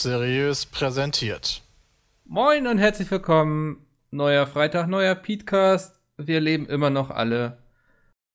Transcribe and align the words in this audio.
Seriös 0.00 0.64
präsentiert. 0.64 1.60
Moin 2.24 2.66
und 2.66 2.78
herzlich 2.78 3.10
willkommen. 3.10 3.84
Neuer 4.10 4.46
Freitag, 4.46 4.88
neuer 4.88 5.14
Podcast. 5.14 6.00
Wir 6.16 6.40
leben 6.40 6.64
immer 6.70 6.88
noch 6.88 7.10
alle. 7.10 7.58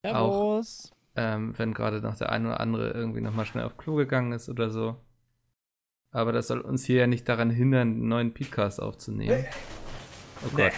Servus. 0.05 0.91
Auch, 0.91 0.95
ähm, 1.15 1.55
wenn 1.57 1.73
gerade 1.73 2.01
noch 2.01 2.17
der 2.17 2.31
eine 2.31 2.49
oder 2.49 2.59
andere 2.59 2.91
irgendwie 2.91 3.21
nochmal 3.21 3.47
schnell 3.47 3.63
auf 3.63 3.77
Klo 3.77 3.95
gegangen 3.95 4.31
ist 4.31 4.47
oder 4.47 4.69
so. 4.69 4.97
Aber 6.11 6.31
das 6.31 6.49
soll 6.49 6.61
uns 6.61 6.85
hier 6.85 6.97
ja 6.97 7.07
nicht 7.07 7.27
daran 7.27 7.49
hindern, 7.49 7.93
einen 7.93 8.07
neuen 8.09 8.31
Podcast 8.35 8.79
aufzunehmen. 8.79 9.47
Oh 10.45 10.55
Gott. 10.55 10.73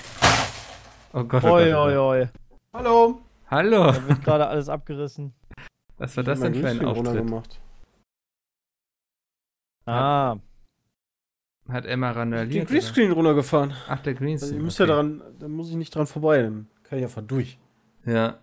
Oh 1.12 1.24
Gott. 1.26 1.44
Oh 1.44 1.48
oi, 1.52 1.70
Gott, 1.70 1.76
oi, 1.76 1.98
oi. 1.98 2.30
Hallo. 2.72 3.22
Hallo. 3.52 3.91
Da 3.91 4.08
wird 4.08 4.24
gerade 4.24 4.48
alles 4.48 4.70
abgerissen. 4.70 5.34
Was 5.98 6.16
war 6.16 6.24
das 6.24 6.40
denn 6.40 6.55
für 6.55 6.70
ein 6.70 6.85
Auftritt? 6.85 7.26
Gemacht. 7.26 7.60
Ah. 9.85 10.38
Hat 11.70 11.85
Emma 11.85 12.12
randaliert? 12.12 12.70
Den 12.70 12.73
Greenscreen 12.73 13.12
runtergefahren. 13.12 13.73
Ach, 13.88 14.02
der 14.02 14.13
Greenscreen. 14.13 14.53
Also, 14.53 14.63
muss 14.63 14.80
okay. 14.80 14.89
ja 14.89 14.95
daran, 14.95 15.21
da 15.39 15.48
muss 15.48 15.70
ich 15.70 15.76
nicht 15.76 15.93
dran 15.93 16.07
vorbei, 16.07 16.41
dann 16.41 16.67
kann 16.84 16.99
ich 16.99 17.05
einfach 17.05 17.21
durch. 17.21 17.59
Ja, 18.05 18.40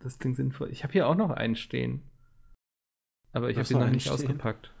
das 0.00 0.18
klingt 0.18 0.36
sinnvoll. 0.36 0.70
Ich 0.70 0.82
habe 0.82 0.92
hier 0.92 1.08
auch 1.08 1.14
noch 1.14 1.30
einen 1.30 1.56
stehen. 1.56 2.02
Aber 3.32 3.50
ich 3.50 3.58
habe 3.58 3.68
ihn 3.72 3.78
noch 3.78 3.90
nicht 3.90 4.02
stehen? 4.02 4.14
ausgepackt. 4.14 4.72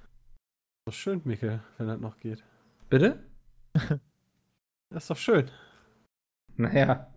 Das 0.84 0.94
ist 0.94 1.00
schön, 1.00 1.22
Mikkel, 1.24 1.60
wenn 1.78 1.88
das 1.88 2.00
noch 2.00 2.18
geht. 2.18 2.44
Bitte? 2.88 3.22
das 3.74 5.04
ist 5.04 5.10
doch 5.10 5.16
schön. 5.16 5.50
Naja. 6.56 7.12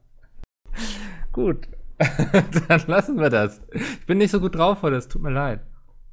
Gut. 1.32 1.68
dann 2.68 2.82
lassen 2.88 3.20
wir 3.20 3.30
das. 3.30 3.62
Ich 3.72 4.06
bin 4.06 4.18
nicht 4.18 4.32
so 4.32 4.40
gut 4.40 4.56
drauf 4.56 4.82
heute, 4.82 4.96
es 4.96 5.08
tut 5.08 5.22
mir 5.22 5.32
leid. 5.32 5.62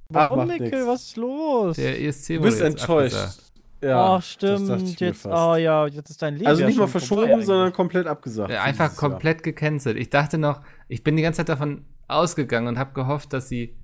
Warum, 0.09 0.47
Mikkel? 0.47 0.87
Was 0.87 1.03
ist 1.03 1.17
los? 1.17 1.77
Der 1.77 2.01
ESC 2.01 2.31
wurde 2.31 2.39
Du 2.39 2.45
bist 2.45 2.61
enttäuscht. 2.61 3.17
Abgesagt. 3.17 3.53
Ja, 3.83 4.17
Ach, 4.17 4.23
stimmt. 4.23 5.01
Jetzt, 5.01 5.27
oh 5.27 5.57
ja, 5.57 5.87
jetzt 5.87 6.11
ist 6.11 6.23
dein 6.23 6.35
Leben. 6.35 6.47
Also 6.47 6.65
nicht 6.65 6.79
mal 6.79 6.87
verschoben, 6.87 7.43
sondern 7.43 7.73
komplett 7.73 8.07
abgesagt. 8.07 8.51
Ja, 8.51 8.63
einfach 8.63 8.97
komplett 8.97 9.43
gecancelt. 9.43 9.97
Ich 9.97 10.11
dachte 10.11 10.39
noch, 10.39 10.63
ich 10.89 11.05
bin 11.05 11.17
die 11.17 11.23
ganze 11.23 11.39
Zeit 11.39 11.49
davon 11.49 11.85
ausgegangen 12.09 12.69
und 12.69 12.79
habe 12.79 12.93
gehofft, 12.95 13.33
dass 13.33 13.49
sie 13.49 13.77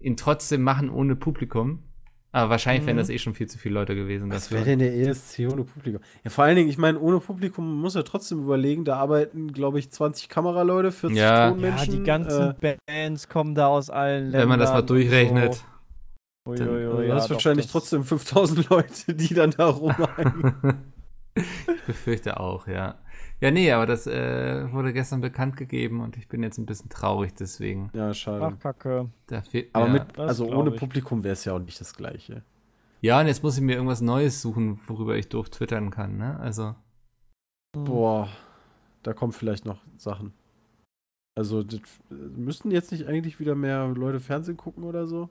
ihn 0.00 0.16
trotzdem 0.16 0.62
machen 0.62 0.90
ohne 0.90 1.16
Publikum. 1.16 1.82
Aber 2.30 2.50
wahrscheinlich 2.50 2.82
mhm. 2.82 2.88
wären 2.88 2.96
das 2.98 3.08
eh 3.08 3.18
schon 3.18 3.34
viel 3.34 3.46
zu 3.46 3.58
viele 3.58 3.74
Leute 3.74 3.94
gewesen. 3.94 4.30
Was 4.30 4.52
wäre 4.52 4.64
denn 4.64 4.80
der 4.80 4.94
ESC 4.94 5.40
ohne 5.50 5.64
Publikum? 5.64 6.02
Ja, 6.24 6.30
vor 6.30 6.44
allen 6.44 6.56
Dingen, 6.56 6.68
ich 6.68 6.76
meine, 6.76 6.98
ohne 6.98 7.20
Publikum 7.20 7.80
muss 7.80 7.94
er 7.94 8.04
trotzdem 8.04 8.40
überlegen, 8.40 8.84
da 8.84 8.96
arbeiten, 8.96 9.52
glaube 9.52 9.78
ich, 9.78 9.90
20 9.90 10.28
Kameraleute, 10.28 10.92
40 10.92 11.18
ja. 11.18 11.50
Tonmenschen. 11.50 11.92
Ja, 11.92 11.98
die 11.98 12.04
ganzen 12.04 12.54
äh, 12.60 12.76
Bands 12.86 13.28
kommen 13.28 13.54
da 13.54 13.68
aus 13.68 13.88
allen 13.88 14.24
Ländern. 14.24 14.42
Wenn 14.42 14.48
man 14.48 14.60
das 14.60 14.70
mal 14.70 14.82
durchrechnet. 14.82 15.54
So. 15.54 15.62
Ui, 16.48 16.58
ui, 16.58 16.86
ui, 16.86 17.06
du 17.08 17.12
hast 17.12 17.28
wahrscheinlich 17.28 17.66
das 17.66 17.72
trotzdem 17.72 18.04
5000 18.04 18.70
Leute, 18.70 19.14
die 19.14 19.34
dann 19.34 19.50
da 19.50 19.66
rumhängen. 19.66 20.54
ich 21.34 21.82
befürchte 21.86 22.40
auch, 22.40 22.66
ja. 22.66 22.94
Ja, 23.40 23.50
nee, 23.50 23.70
aber 23.70 23.84
das 23.84 24.06
äh, 24.06 24.72
wurde 24.72 24.94
gestern 24.94 25.20
bekannt 25.20 25.58
gegeben 25.58 26.00
und 26.00 26.16
ich 26.16 26.26
bin 26.26 26.42
jetzt 26.42 26.56
ein 26.56 26.64
bisschen 26.64 26.88
traurig 26.88 27.34
deswegen. 27.34 27.90
Ja, 27.92 28.14
schade. 28.14 28.46
Ach, 28.46 28.58
kacke. 28.58 29.10
Fehlt, 29.50 29.68
aber 29.74 29.86
ja, 29.88 29.92
mit, 29.92 30.18
also 30.18 30.46
ohne 30.50 30.70
ich. 30.70 30.80
Publikum 30.80 31.22
wäre 31.22 31.34
es 31.34 31.44
ja 31.44 31.52
auch 31.52 31.58
nicht 31.58 31.78
das 31.78 31.94
Gleiche. 31.94 32.42
Ja, 33.02 33.20
und 33.20 33.26
jetzt 33.26 33.42
muss 33.42 33.56
ich 33.56 33.62
mir 33.62 33.74
irgendwas 33.74 34.00
Neues 34.00 34.40
suchen, 34.40 34.80
worüber 34.86 35.16
ich 35.16 35.28
doof 35.28 35.50
twittern 35.50 35.90
kann, 35.90 36.16
ne? 36.16 36.40
Also. 36.40 36.74
Hm. 37.76 37.84
Boah, 37.84 38.28
da 39.02 39.12
kommen 39.12 39.32
vielleicht 39.32 39.66
noch 39.66 39.82
Sachen. 39.98 40.32
Also, 41.36 41.62
das, 41.62 41.80
müssten 42.08 42.70
jetzt 42.70 42.90
nicht 42.90 43.06
eigentlich 43.06 43.38
wieder 43.38 43.54
mehr 43.54 43.86
Leute 43.88 44.18
Fernsehen 44.18 44.56
gucken 44.56 44.82
oder 44.82 45.06
so? 45.06 45.28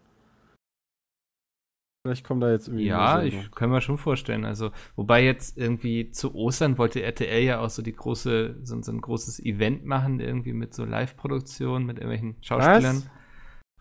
Vielleicht 2.07 2.25
kommen 2.25 2.39
da 2.39 2.49
jetzt 2.49 2.69
irgendwie. 2.69 2.85
Ja, 2.85 3.21
ich 3.21 3.51
kann 3.51 3.69
mir 3.69 3.81
schon 3.81 3.97
vorstellen. 3.97 4.45
Also, 4.45 4.71
wobei 4.95 5.25
jetzt 5.25 5.57
irgendwie 5.57 6.09
zu 6.09 6.33
Ostern 6.33 6.77
wollte 6.77 7.01
RTL 7.01 7.43
ja 7.43 7.59
auch 7.59 7.69
so 7.69 7.81
die 7.81 7.91
große, 7.91 8.59
so, 8.63 8.81
so 8.81 8.91
ein 8.93 9.01
großes 9.01 9.43
Event 9.43 9.83
machen, 9.83 10.21
irgendwie 10.21 10.53
mit 10.53 10.73
so 10.73 10.85
Live-Produktion, 10.85 11.85
mit 11.85 11.97
irgendwelchen 11.97 12.37
Schauspielern, 12.41 12.95
Was? 12.95 13.09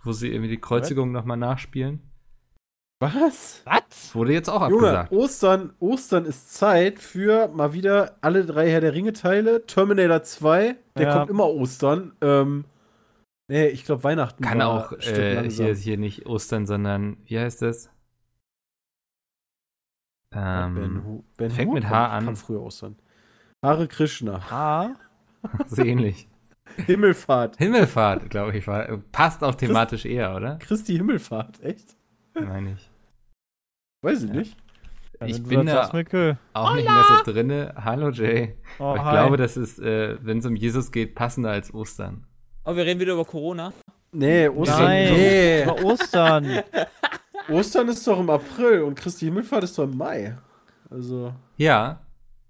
wo 0.03 0.10
sie 0.10 0.32
irgendwie 0.32 0.50
die 0.50 0.60
Kreuzigung 0.60 1.12
nochmal 1.12 1.36
nachspielen. 1.36 2.00
Was? 2.98 3.62
Was? 3.65 4.12
Wurde 4.12 4.32
jetzt 4.32 4.48
auch 4.48 4.62
abgesagt. 4.62 5.12
Junge, 5.12 5.22
Ostern, 5.22 5.72
Ostern 5.78 6.25
ist 6.25 6.53
Zeit 6.53 6.98
für 6.98 7.47
mal 7.47 7.75
wieder 7.75 8.16
alle 8.22 8.44
drei 8.44 8.69
Herr 8.69 8.81
der 8.81 8.92
Ringe-Teile. 8.92 9.66
Terminator 9.66 10.25
2, 10.25 10.75
der 10.98 11.06
ja. 11.06 11.16
kommt 11.16 11.31
immer 11.31 11.47
Ostern. 11.47 12.16
Ähm, 12.22 12.65
nee, 13.47 13.69
ich 13.69 13.84
glaube 13.84 14.03
Weihnachten. 14.03 14.42
Kann 14.42 14.62
auch 14.62 14.91
äh, 14.91 15.48
hier, 15.48 15.76
hier 15.76 15.97
nicht 15.97 16.26
Ostern, 16.26 16.66
sondern 16.66 17.19
wie 17.26 17.38
heißt 17.38 17.62
das? 17.62 17.88
Ähm, 20.36 20.74
ben, 20.74 21.24
ben 21.36 21.50
fängt 21.50 21.72
mit 21.72 21.88
H 21.88 22.08
an. 22.08 22.24
Kann 22.26 22.36
früher 22.36 22.62
Ostern. 22.62 22.97
Hare 23.64 23.88
Krishna. 23.88 24.50
H? 24.50 24.94
so 25.66 25.82
ähnlich. 25.82 26.28
Himmelfahrt. 26.84 27.56
Himmelfahrt, 27.56 28.28
glaube 28.28 28.56
ich, 28.56 28.66
war. 28.66 28.86
Passt 29.12 29.42
auch 29.42 29.54
thematisch 29.54 30.02
Christ, 30.02 30.14
eher, 30.14 30.36
oder? 30.36 30.56
Christi 30.58 30.97
Himmelfahrt, 30.97 31.62
echt? 31.62 31.97
Meine 32.34 32.72
ich. 32.72 32.91
Weiß 34.02 34.24
ich 34.24 34.30
nicht. 34.30 34.56
Ja, 35.20 35.26
ich 35.26 35.42
bin 35.42 35.64
da 35.64 35.84
auch 35.84 35.92
Hola. 35.92 36.74
nicht 36.74 36.84
mehr 36.84 37.04
so 37.24 37.32
drinne. 37.32 37.74
Hallo 37.82 38.10
Jay. 38.10 38.56
Oh, 38.78 38.94
ich 38.94 39.03
hi. 39.03 39.12
glaube, 39.12 39.38
das 39.38 39.56
ist, 39.56 39.78
äh, 39.78 40.18
wenn 40.20 40.38
es 40.38 40.47
um 40.47 40.54
Jesus 40.54 40.92
geht, 40.92 41.14
passender 41.14 41.50
als 41.50 41.72
Ostern. 41.72 42.26
Oh, 42.64 42.76
wir 42.76 42.84
reden 42.84 43.00
wieder 43.00 43.14
über 43.14 43.24
Corona. 43.24 43.72
Nee, 44.12 44.48
Ostern. 44.48 44.84
Nein, 44.84 45.12
nee. 45.14 45.62
über 45.62 45.82
Ostern. 45.84 46.44
Ostern 47.48 47.88
ist 47.88 48.06
doch 48.06 48.18
im 48.18 48.30
April 48.30 48.82
und 48.82 48.96
Christi 48.96 49.26
Himmelfahrt 49.26 49.64
ist 49.64 49.78
doch 49.78 49.84
im 49.84 49.96
Mai. 49.96 50.36
Also. 50.90 51.32
Ja. 51.56 52.00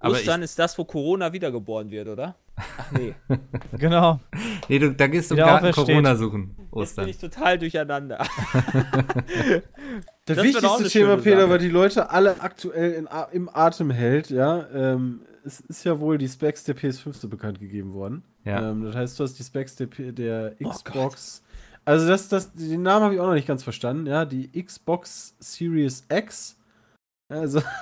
Ostern 0.00 0.42
ist 0.42 0.58
das, 0.58 0.76
wo 0.78 0.84
Corona 0.84 1.32
wiedergeboren 1.32 1.90
wird, 1.90 2.08
oder? 2.08 2.36
Ach 2.56 2.92
nee. 2.92 3.14
genau. 3.78 4.20
Nee, 4.68 4.78
du, 4.78 4.92
da 4.92 5.06
gehst 5.08 5.30
du 5.30 5.34
im 5.34 5.40
Garten 5.40 5.72
Corona 5.72 6.16
suchen. 6.16 6.56
Ostern. 6.70 7.06
Jetzt 7.06 7.20
bin 7.20 7.28
ich 7.28 7.34
total 7.34 7.58
durcheinander. 7.58 8.18
das, 10.24 10.36
das 10.36 10.42
wichtigste 10.42 10.88
Thema, 10.88 11.16
Peter, 11.18 11.42
Sache. 11.42 11.50
weil 11.50 11.58
die 11.58 11.68
Leute 11.68 12.10
alle 12.10 12.40
aktuell 12.40 12.92
in, 12.92 13.08
im 13.32 13.50
Atem 13.52 13.90
hält, 13.90 14.30
ja, 14.30 14.66
ähm, 14.72 15.20
es 15.44 15.60
ist 15.60 15.84
ja 15.84 16.00
wohl 16.00 16.18
die 16.18 16.28
Specs 16.28 16.64
der 16.64 16.76
PS5 16.76 17.12
so 17.12 17.28
bekannt 17.28 17.60
gegeben 17.60 17.92
worden. 17.92 18.24
Ja. 18.44 18.70
Ähm, 18.70 18.84
das 18.84 18.94
heißt, 18.94 19.18
du 19.18 19.24
hast 19.24 19.38
die 19.38 19.44
Specs 19.44 19.76
der, 19.76 19.86
der 19.86 20.56
oh 20.62 20.68
Xbox 20.70 21.42
oh 21.44 21.45
also 21.86 22.08
das, 22.08 22.28
das, 22.28 22.52
den 22.52 22.82
Namen 22.82 23.04
habe 23.04 23.14
ich 23.14 23.20
auch 23.20 23.26
noch 23.26 23.34
nicht 23.34 23.48
ganz 23.48 23.62
verstanden, 23.62 24.06
ja. 24.06 24.24
Die 24.24 24.50
Xbox 24.62 25.34
Series 25.38 26.04
X. 26.10 26.56
Also. 27.28 27.62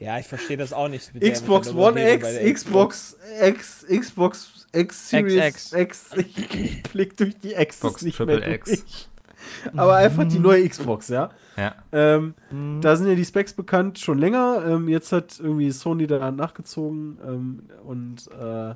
Ja, 0.00 0.16
ich 0.16 0.26
verstehe 0.26 0.56
das 0.56 0.72
auch 0.72 0.86
nicht. 0.86 1.10
Xbox 1.20 1.74
One 1.74 2.00
X, 2.12 2.28
Xbox 2.38 3.16
X, 3.42 3.84
Xbox 3.88 4.66
X 4.72 5.10
Series 5.10 5.44
X. 5.44 5.72
X. 5.72 6.10
Ich 6.16 6.82
blick 6.92 7.16
durch 7.16 7.36
die 7.38 7.54
X 7.54 7.78
Xbox 7.78 8.02
nicht 8.02 8.16
Triple 8.16 8.38
mehr 8.38 8.54
X. 8.54 9.08
Aber 9.76 9.96
einfach 9.96 10.28
die 10.28 10.38
neue 10.38 10.68
Xbox, 10.68 11.08
ja. 11.08 11.30
Ja. 11.56 11.74
Ähm, 11.90 12.34
mhm. 12.50 12.80
Da 12.80 12.94
sind 12.94 13.08
ja 13.08 13.16
die 13.16 13.24
Specs 13.24 13.54
bekannt 13.54 13.98
schon 13.98 14.18
länger. 14.18 14.64
Ähm, 14.66 14.88
jetzt 14.88 15.10
hat 15.10 15.40
irgendwie 15.40 15.72
Sony 15.72 16.06
da 16.06 16.30
nachgezogen 16.30 17.18
ähm, 17.26 17.62
und 17.84 18.28
äh, 18.28 18.74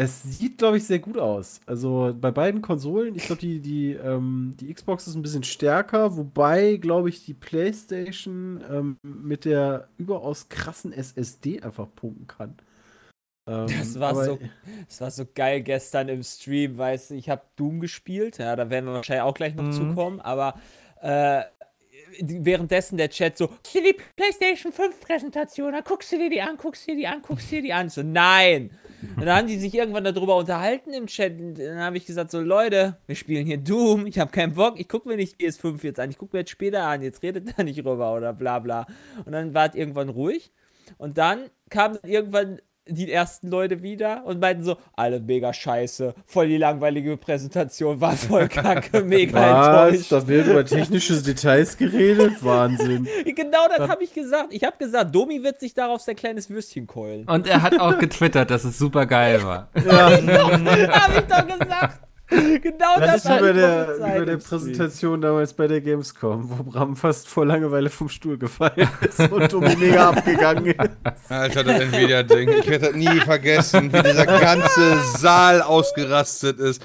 es 0.00 0.22
sieht, 0.22 0.58
glaube 0.58 0.76
ich, 0.76 0.84
sehr 0.84 1.00
gut 1.00 1.18
aus. 1.18 1.60
Also 1.66 2.14
bei 2.16 2.30
beiden 2.30 2.62
Konsolen, 2.62 3.16
ich 3.16 3.26
glaube, 3.26 3.40
die, 3.40 3.58
die, 3.58 3.94
ähm, 3.94 4.54
die 4.60 4.72
Xbox 4.72 5.08
ist 5.08 5.16
ein 5.16 5.22
bisschen 5.22 5.42
stärker, 5.42 6.16
wobei, 6.16 6.76
glaube 6.76 7.08
ich, 7.08 7.24
die 7.24 7.34
PlayStation 7.34 8.62
ähm, 8.70 8.96
mit 9.02 9.44
der 9.44 9.88
überaus 9.96 10.48
krassen 10.48 10.92
SSD 10.92 11.62
einfach 11.62 11.88
punkten 11.96 12.28
kann. 12.28 12.54
Ähm, 13.48 13.66
das, 13.76 13.98
war 13.98 14.14
so, 14.14 14.38
das 14.86 15.00
war 15.00 15.10
so 15.10 15.24
geil 15.34 15.62
gestern 15.62 16.08
im 16.08 16.22
Stream, 16.22 16.78
weißt 16.78 17.10
du, 17.10 17.14
ich 17.16 17.28
habe 17.28 17.42
Doom 17.56 17.80
gespielt, 17.80 18.38
ja, 18.38 18.54
da 18.54 18.70
werden 18.70 18.86
wir 18.86 18.94
wahrscheinlich 18.94 19.24
auch 19.24 19.34
gleich 19.34 19.56
noch 19.56 19.64
mhm. 19.64 19.72
zukommen, 19.72 20.20
aber 20.20 20.54
äh, 21.02 21.42
währenddessen 22.20 22.98
der 22.98 23.10
Chat 23.10 23.36
so, 23.36 23.48
guckst 23.48 23.74
du 23.74 23.82
die 23.82 23.96
PlayStation 24.14 24.70
5 24.70 25.00
Präsentation, 25.00 25.72
dann 25.72 25.82
guckst 25.82 26.12
du 26.12 26.18
dir 26.18 26.30
die 26.30 26.40
an, 26.40 26.56
guckst 26.56 26.86
du 26.86 26.92
dir 26.92 26.98
die 26.98 27.06
an, 27.08 27.20
guckst 27.20 27.50
du 27.50 27.56
dir 27.56 27.62
die 27.62 27.72
an. 27.72 27.88
So, 27.88 28.04
nein. 28.04 28.70
Und 29.16 29.26
dann 29.26 29.36
haben 29.36 29.46
die 29.46 29.58
sich 29.58 29.74
irgendwann 29.74 30.04
darüber 30.04 30.36
unterhalten 30.36 30.92
im 30.92 31.06
Chat. 31.06 31.38
Und 31.38 31.58
dann 31.58 31.78
habe 31.78 31.96
ich 31.96 32.06
gesagt, 32.06 32.30
so 32.30 32.40
Leute, 32.40 32.96
wir 33.06 33.14
spielen 33.14 33.46
hier 33.46 33.58
Doom, 33.58 34.06
ich 34.06 34.18
habe 34.18 34.30
keinen 34.30 34.54
Bock, 34.54 34.78
ich 34.80 34.88
gucke 34.88 35.08
mir 35.08 35.16
nicht 35.16 35.40
PS5 35.40 35.84
jetzt 35.84 36.00
an, 36.00 36.10
ich 36.10 36.18
gucke 36.18 36.36
mir 36.36 36.40
jetzt 36.40 36.50
später 36.50 36.84
an, 36.84 37.02
jetzt 37.02 37.22
redet 37.22 37.56
da 37.56 37.62
nicht 37.62 37.78
rüber 37.78 38.14
oder 38.14 38.32
bla 38.32 38.58
bla. 38.58 38.86
Und 39.24 39.32
dann 39.32 39.54
war 39.54 39.68
es 39.68 39.74
irgendwann 39.74 40.08
ruhig. 40.08 40.52
Und 40.96 41.18
dann 41.18 41.50
kam 41.70 41.98
irgendwann 42.02 42.60
die 42.88 43.10
ersten 43.12 43.48
Leute 43.48 43.82
wieder 43.82 44.24
und 44.24 44.40
meinten 44.40 44.64
so, 44.64 44.76
alle 44.96 45.20
mega 45.20 45.52
scheiße, 45.52 46.14
voll 46.26 46.48
die 46.48 46.56
langweilige 46.56 47.16
Präsentation, 47.16 48.00
war 48.00 48.16
voll 48.16 48.48
kacke, 48.48 49.02
mega 49.02 49.38
Was? 49.38 49.92
enttäuscht. 49.92 50.12
Da 50.12 50.28
wird 50.28 50.46
über 50.46 50.64
technische 50.64 51.22
Details 51.22 51.76
geredet, 51.76 52.42
Wahnsinn. 52.42 53.06
genau 53.24 53.68
das 53.76 53.88
habe 53.88 54.04
ich 54.04 54.12
gesagt. 54.12 54.48
Ich 54.50 54.64
habe 54.64 54.76
gesagt, 54.78 55.14
Domi 55.14 55.42
wird 55.42 55.60
sich 55.60 55.74
darauf 55.74 56.00
sein 56.00 56.16
kleines 56.16 56.50
Würstchen 56.50 56.86
keulen. 56.86 57.24
Und 57.28 57.46
er 57.46 57.62
hat 57.62 57.78
auch 57.78 57.98
getwittert, 57.98 58.50
dass 58.50 58.64
es 58.64 58.78
super 58.78 59.06
geil 59.06 59.42
war. 59.42 59.68
Ja, 59.88 60.10
habe 60.10 61.14
ich 61.14 61.26
doch 61.26 61.58
gesagt. 61.58 62.07
genau 62.62 62.98
das, 62.98 63.06
das 63.06 63.16
ist 63.16 63.30
halt 63.30 63.40
wie 63.40 63.46
bei 63.46 63.52
der, 63.54 63.96
wie 63.96 64.18
bei 64.18 64.24
der 64.26 64.36
Präsentation 64.36 65.20
damals 65.20 65.54
bei 65.54 65.66
der 65.66 65.80
Gamescom, 65.80 66.50
wo 66.50 66.62
Bram 66.62 66.94
fast 66.94 67.26
vor 67.26 67.46
Langeweile 67.46 67.88
vom 67.88 68.10
Stuhl 68.10 68.36
gefallen 68.36 68.88
ist 69.00 69.20
und 69.32 69.48
Tommy 69.48 69.74
mega 69.76 70.10
abgegangen 70.10 70.66
ist. 70.66 71.30
Alter, 71.30 71.64
das 71.64 71.80
Nvidia-Ding. 71.80 72.50
Ich 72.50 72.68
werde 72.68 72.88
das 72.88 72.96
nie 72.96 73.20
vergessen, 73.20 73.90
wie 73.90 74.02
dieser 74.02 74.26
ganze 74.26 75.00
Saal 75.16 75.62
ausgerastet 75.62 76.60
ist. 76.60 76.84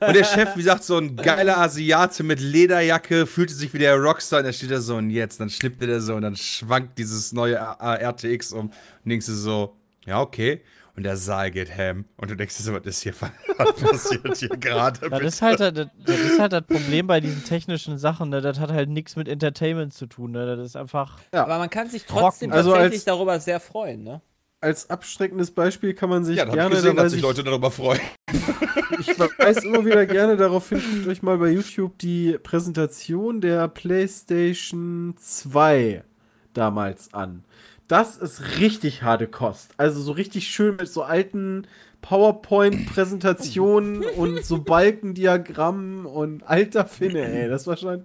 Und 0.00 0.14
der 0.14 0.24
Chef, 0.24 0.50
wie 0.54 0.62
gesagt, 0.62 0.84
so 0.84 0.98
ein 0.98 1.16
geiler 1.16 1.56
Asiate 1.56 2.22
mit 2.22 2.40
Lederjacke, 2.40 3.26
fühlte 3.26 3.54
sich 3.54 3.72
wie 3.72 3.78
der 3.78 3.96
Rockstar 3.96 4.40
und 4.40 4.46
da 4.46 4.52
steht 4.52 4.70
er 4.70 4.80
so 4.80 4.96
und 4.96 5.08
jetzt, 5.10 5.40
dann 5.40 5.48
schnippt 5.48 5.80
er 5.82 6.00
so 6.00 6.14
und 6.14 6.22
dann 6.22 6.36
schwankt 6.36 6.98
dieses 6.98 7.32
neue 7.32 7.56
RTX 7.56 8.52
um 8.52 8.66
und 8.66 8.72
denkst 9.06 9.26
du 9.26 9.32
so, 9.32 9.76
ja, 10.04 10.20
okay 10.20 10.60
und 10.94 11.04
der 11.04 11.16
Saal 11.16 11.50
geht 11.50 11.76
ham. 11.76 12.04
Und 12.16 12.30
du 12.30 12.36
denkst 12.36 12.56
dir 12.56 12.62
so, 12.62 12.74
was 12.74 12.84
ist 12.84 13.02
hier 13.02 13.12
passiert 13.56 14.36
hier 14.36 14.48
gerade? 14.50 15.08
Das 15.08 15.22
ist, 15.22 15.42
halt, 15.42 15.60
das, 15.60 15.72
das, 16.04 16.20
ist 16.20 16.38
halt 16.38 16.52
das 16.52 16.66
Problem 16.66 17.06
bei 17.06 17.20
diesen 17.20 17.44
technischen 17.44 17.96
Sachen. 17.96 18.28
Ne? 18.28 18.42
Das 18.42 18.58
hat 18.58 18.70
halt 18.70 18.90
nichts 18.90 19.16
mit 19.16 19.26
Entertainment 19.26 19.94
zu 19.94 20.06
tun. 20.06 20.32
Ne? 20.32 20.56
Das 20.56 20.66
ist 20.66 20.76
einfach. 20.76 21.18
Ja. 21.32 21.44
Aber 21.44 21.58
man 21.58 21.70
kann 21.70 21.88
sich 21.88 22.04
trotzdem 22.04 22.52
also 22.52 22.72
tatsächlich 22.72 23.04
darüber 23.04 23.40
sehr 23.40 23.60
freuen, 23.60 24.02
ne? 24.02 24.20
Als 24.60 24.88
abschreckendes 24.90 25.50
Beispiel 25.50 25.92
kann 25.92 26.08
man 26.08 26.24
sich 26.24 26.36
ja, 26.36 26.44
gerne. 26.44 26.76
Gesehen, 26.76 26.94
dass 26.94 27.10
sich 27.10 27.20
Leute 27.20 27.42
darüber 27.42 27.72
freuen. 27.72 28.00
ich 29.00 29.18
weise 29.18 29.66
immer 29.66 29.84
wieder 29.84 30.06
gerne 30.06 30.36
darauf 30.36 30.68
hin, 30.68 30.80
euch 31.08 31.20
mal 31.20 31.36
bei 31.38 31.48
YouTube 31.48 31.98
die 31.98 32.38
Präsentation 32.40 33.40
der 33.40 33.66
PlayStation 33.66 35.14
2 35.18 36.04
damals 36.52 37.12
an 37.12 37.44
das 37.92 38.16
ist 38.16 38.58
richtig 38.58 39.02
harte 39.02 39.26
Kost. 39.26 39.74
Also 39.76 40.00
so 40.00 40.12
richtig 40.12 40.48
schön 40.48 40.76
mit 40.76 40.88
so 40.88 41.02
alten 41.02 41.66
PowerPoint-Präsentationen 42.00 44.02
und 44.16 44.42
so 44.44 44.62
Balkendiagrammen 44.62 46.06
und 46.06 46.42
alter 46.44 46.86
Finne, 46.86 47.20
ey. 47.20 47.50
Das 47.50 47.66
war 47.66 47.76
schon, 47.76 47.88
war 47.88 47.98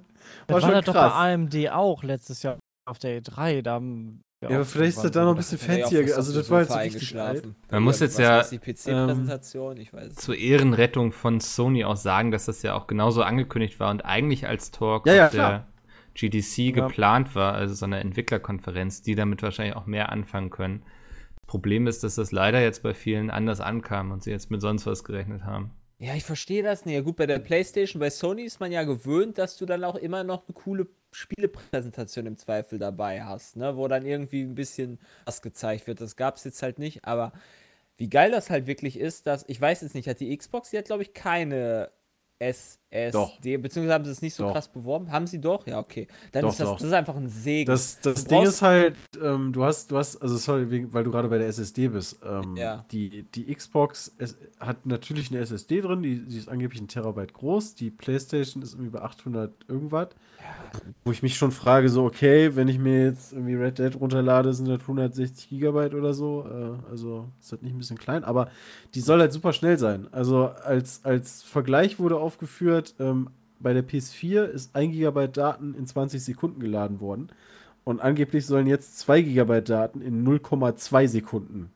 das 0.48 0.62
schon 0.62 0.74
war 0.74 0.84
krass. 0.84 0.94
doch 0.94 0.94
bei 0.94 1.34
AMD 1.34 1.70
auch 1.72 2.04
letztes 2.04 2.44
Jahr 2.44 2.58
auf 2.86 3.00
der 3.00 3.22
E3. 3.22 3.62
Da 3.62 3.76
haben 3.76 4.20
ja, 4.44 4.50
aber 4.50 4.66
vielleicht 4.66 4.98
ist 4.98 5.04
das 5.04 5.12
da 5.12 5.24
noch 5.24 5.32
ein 5.32 5.38
bisschen 5.38 5.58
fancier. 5.58 6.02
Also, 6.16 6.34
das 6.34 6.50
war 6.52 6.60
jetzt 6.60 6.74
so 6.74 6.78
richtig 6.78 7.20
alt. 7.20 7.48
Man 7.72 7.82
muss 7.82 8.00
jetzt 8.02 8.20
ja 8.20 8.46
ähm, 8.52 9.42
zur 10.16 10.36
Ehrenrettung 10.36 11.12
von 11.12 11.40
Sony 11.40 11.84
auch 11.86 11.96
sagen, 11.96 12.30
dass 12.30 12.46
das 12.46 12.62
ja 12.62 12.76
auch 12.76 12.86
genauso 12.86 13.24
angekündigt 13.24 13.80
war 13.80 13.90
und 13.90 14.06
eigentlich 14.06 14.48
als 14.48 14.70
Talk 14.70 15.08
ja, 15.08 15.14
ja, 15.14 15.22
der 15.22 15.30
klar. 15.30 15.66
GDC 16.18 16.58
ja. 16.58 16.72
geplant 16.72 17.36
war, 17.36 17.54
also 17.54 17.74
so 17.74 17.86
eine 17.86 18.00
Entwicklerkonferenz, 18.00 19.02
die 19.02 19.16
damit 19.16 19.42
wahrscheinlich 19.44 19.76
auch 19.76 19.86
mehr 19.86 20.12
anfangen 20.12 20.50
können. 20.50 20.84
Problem 21.46 21.88
ist, 21.88 22.04
dass 22.04 22.16
das 22.16 22.32
leider 22.32 22.62
jetzt 22.62 22.84
bei 22.84 22.94
vielen 22.94 23.30
anders 23.30 23.62
ankam 23.62 24.12
und 24.12 24.24
sie 24.24 24.32
jetzt 24.32 24.52
mit 24.52 24.62
sonst 24.62 24.86
was 24.86 25.04
gerechnet 25.04 25.44
haben. 25.44 25.72
Ja, 26.00 26.14
ich 26.14 26.24
verstehe 26.24 26.62
das 26.62 26.86
nicht. 26.86 26.96
Ja, 26.96 27.02
gut, 27.02 27.16
bei 27.16 27.26
der 27.26 27.40
PlayStation, 27.40 28.00
bei 28.00 28.10
Sony 28.10 28.44
ist 28.44 28.60
man 28.60 28.72
ja 28.72 28.84
gewöhnt, 28.84 29.38
dass 29.38 29.58
du 29.58 29.66
dann 29.66 29.84
auch 29.84 29.96
immer 29.96 30.24
noch 30.24 30.44
eine 30.48 30.54
coole 30.54 30.88
Spielepräsentation 31.12 32.28
im 32.28 32.38
Zweifel 32.38 32.78
dabei 32.78 33.24
hast, 33.24 33.56
ne? 33.56 33.78
wo 33.78 33.88
dann 33.88 34.06
irgendwie 34.06 34.42
ein 34.42 34.54
bisschen 34.54 35.00
was 35.26 35.42
gezeigt 35.42 35.88
wird. 35.88 36.02
Das 36.02 36.16
gab 36.16 36.36
es 36.36 36.44
jetzt 36.44 36.62
halt 36.62 36.78
nicht, 36.78 37.06
aber 37.06 37.32
wie 37.98 38.10
geil 38.10 38.30
das 38.30 38.52
halt 38.52 38.68
wirklich 38.68 39.00
ist, 39.00 39.26
dass, 39.26 39.46
ich 39.48 39.60
weiß 39.60 39.82
jetzt 39.82 39.96
nicht, 39.96 40.08
hat 40.08 40.20
die 40.20 40.36
Xbox, 40.38 40.70
die 40.70 40.78
hat 40.78 40.86
glaube 40.86 41.02
ich 41.02 41.14
keine 41.14 41.90
SSD, 42.90 43.58
doch. 43.58 43.62
beziehungsweise 43.62 43.94
haben 43.94 44.06
sie 44.06 44.12
es 44.12 44.22
nicht 44.22 44.34
so 44.34 44.44
doch. 44.44 44.54
krass 44.54 44.70
beworben. 44.70 45.12
Haben 45.12 45.28
sie 45.28 45.42
doch? 45.42 45.68
Ja, 45.68 45.80
okay. 45.80 46.08
Dann 46.32 46.44
doch, 46.44 46.52
ist 46.52 46.60
das, 46.60 46.72
das 46.72 46.84
ist 46.84 46.94
einfach 46.94 47.18
ein 47.18 47.28
Segen. 47.28 47.70
Das, 47.70 48.00
das 48.00 48.26
Ding 48.26 48.44
ist 48.44 48.62
halt, 48.62 48.96
ähm, 49.22 49.52
du 49.52 49.66
hast, 49.66 49.92
du 49.92 49.98
hast, 49.98 50.22
also 50.22 50.38
sorry, 50.38 50.88
weil 50.94 51.04
du 51.04 51.12
gerade 51.12 51.28
bei 51.28 51.38
der 51.38 51.48
SSD 51.48 51.90
bist. 51.90 52.20
Ähm, 52.26 52.56
ja. 52.56 52.86
die, 52.92 53.24
die 53.24 53.54
Xbox 53.54 54.14
es, 54.18 54.38
hat 54.60 54.86
natürlich 54.86 55.32
eine 55.32 55.42
SSD 55.42 55.82
drin, 55.82 56.02
die, 56.02 56.26
die 56.26 56.38
ist 56.38 56.48
angeblich 56.48 56.82
ein 56.82 56.88
Terabyte 56.88 57.34
groß. 57.34 57.76
Die 57.76 57.90
PlayStation 57.90 58.64
ist 58.64 58.74
irgendwie 58.74 58.92
bei 58.92 59.02
800 59.02 59.52
irgendwas. 59.68 60.10
Wo 61.04 61.12
ich 61.12 61.24
mich 61.24 61.36
schon 61.36 61.52
frage, 61.52 61.90
so, 61.90 62.06
okay, 62.06 62.56
wenn 62.56 62.68
ich 62.68 62.78
mir 62.78 63.06
jetzt 63.06 63.34
irgendwie 63.34 63.56
Red 63.56 63.80
Dead 63.80 64.00
runterlade, 64.00 64.54
sind 64.54 64.68
das 64.68 64.82
160 64.82 65.50
Gigabyte 65.50 65.94
oder 65.94 66.14
so. 66.14 66.46
Äh, 66.46 66.90
also 66.90 67.30
ist 67.40 67.52
das 67.52 67.62
nicht 67.62 67.74
ein 67.74 67.78
bisschen 67.78 67.98
klein, 67.98 68.24
aber 68.24 68.50
die 68.94 69.02
soll 69.02 69.20
halt 69.20 69.34
super 69.34 69.54
schnell 69.54 69.78
sein. 69.78 70.08
Also 70.12 70.48
als, 70.48 71.04
als 71.04 71.44
Vergleich 71.44 72.00
wurde 72.00 72.18
aufgeführt, 72.18 72.87
ähm, 73.00 73.30
bei 73.60 73.74
der 73.74 73.84
PS4 73.84 74.44
ist 74.46 74.76
1 74.76 74.94
Gigabyte 74.94 75.38
Daten 75.38 75.74
in 75.74 75.86
20 75.86 76.24
Sekunden 76.24 76.60
geladen 76.60 77.00
worden. 77.00 77.30
Und 77.84 78.02
angeblich 78.02 78.46
sollen 78.46 78.68
jetzt 78.68 79.00
2 79.00 79.22
Gigabyte 79.22 79.70
Daten 79.70 80.02
in 80.02 80.28
0,2 80.28 81.08
Sekunden 81.08 81.72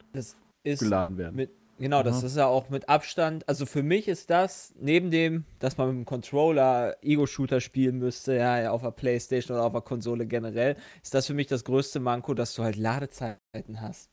geladen 0.63 1.17
werden. 1.17 1.35
Mit 1.35 1.51
Genau, 1.81 2.03
das 2.03 2.21
ist 2.21 2.37
ja 2.37 2.45
auch 2.45 2.69
mit 2.69 2.89
Abstand. 2.89 3.49
Also 3.49 3.65
für 3.65 3.81
mich 3.81 4.07
ist 4.07 4.29
das, 4.29 4.71
neben 4.79 5.09
dem, 5.09 5.45
dass 5.57 5.79
man 5.79 5.87
mit 5.87 5.97
dem 5.97 6.05
Controller 6.05 6.95
Ego-Shooter 7.01 7.59
spielen 7.59 7.97
müsste, 7.97 8.35
ja, 8.35 8.69
auf 8.69 8.83
der 8.83 8.91
Playstation 8.91 9.57
oder 9.57 9.65
auf 9.65 9.71
der 9.71 9.81
Konsole 9.81 10.27
generell, 10.27 10.75
ist 11.01 11.15
das 11.15 11.25
für 11.25 11.33
mich 11.33 11.47
das 11.47 11.63
größte 11.63 11.99
Manko, 11.99 12.35
dass 12.35 12.53
du 12.53 12.61
halt 12.61 12.75
Ladezeiten 12.75 13.81
hast. 13.81 14.10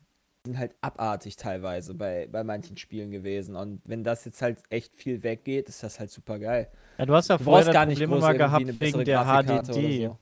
Die 0.49 0.53
sind 0.53 0.59
halt 0.59 0.75
abartig 0.81 1.37
teilweise 1.37 1.93
bei, 1.93 2.27
bei 2.27 2.43
manchen 2.43 2.79
Spielen 2.79 3.11
gewesen. 3.11 3.55
Und 3.55 3.83
wenn 3.85 4.03
das 4.03 4.25
jetzt 4.25 4.41
halt 4.41 4.63
echt 4.71 4.97
viel 4.97 5.23
weggeht, 5.23 5.69
ist 5.69 5.83
das 5.83 6.01
halt 6.01 6.11
super 6.11 6.39
geil. 6.39 6.71
Ja, 6.97 7.05
du 7.05 7.15
hast 7.15 7.29
ja 7.29 7.37
du 7.37 7.45
vorher 7.45 7.71
gar 7.71 7.85
nicht 7.85 7.99
Problem 7.99 8.21
mal 8.21 8.37
gehabt 8.37 8.81
wegen 8.81 9.05
der 9.05 9.25
HDD. 9.25 10.07
So. 10.07 10.19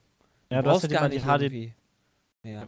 Ja, 0.50 0.62
du, 0.62 0.68
du 0.68 0.70
hast 0.70 0.90
ja 0.90 1.08
nicht 1.08 1.24
HDD. 1.24 1.74
Ja. 2.42 2.66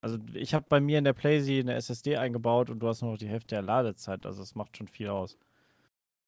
Also 0.00 0.18
ich 0.32 0.54
habe 0.54 0.64
bei 0.66 0.80
mir 0.80 0.98
in 0.98 1.04
der 1.04 1.12
PlayZ 1.12 1.48
eine 1.48 1.74
SSD 1.74 2.16
eingebaut 2.16 2.70
und 2.70 2.78
du 2.78 2.88
hast 2.88 3.02
noch 3.02 3.18
die 3.18 3.28
Hälfte 3.28 3.56
der 3.56 3.62
Ladezeit. 3.62 4.24
Also 4.24 4.42
es 4.42 4.54
macht 4.54 4.76
schon 4.78 4.88
viel 4.88 5.08
aus. 5.08 5.36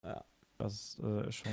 Ja. 0.03 0.23
Das 0.59 1.01
äh, 1.03 1.29
ist 1.29 1.35
schon. 1.35 1.51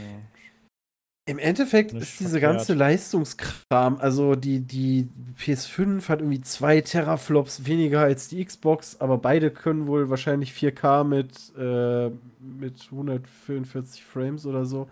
Im 1.28 1.40
Endeffekt 1.40 1.92
ist 1.92 2.20
diese 2.20 2.38
verkehrt. 2.38 2.54
ganze 2.54 2.74
Leistungskram, 2.74 3.96
also 3.98 4.36
die, 4.36 4.60
die 4.60 5.08
PS5 5.36 6.08
hat 6.08 6.20
irgendwie 6.20 6.40
zwei 6.40 6.80
Teraflops 6.80 7.66
weniger 7.66 8.00
als 8.02 8.28
die 8.28 8.44
Xbox, 8.44 9.00
aber 9.00 9.18
beide 9.18 9.50
können 9.50 9.88
wohl 9.88 10.08
wahrscheinlich 10.08 10.52
4K 10.52 11.02
mit, 11.02 11.52
äh, 11.58 12.10
mit 12.40 12.88
144 12.92 14.04
Frames 14.04 14.46
oder 14.46 14.64
so. 14.66 14.88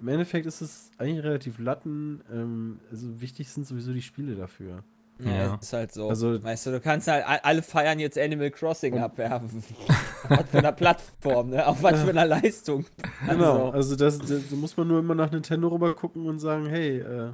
Im 0.00 0.08
Endeffekt 0.08 0.46
ist 0.46 0.62
es 0.62 0.90
eigentlich 0.96 1.22
relativ 1.22 1.58
latten. 1.58 2.22
Ähm, 2.32 2.80
also 2.90 3.20
wichtig 3.20 3.50
sind 3.50 3.66
sowieso 3.66 3.92
die 3.92 4.02
Spiele 4.02 4.36
dafür. 4.36 4.82
Ja, 5.18 5.30
ja, 5.30 5.54
ist 5.54 5.72
halt 5.72 5.92
so. 5.92 6.08
Also, 6.08 6.42
weißt 6.42 6.66
du, 6.66 6.70
du 6.72 6.80
kannst 6.80 7.06
halt, 7.06 7.24
alle 7.26 7.62
feiern 7.62 8.00
jetzt 8.00 8.18
Animal 8.18 8.50
Crossing 8.50 8.98
abwerfen. 8.98 9.62
Auf 10.24 10.30
was 10.30 10.50
für 10.50 10.58
einer 10.58 10.72
Plattform, 10.72 11.50
ne? 11.50 11.66
Auf 11.66 11.82
was 11.82 12.02
für 12.02 12.10
einer 12.10 12.26
Leistung. 12.26 12.84
Genau, 13.28 13.66
also, 13.66 13.72
also 13.72 13.96
das, 13.96 14.18
das, 14.18 14.48
da 14.50 14.56
muss 14.56 14.76
man 14.76 14.88
nur 14.88 14.98
immer 14.98 15.14
nach 15.14 15.30
Nintendo 15.30 15.68
rüber 15.68 15.94
gucken 15.94 16.26
und 16.26 16.40
sagen, 16.40 16.66
hey, 16.66 16.98
äh, 16.98 17.30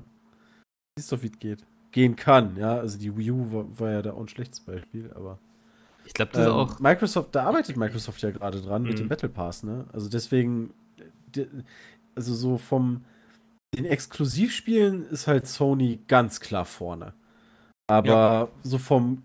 siehst 0.99 1.11
doch, 1.11 1.23
wie 1.23 1.29
es 1.29 1.39
geht. 1.39 1.65
Gehen 1.91 2.17
kann, 2.17 2.57
ja. 2.57 2.77
Also 2.77 2.99
die 2.99 3.17
Wii 3.17 3.31
U 3.31 3.53
war, 3.53 3.81
war 3.81 3.91
ja 3.91 4.03
da 4.03 4.13
auch 4.13 4.21
ein 4.21 4.29
schlechtes 4.29 4.61
Beispiel, 4.61 5.11
aber. 5.15 5.39
Ich 6.05 6.13
glaube, 6.13 6.33
das 6.33 6.47
ähm, 6.47 6.53
auch. 6.53 6.81
Microsoft, 6.81 7.35
da 7.35 7.45
arbeitet 7.45 7.79
Microsoft 7.79 8.21
ja 8.21 8.31
gerade 8.31 8.61
dran 8.61 8.83
mhm. 8.83 8.89
mit 8.89 8.99
dem 8.99 9.09
Battle 9.09 9.31
Pass, 9.31 9.63
ne? 9.63 9.87
Also 9.93 10.11
deswegen, 10.11 10.75
also 12.15 12.35
so 12.35 12.59
vom 12.59 13.05
den 13.75 13.85
Exklusivspielen 13.85 15.07
ist 15.07 15.27
halt 15.27 15.47
Sony 15.47 16.01
ganz 16.09 16.41
klar 16.41 16.65
vorne. 16.65 17.15
Aber 17.91 18.09
ja. 18.09 18.49
so 18.63 18.79
vom, 18.79 19.25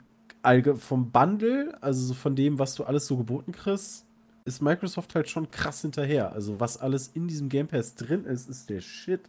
vom 0.77 1.12
Bundle, 1.12 1.77
also 1.81 2.07
so 2.07 2.13
von 2.15 2.36
dem, 2.36 2.57
was 2.57 2.74
du 2.74 2.84
alles 2.84 3.05
so 3.05 3.15
geboten 3.15 3.51
kriegst, 3.51 4.07
ist 4.43 4.62
Microsoft 4.62 5.13
halt 5.13 5.29
schon 5.29 5.51
krass 5.51 5.84
hinterher. 5.84 6.34
Also 6.34 6.60
was 6.60 6.77
alles 6.77 7.07
in 7.10 7.27
diesem 7.27 7.48
Game 7.48 7.67
Pass 7.67 7.93
drin 7.93 8.25
ist, 8.25 8.50
ist 8.50 8.72
der 8.72 8.81
Shit. 8.81 9.22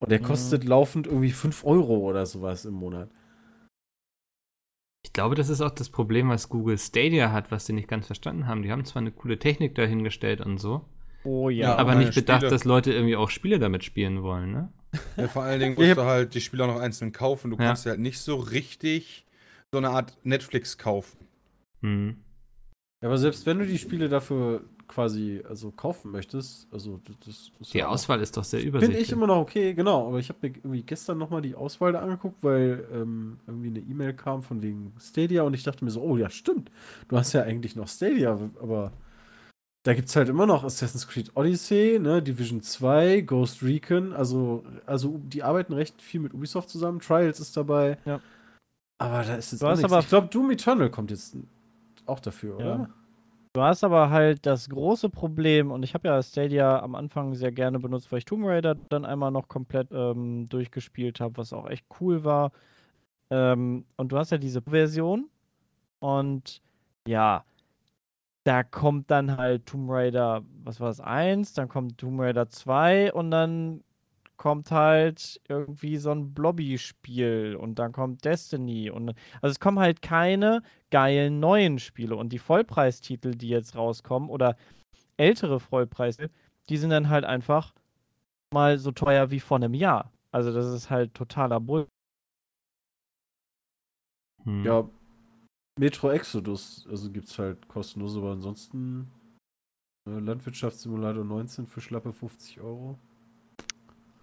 Und 0.00 0.12
der 0.12 0.20
mhm. 0.20 0.24
kostet 0.24 0.62
laufend 0.62 1.08
irgendwie 1.08 1.32
5 1.32 1.64
Euro 1.64 1.98
oder 1.98 2.24
sowas 2.26 2.64
im 2.64 2.74
Monat. 2.74 3.10
Ich 5.04 5.12
glaube, 5.12 5.34
das 5.34 5.48
ist 5.48 5.60
auch 5.62 5.70
das 5.70 5.90
Problem, 5.90 6.28
was 6.28 6.48
Google 6.48 6.78
Stadia 6.78 7.32
hat, 7.32 7.50
was 7.50 7.66
sie 7.66 7.72
nicht 7.72 7.88
ganz 7.88 8.06
verstanden 8.06 8.46
haben. 8.46 8.62
Die 8.62 8.70
haben 8.70 8.84
zwar 8.84 9.00
eine 9.00 9.10
coole 9.10 9.38
Technik 9.38 9.74
dahingestellt 9.74 10.40
und 10.40 10.58
so. 10.58 10.84
Oh 11.24 11.50
ja. 11.50 11.76
Aber 11.76 11.94
nicht 11.94 12.14
bedacht, 12.14 12.40
Spiele. 12.40 12.50
dass 12.50 12.64
Leute 12.64 12.92
irgendwie 12.92 13.16
auch 13.16 13.30
Spiele 13.30 13.58
damit 13.58 13.84
spielen 13.84 14.22
wollen, 14.22 14.52
ne? 14.52 14.72
Ja, 15.16 15.28
vor 15.28 15.42
allen 15.42 15.60
Dingen 15.60 15.74
musst 15.76 15.96
du 15.96 16.04
halt 16.04 16.34
die 16.34 16.40
Spiele 16.40 16.64
auch 16.64 16.74
noch 16.74 16.80
einzeln 16.80 17.12
kaufen. 17.12 17.50
Du 17.50 17.56
ja. 17.56 17.66
kannst 17.66 17.86
halt 17.86 18.00
nicht 18.00 18.18
so 18.18 18.36
richtig 18.36 19.26
so 19.72 19.78
eine 19.78 19.90
Art 19.90 20.16
Netflix 20.24 20.78
kaufen. 20.78 21.18
Mhm. 21.80 22.16
Ja, 23.02 23.08
aber 23.08 23.18
selbst 23.18 23.46
wenn 23.46 23.58
du 23.58 23.66
die 23.66 23.78
Spiele 23.78 24.08
dafür 24.08 24.62
quasi 24.88 25.40
also 25.48 25.70
kaufen 25.70 26.10
möchtest, 26.10 26.66
also 26.72 27.00
das 27.24 27.52
ist 27.60 27.72
Die 27.72 27.84
Auswahl 27.84 28.20
ist 28.20 28.36
doch 28.36 28.42
sehr 28.42 28.60
übersichtlich. 28.60 28.96
Finde 28.96 29.00
ich 29.00 29.12
immer 29.12 29.28
noch 29.28 29.40
okay, 29.40 29.72
genau. 29.72 30.08
Aber 30.08 30.18
ich 30.18 30.28
habe 30.28 30.38
mir 30.42 30.48
irgendwie 30.56 30.82
gestern 30.82 31.16
nochmal 31.16 31.42
die 31.42 31.54
Auswahl 31.54 31.92
da 31.92 32.00
angeguckt, 32.00 32.42
weil 32.42 32.86
ähm, 32.92 33.38
irgendwie 33.46 33.68
eine 33.68 33.78
E-Mail 33.78 34.14
kam 34.14 34.42
von 34.42 34.62
wegen 34.62 34.92
Stadia 34.98 35.44
und 35.44 35.54
ich 35.54 35.62
dachte 35.62 35.84
mir 35.84 35.92
so, 35.92 36.02
oh 36.02 36.16
ja, 36.16 36.28
stimmt. 36.28 36.70
Du 37.08 37.16
hast 37.16 37.32
ja 37.32 37.42
eigentlich 37.42 37.76
noch 37.76 37.86
Stadia, 37.86 38.38
aber 38.60 38.92
da 39.82 39.94
gibt 39.94 40.08
es 40.08 40.16
halt 40.16 40.28
immer 40.28 40.46
noch 40.46 40.64
Assassin's 40.64 41.08
Creed 41.08 41.32
Odyssey, 41.34 41.98
ne, 42.00 42.22
Division 42.22 42.60
2, 42.60 43.22
Ghost 43.22 43.62
Recon, 43.62 44.12
also, 44.12 44.64
also 44.86 45.18
die 45.18 45.42
arbeiten 45.42 45.72
recht 45.72 46.02
viel 46.02 46.20
mit 46.20 46.34
Ubisoft 46.34 46.68
zusammen, 46.68 47.00
Trials 47.00 47.40
ist 47.40 47.56
dabei. 47.56 47.98
Ja. 48.04 48.20
Aber 48.98 49.22
da 49.22 49.36
ist 49.36 49.52
jetzt 49.52 49.64
auch 49.64 49.70
nichts. 49.70 49.84
Aber 49.84 50.00
ich 50.00 50.08
glaube, 50.08 50.28
Doom 50.28 50.50
Eternal 50.50 50.90
kommt 50.90 51.10
jetzt 51.10 51.34
auch 52.04 52.20
dafür, 52.20 52.56
oder? 52.56 52.90
Du 53.52 53.62
hast 53.62 53.82
aber 53.82 54.10
halt 54.10 54.46
das 54.46 54.68
große 54.68 55.08
Problem, 55.08 55.72
und 55.72 55.82
ich 55.82 55.94
habe 55.94 56.06
ja 56.06 56.22
Stadia 56.22 56.80
am 56.80 56.94
Anfang 56.94 57.34
sehr 57.34 57.50
gerne 57.50 57.80
benutzt, 57.80 58.12
weil 58.12 58.18
ich 58.18 58.24
Tomb 58.24 58.44
Raider 58.46 58.76
dann 58.90 59.04
einmal 59.04 59.32
noch 59.32 59.48
komplett 59.48 59.88
ähm, 59.90 60.48
durchgespielt 60.48 61.18
habe, 61.18 61.38
was 61.38 61.52
auch 61.52 61.68
echt 61.68 61.84
cool 62.00 62.22
war. 62.22 62.52
Ähm, 63.30 63.86
und 63.96 64.12
du 64.12 64.18
hast 64.18 64.30
ja 64.30 64.38
diese 64.38 64.62
Version. 64.62 65.28
Und 65.98 66.62
ja, 67.08 67.44
da 68.44 68.62
kommt 68.62 69.10
dann 69.10 69.36
halt 69.36 69.66
Tomb 69.66 69.90
Raider, 69.90 70.42
was 70.64 70.80
war 70.80 70.88
das, 70.88 71.00
1, 71.00 71.52
dann 71.54 71.68
kommt 71.68 71.98
Tomb 71.98 72.20
Raider 72.20 72.48
2 72.48 73.12
und 73.12 73.30
dann 73.30 73.84
kommt 74.36 74.70
halt 74.70 75.38
irgendwie 75.48 75.98
so 75.98 76.10
ein 76.12 76.32
Blobby-Spiel 76.32 77.56
und 77.60 77.78
dann 77.78 77.92
kommt 77.92 78.24
Destiny 78.24 78.88
und 78.88 79.10
also 79.42 79.52
es 79.52 79.60
kommen 79.60 79.78
halt 79.78 80.00
keine 80.00 80.62
geilen 80.90 81.40
neuen 81.40 81.78
Spiele 81.78 82.16
und 82.16 82.32
die 82.32 82.38
Vollpreistitel, 82.38 83.32
die 83.32 83.50
jetzt 83.50 83.76
rauskommen 83.76 84.30
oder 84.30 84.56
ältere 85.18 85.60
Vollpreistitel, 85.60 86.32
die 86.70 86.78
sind 86.78 86.88
dann 86.90 87.10
halt 87.10 87.26
einfach 87.26 87.74
mal 88.54 88.78
so 88.78 88.92
teuer 88.92 89.30
wie 89.30 89.40
vor 89.40 89.58
einem 89.58 89.74
Jahr. 89.74 90.10
Also 90.32 90.52
das 90.52 90.66
ist 90.66 90.88
halt 90.88 91.12
totaler 91.14 91.60
Bull. 91.60 91.86
Hm. 94.44 94.64
Ja, 94.64 94.88
Metro 95.80 96.10
Exodus, 96.10 96.86
also 96.90 97.10
gibt's 97.10 97.38
halt 97.38 97.66
kostenlos, 97.66 98.14
aber 98.14 98.32
ansonsten 98.32 99.10
äh, 100.06 100.10
Landwirtschaftssimulator 100.10 101.24
19 101.24 101.66
für 101.66 101.80
schlappe 101.80 102.12
50 102.12 102.60
Euro. 102.60 102.98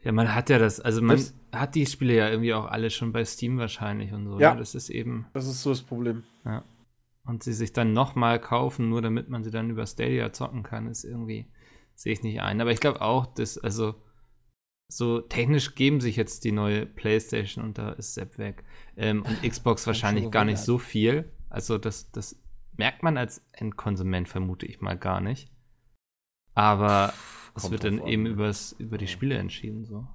Ja, 0.04 0.12
man 0.12 0.36
hat 0.36 0.52
ja 0.52 0.60
das, 0.60 0.80
also 0.80 1.02
man 1.02 1.18
das, 1.18 1.34
hat 1.52 1.74
die 1.74 1.88
Spiele 1.88 2.16
ja 2.16 2.30
irgendwie 2.30 2.54
auch 2.54 2.66
alle 2.66 2.92
schon 2.92 3.12
bei 3.12 3.26
Steam 3.26 3.58
wahrscheinlich 3.58 4.14
und 4.14 4.28
so. 4.28 4.40
Ja, 4.40 4.56
das 4.56 4.76
ist 4.76 4.90
eben. 4.90 5.26
Das 5.34 5.48
ist 5.48 5.64
so 5.64 5.72
das 5.72 5.82
Problem. 5.82 6.22
Ja. 6.46 6.64
Und 7.26 7.42
sie 7.42 7.54
sich 7.54 7.74
dann 7.74 7.92
nochmal 7.92 8.40
kaufen, 8.40 8.90
nur 8.90 9.02
damit 9.02 9.28
man 9.28 9.44
sie 9.44 9.50
dann 9.50 9.72
über 9.72 9.88
Stadia 9.88 10.32
zocken 10.32 10.62
kann, 10.62 10.88
ist 10.88 11.06
irgendwie, 11.06 11.48
sehe 11.96 12.14
ich 12.14 12.22
nicht 12.22 12.40
ein. 12.40 12.62
Aber 12.62 12.72
ich 12.72 12.80
glaube 12.80 13.02
auch, 13.02 13.26
dass, 13.26 13.58
also, 13.58 13.96
so 14.90 15.22
technisch 15.22 15.74
geben 15.74 16.02
sich 16.02 16.18
jetzt 16.18 16.44
die 16.44 16.52
neue 16.52 16.86
PlayStation 16.86 17.66
und 17.66 17.80
da 17.80 17.94
ist 17.94 18.14
Sepp 18.14 18.38
weg. 18.38 18.64
Ähm, 18.96 19.24
und 19.24 19.42
Xbox 19.50 19.88
wahrscheinlich 19.88 20.30
gar 20.30 20.46
nicht 20.46 20.60
so 20.60 20.78
viel. 20.78 21.32
Also, 21.58 21.78
das, 21.78 22.12
das 22.12 22.40
merkt 22.78 23.04
man 23.04 23.18
als 23.18 23.46
Endkonsument, 23.52 24.30
vermute 24.30 24.66
ich 24.66 24.82
mal 24.82 24.98
gar 24.98 25.22
nicht. 25.22 25.52
Aber 26.54 27.14
das 27.54 27.72
wird 27.72 27.84
dann 27.84 28.02
an. 28.02 28.08
eben 28.08 28.26
übers, 28.26 28.74
über 28.74 28.98
die 28.98 29.08
Spiele 29.08 29.38
entschieden, 29.38 29.86
so. 29.86 30.08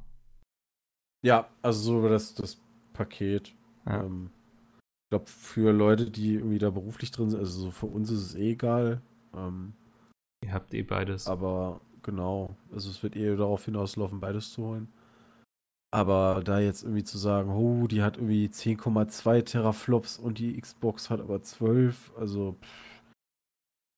Ja, 1.24 1.48
also 1.62 1.80
so 1.80 1.98
über 1.98 2.08
das, 2.08 2.34
das 2.34 2.60
Paket. 2.92 3.54
Ja. 3.86 4.04
Ähm, 4.04 4.30
ich 5.04 5.10
glaube, 5.10 5.26
für 5.26 5.72
Leute, 5.72 6.10
die 6.10 6.34
irgendwie 6.34 6.58
da 6.58 6.70
beruflich 6.70 7.10
drin 7.10 7.30
sind, 7.30 7.38
also 7.38 7.60
so 7.60 7.70
für 7.70 7.86
uns 7.86 8.10
ist 8.10 8.22
es 8.22 8.34
eh 8.34 8.52
egal. 8.52 9.02
Ähm, 9.34 9.74
Ihr 10.42 10.52
habt 10.52 10.74
eh 10.74 10.82
beides. 10.82 11.26
Aber 11.26 11.80
genau, 12.02 12.56
also 12.72 12.90
es 12.90 13.02
wird 13.02 13.14
eh 13.16 13.36
darauf 13.36 13.64
hinauslaufen, 13.64 14.20
beides 14.20 14.52
zu 14.52 14.62
holen. 14.62 14.92
Aber 15.92 16.40
da 16.42 16.58
jetzt 16.58 16.84
irgendwie 16.84 17.04
zu 17.04 17.18
sagen, 17.18 17.50
oh, 17.50 17.86
die 17.86 18.02
hat 18.02 18.16
irgendwie 18.16 18.46
10,2 18.46 19.44
Teraflops 19.44 20.18
und 20.18 20.38
die 20.38 20.58
Xbox 20.58 21.10
hat 21.10 21.20
aber 21.20 21.42
12, 21.42 22.12
also 22.16 22.56
pff, 22.62 22.92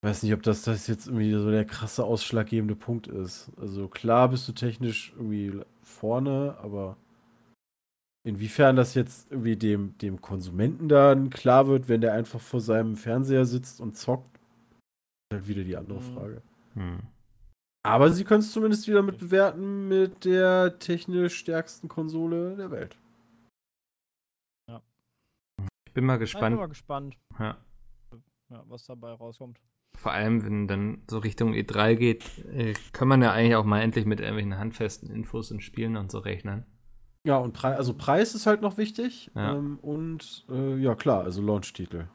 weiß 0.05 0.23
nicht, 0.23 0.35
ob 0.35 0.43
das, 0.43 0.63
das 0.63 0.87
jetzt 0.87 1.07
irgendwie 1.07 1.33
so 1.33 1.51
der 1.51 1.65
krasse 1.65 2.05
ausschlaggebende 2.05 2.77
Punkt 2.77 3.07
ist. 3.07 3.51
Also 3.57 3.89
klar 3.89 4.29
bist 4.29 4.47
du 4.47 4.53
technisch 4.53 5.15
irgendwie 5.17 5.61
vorne, 5.83 6.57
aber 6.61 6.99
inwiefern 8.25 8.77
das 8.77 8.95
jetzt 8.95 9.31
irgendwie 9.31 9.57
dem, 9.57 9.97
dem 9.99 10.21
Konsumenten 10.21 10.89
dann 10.89 11.31
klar 11.31 11.69
wird, 11.69 11.89
wenn 11.89 12.03
der 12.03 12.13
einfach 12.13 12.41
vor 12.41 12.61
seinem 12.61 12.97
Fernseher 12.97 13.47
sitzt 13.47 13.81
und 13.81 13.97
zockt, 13.97 14.37
ist 15.31 15.37
halt 15.37 15.49
wieder 15.49 15.65
die 15.65 15.77
andere 15.77 16.01
mhm. 16.01 16.15
Frage. 16.15 16.43
Hm. 16.75 16.99
Aber 17.85 18.11
sie 18.11 18.25
können 18.25 18.41
es 18.41 18.53
zumindest 18.53 18.89
wieder 18.89 19.03
mit 19.03 19.19
bewerten 19.19 19.89
mit 19.89 20.25
der 20.25 20.79
technisch 20.79 21.37
stärksten 21.37 21.87
Konsole 21.89 22.57
der 22.57 22.71
Welt. 22.71 22.97
Ja. 24.69 24.83
Ich 25.87 25.93
bin 25.93 26.05
mal 26.05 26.19
gespannt. 26.19 26.55
Ich 26.55 26.57
bin 26.57 26.61
mal 26.61 26.69
gespannt. 26.69 27.19
Ja. 27.39 27.59
ja 28.49 28.65
was 28.67 28.85
dabei 28.87 29.13
rauskommt 29.13 29.61
vor 29.97 30.13
allem, 30.13 30.45
wenn 30.45 30.69
dann 30.69 31.03
so 31.09 31.19
Richtung 31.19 31.53
E3 31.53 31.95
geht, 31.95 32.45
äh, 32.47 32.75
kann 32.93 33.09
man 33.09 33.23
ja 33.23 33.33
eigentlich 33.33 33.57
auch 33.57 33.65
mal 33.65 33.81
endlich 33.81 34.07
mit 34.07 34.21
irgendwelchen 34.21 34.59
handfesten 34.59 35.11
Infos 35.11 35.51
und 35.51 35.63
Spielen 35.63 35.97
und 35.97 36.11
so 36.11 36.19
rechnen. 36.19 36.67
Ja, 37.27 37.39
und 37.39 37.55
Pre 37.55 37.77
also 37.77 37.95
Preis 37.95 38.35
ist 38.35 38.47
halt 38.47 38.61
noch 38.61 38.77
wichtig. 38.77 39.31
Ja. 39.35 39.55
Ähm, 39.55 39.79
und 39.81 40.45
äh, 40.51 40.77
ja, 40.77 40.95
klar, 40.95 41.25
also 41.25 41.41
Launch-Titel. 41.41 42.09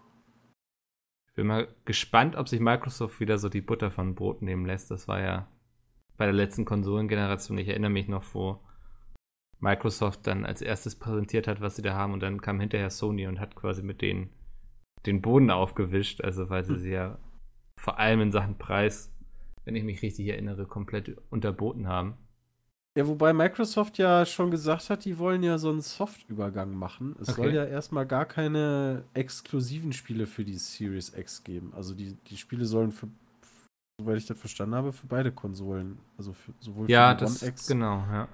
Ich 1.29 1.33
bin 1.33 1.47
mal 1.47 1.67
gespannt, 1.85 2.35
ob 2.35 2.47
sich 2.47 2.59
Microsoft 2.59 3.19
wieder 3.19 3.39
so 3.39 3.49
die 3.49 3.61
Butter 3.61 3.91
von 3.91 4.13
Brot 4.13 4.41
nehmen 4.41 4.65
lässt. 4.65 4.91
Das 4.91 5.07
war 5.07 5.21
ja 5.21 5.47
bei 6.19 6.25
der 6.25 6.33
letzten 6.33 6.65
Konsolengeneration, 6.65 7.57
ich 7.57 7.69
erinnere 7.69 7.89
mich 7.89 8.09
noch, 8.09 8.23
wo 8.33 8.59
Microsoft 9.61 10.27
dann 10.27 10.45
als 10.45 10.61
erstes 10.61 10.95
präsentiert 10.95 11.47
hat, 11.47 11.61
was 11.61 11.77
sie 11.77 11.81
da 11.81 11.93
haben, 11.93 12.11
und 12.11 12.19
dann 12.19 12.41
kam 12.41 12.59
hinterher 12.59 12.89
Sony 12.89 13.25
und 13.25 13.39
hat 13.39 13.55
quasi 13.55 13.81
mit 13.81 14.01
denen 14.01 14.29
den 15.05 15.21
Boden 15.21 15.49
aufgewischt, 15.49 16.21
also 16.21 16.49
weil 16.49 16.65
sie 16.65 16.73
hm. 16.73 16.79
sie 16.79 16.91
ja 16.91 17.17
vor 17.77 17.99
allem 17.99 18.19
in 18.19 18.31
Sachen 18.33 18.57
Preis, 18.57 19.13
wenn 19.63 19.75
ich 19.75 19.85
mich 19.85 20.01
richtig 20.01 20.27
erinnere, 20.27 20.65
komplett 20.65 21.15
unterboten 21.29 21.87
haben. 21.87 22.17
Ja, 22.97 23.07
wobei 23.07 23.31
Microsoft 23.31 23.97
ja 23.97 24.25
schon 24.25 24.51
gesagt 24.51 24.89
hat, 24.89 25.05
die 25.05 25.19
wollen 25.19 25.41
ja 25.41 25.57
so 25.57 25.69
einen 25.69 25.79
Soft-Übergang 25.79 26.73
machen. 26.73 27.15
Es 27.21 27.29
okay. 27.29 27.43
soll 27.43 27.53
ja 27.53 27.63
erstmal 27.63 28.05
gar 28.05 28.25
keine 28.25 29.05
exklusiven 29.13 29.93
Spiele 29.93 30.27
für 30.27 30.43
die 30.43 30.57
Series 30.57 31.13
X 31.15 31.45
geben. 31.45 31.71
Also 31.73 31.95
die, 31.95 32.17
die 32.27 32.35
Spiele 32.35 32.65
sollen 32.65 32.91
für, 32.91 33.07
soweit 33.99 34.17
ich 34.17 34.25
das 34.25 34.39
verstanden 34.39 34.75
habe, 34.75 34.93
für 34.93 35.07
beide 35.07 35.31
Konsolen, 35.31 35.99
also 36.17 36.33
für, 36.33 36.53
sowohl 36.59 36.89
ja, 36.89 37.11
für 37.11 37.25
die 37.25 37.31
One 37.31 37.49
X 37.49 37.67
genau, 37.67 37.97
ja. 38.11 38.27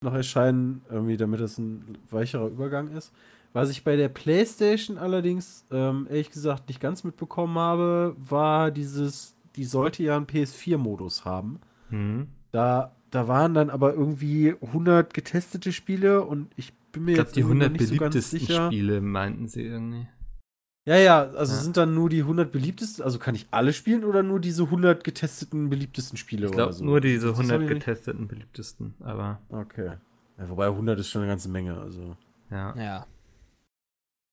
noch 0.00 0.14
erscheinen, 0.14 0.82
irgendwie, 0.88 1.16
damit 1.16 1.40
es 1.40 1.58
ein 1.58 1.98
weicherer 2.10 2.46
Übergang 2.46 2.88
ist. 2.88 3.12
Was 3.52 3.70
ich 3.70 3.82
bei 3.82 3.96
der 3.96 4.08
PlayStation 4.08 4.96
allerdings, 4.96 5.66
ähm, 5.72 6.06
ehrlich 6.08 6.30
gesagt, 6.30 6.68
nicht 6.68 6.80
ganz 6.80 7.02
mitbekommen 7.02 7.58
habe, 7.58 8.14
war 8.16 8.70
dieses, 8.70 9.34
die 9.56 9.64
sollte 9.64 10.04
ja 10.04 10.16
einen 10.16 10.26
PS4-Modus 10.26 11.24
haben. 11.24 11.58
Mhm. 11.90 12.28
Da, 12.52 12.94
da 13.10 13.26
waren 13.26 13.52
dann 13.52 13.68
aber 13.68 13.92
irgendwie 13.92 14.54
100 14.60 15.12
getestete 15.12 15.72
Spiele 15.72 16.22
und 16.22 16.52
ich 16.56 16.72
bin 16.92 17.04
mir 17.04 17.12
ich 17.12 17.14
glaub, 17.16 17.26
jetzt 17.26 17.36
die 17.36 17.42
100 17.42 17.72
nicht 17.72 17.78
beliebtesten 17.88 18.38
so 18.38 18.46
ganz 18.46 18.66
Spiele 18.66 19.00
meinten 19.00 19.48
sie 19.48 19.62
irgendwie. 19.62 20.06
Ja, 20.86 20.96
ja, 20.96 21.22
also 21.22 21.52
ja. 21.52 21.60
sind 21.60 21.76
dann 21.76 21.94
nur 21.94 22.08
die 22.08 22.20
100 22.20 22.50
beliebtesten, 22.50 23.04
also 23.04 23.18
kann 23.18 23.34
ich 23.34 23.46
alle 23.50 23.72
spielen 23.72 24.02
oder 24.04 24.22
nur 24.22 24.40
diese 24.40 24.64
100 24.64 25.04
getesteten 25.04 25.68
beliebtesten 25.68 26.16
Spiele 26.16 26.46
ich 26.46 26.52
glaube 26.52 26.72
so? 26.72 26.84
nur 26.84 27.00
diese 27.00 27.30
100 27.30 27.68
getesteten 27.68 28.26
beliebtesten, 28.26 28.94
aber 29.00 29.40
Okay. 29.50 29.92
Ja, 30.38 30.48
wobei 30.48 30.66
100 30.66 30.98
ist 30.98 31.10
schon 31.10 31.22
eine 31.22 31.30
ganze 31.30 31.50
Menge, 31.50 31.78
also. 31.78 32.16
Ja. 32.50 32.74
Ja 32.76 33.06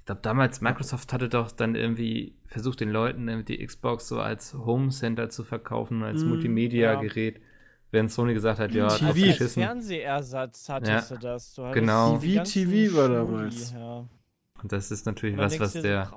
glaube, 0.07 0.21
damals 0.21 0.61
Microsoft 0.61 1.13
hatte 1.13 1.29
doch 1.29 1.51
dann 1.51 1.75
irgendwie 1.75 2.33
versucht, 2.45 2.79
den 2.79 2.89
Leuten 2.89 3.45
die 3.45 3.63
Xbox 3.63 4.07
so 4.07 4.19
als 4.19 4.53
Home 4.53 4.89
Center 4.89 5.29
zu 5.29 5.43
verkaufen, 5.43 6.01
als 6.01 6.23
mm, 6.23 6.29
Multimedia-Gerät. 6.29 7.35
Ja. 7.35 7.43
Während 7.91 8.11
Sony 8.11 8.33
gesagt 8.33 8.59
hat, 8.59 8.73
ja, 8.73 8.87
TV. 8.87 9.39
Als 9.39 9.53
Fernsehersatz 9.53 10.67
hattest 10.67 11.11
ja. 11.11 11.15
du 11.15 11.21
das. 11.21 11.53
Du 11.53 11.71
genau. 11.71 12.17
TV, 12.17 12.43
TV 12.43 12.97
war 12.97 13.07
damals. 13.07 13.71
Ja. 13.71 13.86
Und 14.61 14.71
das 14.71 14.91
ist 14.91 15.05
natürlich 15.05 15.37
was, 15.37 15.59
was 15.59 15.73
der 15.73 16.11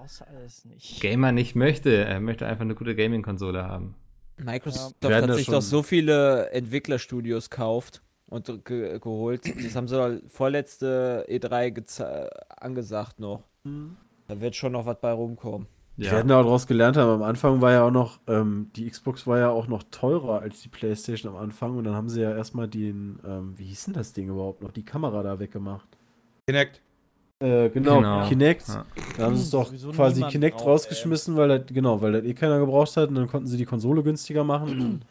nicht. 0.64 1.00
Gamer 1.00 1.32
nicht 1.32 1.54
möchte. 1.54 1.94
Er 1.94 2.20
möchte 2.20 2.46
einfach 2.46 2.62
eine 2.62 2.74
gute 2.74 2.94
Gaming-Konsole 2.94 3.64
haben. 3.64 3.94
Microsoft 4.38 4.96
ja. 5.04 5.22
hat 5.22 5.34
sich 5.34 5.46
doch 5.46 5.62
so 5.62 5.82
viele 5.82 6.50
Entwicklerstudios 6.50 7.50
kauft 7.50 8.02
und 8.28 8.64
ge 8.64 8.98
geholt. 8.98 9.42
Das 9.62 9.76
haben 9.76 9.88
sie 9.88 10.22
vorletzte 10.28 11.26
E3 11.28 12.30
angesagt 12.48 13.20
noch. 13.20 13.44
Mhm. 13.64 13.96
Da 14.28 14.40
wird 14.40 14.56
schon 14.56 14.72
noch 14.72 14.86
was 14.86 14.98
bei 15.00 15.12
rumkommen. 15.12 15.66
Ja. 15.96 16.06
Wir 16.06 16.12
werden 16.12 16.28
daraus 16.28 16.66
gelernt 16.66 16.96
haben, 16.96 17.10
am 17.10 17.22
Anfang 17.22 17.60
war 17.60 17.72
ja 17.72 17.84
auch 17.84 17.90
noch, 17.90 18.20
ähm, 18.26 18.70
die 18.74 18.88
Xbox 18.88 19.26
war 19.26 19.38
ja 19.38 19.50
auch 19.50 19.66
noch 19.66 19.82
teurer 19.90 20.40
als 20.40 20.62
die 20.62 20.68
Playstation 20.68 21.34
am 21.34 21.38
Anfang 21.38 21.76
und 21.76 21.84
dann 21.84 21.94
haben 21.94 22.08
sie 22.08 22.22
ja 22.22 22.34
erstmal 22.34 22.68
den, 22.68 23.18
ähm, 23.26 23.58
wie 23.58 23.64
hieß 23.64 23.86
denn 23.86 23.94
das 23.94 24.14
Ding 24.14 24.30
überhaupt 24.30 24.62
noch, 24.62 24.72
die 24.72 24.84
Kamera 24.84 25.22
da 25.22 25.38
weggemacht. 25.38 25.98
Kinect. 26.46 26.80
Äh, 27.42 27.70
genau, 27.70 27.96
genau, 27.96 28.28
Kinect. 28.28 28.68
Ja. 28.68 28.84
Da 29.16 29.24
haben 29.24 29.36
sie 29.36 29.42
es 29.42 29.50
doch 29.50 29.72
quasi 29.94 30.22
Kinect 30.24 30.56
braucht, 30.58 30.66
rausgeschmissen, 30.66 31.34
ey. 31.34 31.40
weil 31.40 31.58
das, 31.58 31.66
genau, 31.72 32.00
weil 32.02 32.12
das 32.12 32.24
eh 32.24 32.34
keiner 32.34 32.58
gebraucht 32.58 32.96
hat 32.96 33.08
und 33.08 33.14
dann 33.14 33.28
konnten 33.28 33.46
sie 33.46 33.56
die 33.56 33.64
Konsole 33.64 34.02
günstiger 34.02 34.44
machen. 34.44 34.80
und, 34.80 35.06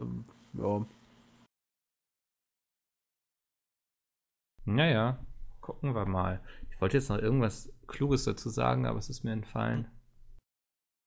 ähm, 0.00 0.24
ja. 0.54 0.86
Naja, 4.64 5.18
gucken 5.60 5.94
wir 5.94 6.06
mal 6.06 6.40
wollte 6.82 6.96
jetzt 6.96 7.08
noch 7.08 7.18
irgendwas 7.18 7.72
Kluges 7.86 8.24
dazu 8.24 8.50
sagen, 8.50 8.86
aber 8.86 8.98
es 8.98 9.08
ist 9.08 9.22
mir 9.22 9.30
entfallen. 9.30 9.86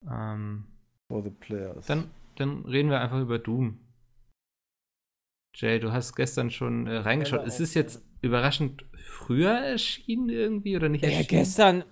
Ähm, 0.10 0.68
For 1.10 1.22
the 1.22 1.30
players. 1.30 1.86
Dann, 1.86 2.10
dann 2.38 2.64
reden 2.64 2.90
wir 2.90 3.02
einfach 3.02 3.20
über 3.20 3.38
Doom. 3.40 3.78
Jay, 5.56 5.80
du 5.80 5.92
hast 5.92 6.16
gestern 6.16 6.52
schon 6.52 6.86
äh, 6.86 6.98
reingeschaut. 6.98 7.42
Ja, 7.42 7.46
ist 7.46 7.62
es 7.62 7.74
jetzt 7.74 8.02
überraschend 8.22 8.86
früher 8.94 9.52
erschienen 9.52 10.30
irgendwie 10.30 10.76
oder 10.76 10.90
nicht 10.90 11.04
ja, 11.04 11.10
erschienen? 11.10 11.28
gestern, 11.28 11.84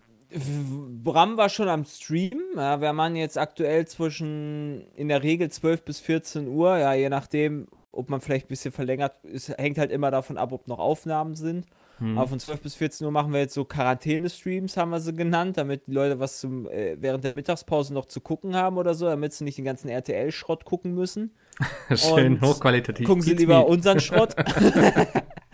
Bram 1.03 1.37
war 1.37 1.49
schon 1.49 1.69
am 1.69 1.85
Stream. 1.85 2.41
Ja, 2.55 2.81
wir 2.81 2.91
machen 2.91 3.15
jetzt 3.15 3.37
aktuell 3.37 3.87
zwischen 3.87 4.87
in 4.95 5.07
der 5.07 5.23
Regel 5.23 5.49
12 5.49 5.83
bis 5.83 5.99
14 5.99 6.47
Uhr. 6.47 6.77
Ja, 6.77 6.93
je 6.93 7.09
nachdem, 7.09 7.67
ob 7.91 8.09
man 8.09 8.19
vielleicht 8.19 8.47
ein 8.47 8.49
bisschen 8.49 8.71
verlängert. 8.71 9.13
Es 9.23 9.49
hängt 9.49 9.77
halt 9.77 9.91
immer 9.91 10.11
davon 10.11 10.37
ab, 10.37 10.51
ob 10.51 10.67
noch 10.67 10.79
Aufnahmen 10.79 11.35
sind. 11.35 11.67
Hm. 12.03 12.17
Aber 12.17 12.27
von 12.27 12.39
12 12.39 12.59
bis 12.59 12.75
14 12.75 13.05
Uhr 13.05 13.11
machen 13.11 13.31
wir 13.31 13.39
jetzt 13.39 13.53
so 13.53 13.63
Quarantäne-Streams, 13.63 14.75
haben 14.75 14.91
wir 14.91 14.99
sie 14.99 15.13
genannt, 15.13 15.55
damit 15.55 15.87
die 15.87 15.93
Leute 15.93 16.19
was 16.19 16.41
zum, 16.41 16.67
äh, 16.67 16.97
während 16.99 17.23
der 17.23 17.33
Mittagspause 17.33 17.93
noch 17.93 18.07
zu 18.07 18.19
gucken 18.19 18.57
haben 18.57 18.77
oder 18.77 18.93
so, 18.93 19.05
damit 19.05 19.31
sie 19.31 19.45
nicht 19.45 19.57
den 19.57 19.63
ganzen 19.63 19.87
RTL-Schrott 19.87 20.65
gucken 20.65 20.93
müssen. 20.95 21.31
Schön 21.95 22.33
Und 22.33 22.41
hochqualitativ. 22.41 23.07
Gucken 23.07 23.21
sie 23.21 23.35
lieber 23.35 23.65
unseren 23.67 24.01
Schrott. 24.01 24.35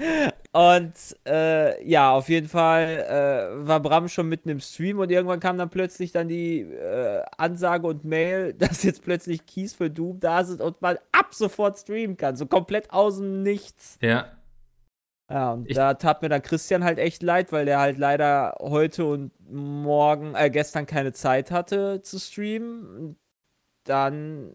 und 0.52 0.94
äh, 1.28 1.88
ja, 1.88 2.14
auf 2.14 2.30
jeden 2.30 2.48
Fall 2.48 2.88
äh, 2.88 3.68
war 3.68 3.80
Bram 3.80 4.08
schon 4.08 4.28
mitten 4.28 4.50
im 4.50 4.60
Stream 4.60 4.98
und 4.98 5.12
irgendwann 5.12 5.40
kam 5.40 5.60
dann 5.60 5.70
plötzlich 5.70 6.12
dann 6.12 6.30
die 6.30 6.62
äh, 6.62 7.22
Ansage 7.38 7.86
und 7.86 8.06
Mail, 8.06 8.54
dass 8.54 8.82
jetzt 8.82 9.04
plötzlich 9.04 9.46
Keys 9.46 9.76
für 9.76 9.92
Doom 9.92 10.20
da 10.20 10.44
sind 10.44 10.62
und 10.62 10.82
man 10.82 10.98
ab 11.12 11.36
sofort 11.36 11.78
streamen 11.78 12.18
kann. 12.18 12.36
So 12.38 12.48
komplett 12.48 12.90
aus 12.90 13.18
dem 13.18 13.44
Nichts. 13.44 14.00
Ja. 14.02 14.26
Ja, 15.30 15.52
und 15.54 15.70
ich 15.70 15.76
da 15.76 15.94
tat 15.94 16.22
mir 16.24 16.30
dann 16.30 16.42
Christian 16.42 16.84
halt 16.84 16.98
echt 16.98 17.22
leid, 17.22 17.52
weil 17.52 17.66
der 17.66 17.80
halt 17.80 17.98
leider 18.00 18.56
heute 18.62 19.06
und 19.06 19.32
morgen, 19.48 20.34
äh, 20.36 20.50
gestern 20.50 20.88
keine 20.88 21.14
Zeit 21.14 21.52
hatte 21.52 22.02
zu 22.02 22.20
streamen. 22.20 23.16
Dann 23.86 24.54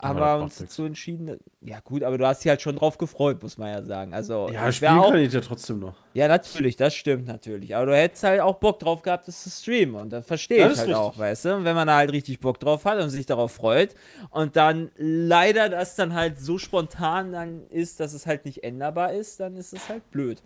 haben 0.00 0.18
wir 0.20 0.42
uns 0.42 0.58
dazu 0.58 0.84
entschieden. 0.84 1.38
Ja, 1.60 1.80
gut, 1.80 2.04
aber 2.04 2.18
du 2.18 2.26
hast 2.26 2.44
dich 2.44 2.50
halt 2.50 2.62
schon 2.62 2.76
drauf 2.76 2.98
gefreut, 2.98 3.42
muss 3.42 3.58
man 3.58 3.68
ja 3.72 3.82
sagen. 3.82 4.14
Also, 4.14 4.48
ja, 4.52 4.70
spielen 4.70 4.98
auch, 4.98 5.10
kann 5.10 5.20
ich 5.20 5.32
ja 5.32 5.40
trotzdem 5.40 5.80
noch. 5.80 5.94
Ja, 6.14 6.28
natürlich, 6.28 6.76
das 6.76 6.94
stimmt 6.94 7.26
natürlich. 7.26 7.74
Aber 7.74 7.86
du 7.86 7.96
hättest 7.96 8.22
halt 8.22 8.40
auch 8.40 8.56
Bock 8.56 8.78
drauf 8.78 9.02
gehabt, 9.02 9.26
das 9.26 9.42
zu 9.42 9.50
streamen. 9.50 9.96
Und 9.96 10.10
das 10.10 10.24
verstehe 10.24 10.58
ja, 10.58 10.70
ich 10.70 10.78
halt 10.78 10.88
richtig. 10.88 10.94
auch, 10.94 11.18
weißt 11.18 11.46
du? 11.46 11.56
Und 11.56 11.64
wenn 11.64 11.74
man 11.74 11.88
da 11.88 11.96
halt 11.96 12.12
richtig 12.12 12.38
Bock 12.38 12.60
drauf 12.60 12.84
hat 12.84 13.00
und 13.02 13.10
sich 13.10 13.26
darauf 13.26 13.52
freut 13.52 13.94
und 14.30 14.54
dann 14.54 14.90
leider 14.96 15.68
das 15.68 15.96
dann 15.96 16.14
halt 16.14 16.38
so 16.40 16.58
spontan 16.58 17.32
dann 17.32 17.66
ist, 17.68 17.98
dass 17.98 18.12
es 18.12 18.26
halt 18.26 18.44
nicht 18.44 18.62
änderbar 18.62 19.12
ist, 19.12 19.40
dann 19.40 19.56
ist 19.56 19.72
es 19.72 19.88
halt 19.88 20.08
blöd. 20.12 20.42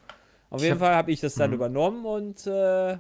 Auf 0.49 0.61
ich 0.61 0.65
jeden 0.65 0.81
hab, 0.81 0.87
Fall 0.87 0.97
habe 0.97 1.13
ich 1.13 1.21
das 1.21 1.35
dann 1.35 1.51
mhm. 1.51 1.57
übernommen 1.57 2.07
und 2.07 2.47
äh, 2.47 2.97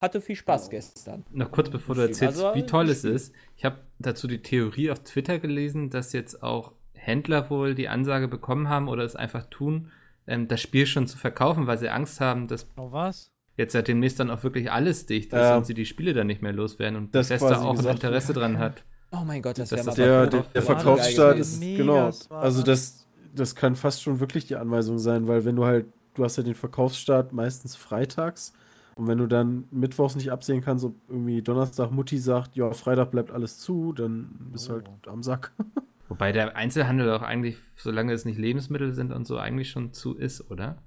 hatte 0.00 0.20
viel 0.20 0.36
Spaß 0.36 0.68
gestern. 0.68 1.24
Noch 1.30 1.50
kurz 1.50 1.70
bevor 1.70 1.94
du 1.94 2.02
erzählst, 2.02 2.42
also, 2.42 2.54
wie 2.54 2.66
toll 2.66 2.88
es 2.90 3.04
ist. 3.04 3.32
Ich 3.56 3.64
habe 3.64 3.78
dazu 3.98 4.26
die 4.26 4.42
Theorie 4.42 4.90
auf 4.90 5.00
Twitter 5.00 5.38
gelesen, 5.38 5.90
dass 5.90 6.12
jetzt 6.12 6.42
auch 6.42 6.72
Händler 6.94 7.50
wohl 7.50 7.74
die 7.74 7.88
Ansage 7.88 8.28
bekommen 8.28 8.68
haben 8.68 8.88
oder 8.88 9.04
es 9.04 9.16
einfach 9.16 9.46
tun, 9.46 9.90
ähm, 10.26 10.48
das 10.48 10.60
Spiel 10.60 10.86
schon 10.86 11.06
zu 11.06 11.18
verkaufen, 11.18 11.66
weil 11.66 11.78
sie 11.78 11.88
Angst 11.88 12.20
haben, 12.20 12.48
dass 12.48 12.68
oh, 12.76 12.90
was? 12.90 13.32
jetzt 13.56 13.72
seit 13.72 13.88
demnächst 13.88 14.20
dann 14.20 14.30
auch 14.30 14.42
wirklich 14.42 14.70
alles 14.70 15.06
dicht 15.06 15.32
ist 15.32 15.38
ja. 15.38 15.56
und 15.56 15.66
sie 15.66 15.74
die 15.74 15.86
Spiele 15.86 16.12
dann 16.12 16.26
nicht 16.26 16.42
mehr 16.42 16.52
loswerden 16.52 16.96
und 16.96 17.14
das 17.14 17.28
Bethesda 17.28 17.62
auch 17.62 17.78
ein 17.78 17.86
Interesse 17.86 18.32
dran 18.32 18.58
hat. 18.58 18.84
Oh 19.12 19.24
mein 19.24 19.40
Gott, 19.40 19.58
das, 19.58 19.70
das 19.70 19.96
wäre 19.96 19.96
der, 19.96 20.26
der, 20.26 20.42
der 20.54 20.62
Verkaufsstart 20.62 21.38
ist, 21.38 21.60
genau, 21.60 22.10
also 22.28 22.62
das, 22.62 23.06
das 23.34 23.54
kann 23.54 23.76
fast 23.76 24.02
schon 24.02 24.20
wirklich 24.20 24.46
die 24.46 24.56
Anweisung 24.56 24.98
sein, 24.98 25.26
weil 25.26 25.44
wenn 25.44 25.56
du 25.56 25.64
halt, 25.64 25.86
du 26.14 26.24
hast 26.24 26.36
ja 26.36 26.42
den 26.42 26.54
Verkaufsstart 26.54 27.32
meistens 27.32 27.76
freitags 27.76 28.52
und 28.96 29.08
wenn 29.08 29.18
du 29.18 29.26
dann 29.26 29.68
mittwochs 29.70 30.16
nicht 30.16 30.32
absehen 30.32 30.62
kannst, 30.62 30.84
ob 30.84 30.94
irgendwie 31.08 31.42
Donnerstag 31.42 31.90
Mutti 31.90 32.16
sagt, 32.16 32.56
ja, 32.56 32.70
Freitag 32.72 33.10
bleibt 33.10 33.30
alles 33.30 33.58
zu, 33.58 33.92
dann 33.92 34.48
bist 34.52 34.68
du 34.68 34.72
halt 34.72 34.88
oh. 34.88 34.92
halt 34.92 35.08
am 35.08 35.22
Sack. 35.22 35.52
Wobei 36.08 36.32
der 36.32 36.56
Einzelhandel 36.56 37.10
auch 37.10 37.22
eigentlich, 37.22 37.58
solange 37.76 38.14
es 38.14 38.24
nicht 38.24 38.38
Lebensmittel 38.38 38.94
sind 38.94 39.12
und 39.12 39.26
so, 39.26 39.36
eigentlich 39.36 39.68
schon 39.68 39.92
zu 39.92 40.14
ist, 40.16 40.50
oder? 40.50 40.82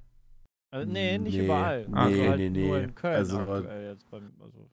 Also, 0.72 0.92
nee, 0.92 1.20
nicht 1.20 1.38
nee, 1.38 1.46
überall. 1.46 1.88
Nee, 1.88 1.96
also 1.96 2.24
halt 2.24 2.40
nee, 2.40 2.50
nee. 2.50 2.68
Nur 2.68 2.80
in 2.80 2.96
Köln 2.96 3.16
also, 3.16 3.38
beim, 3.38 4.32
also. 4.40 4.70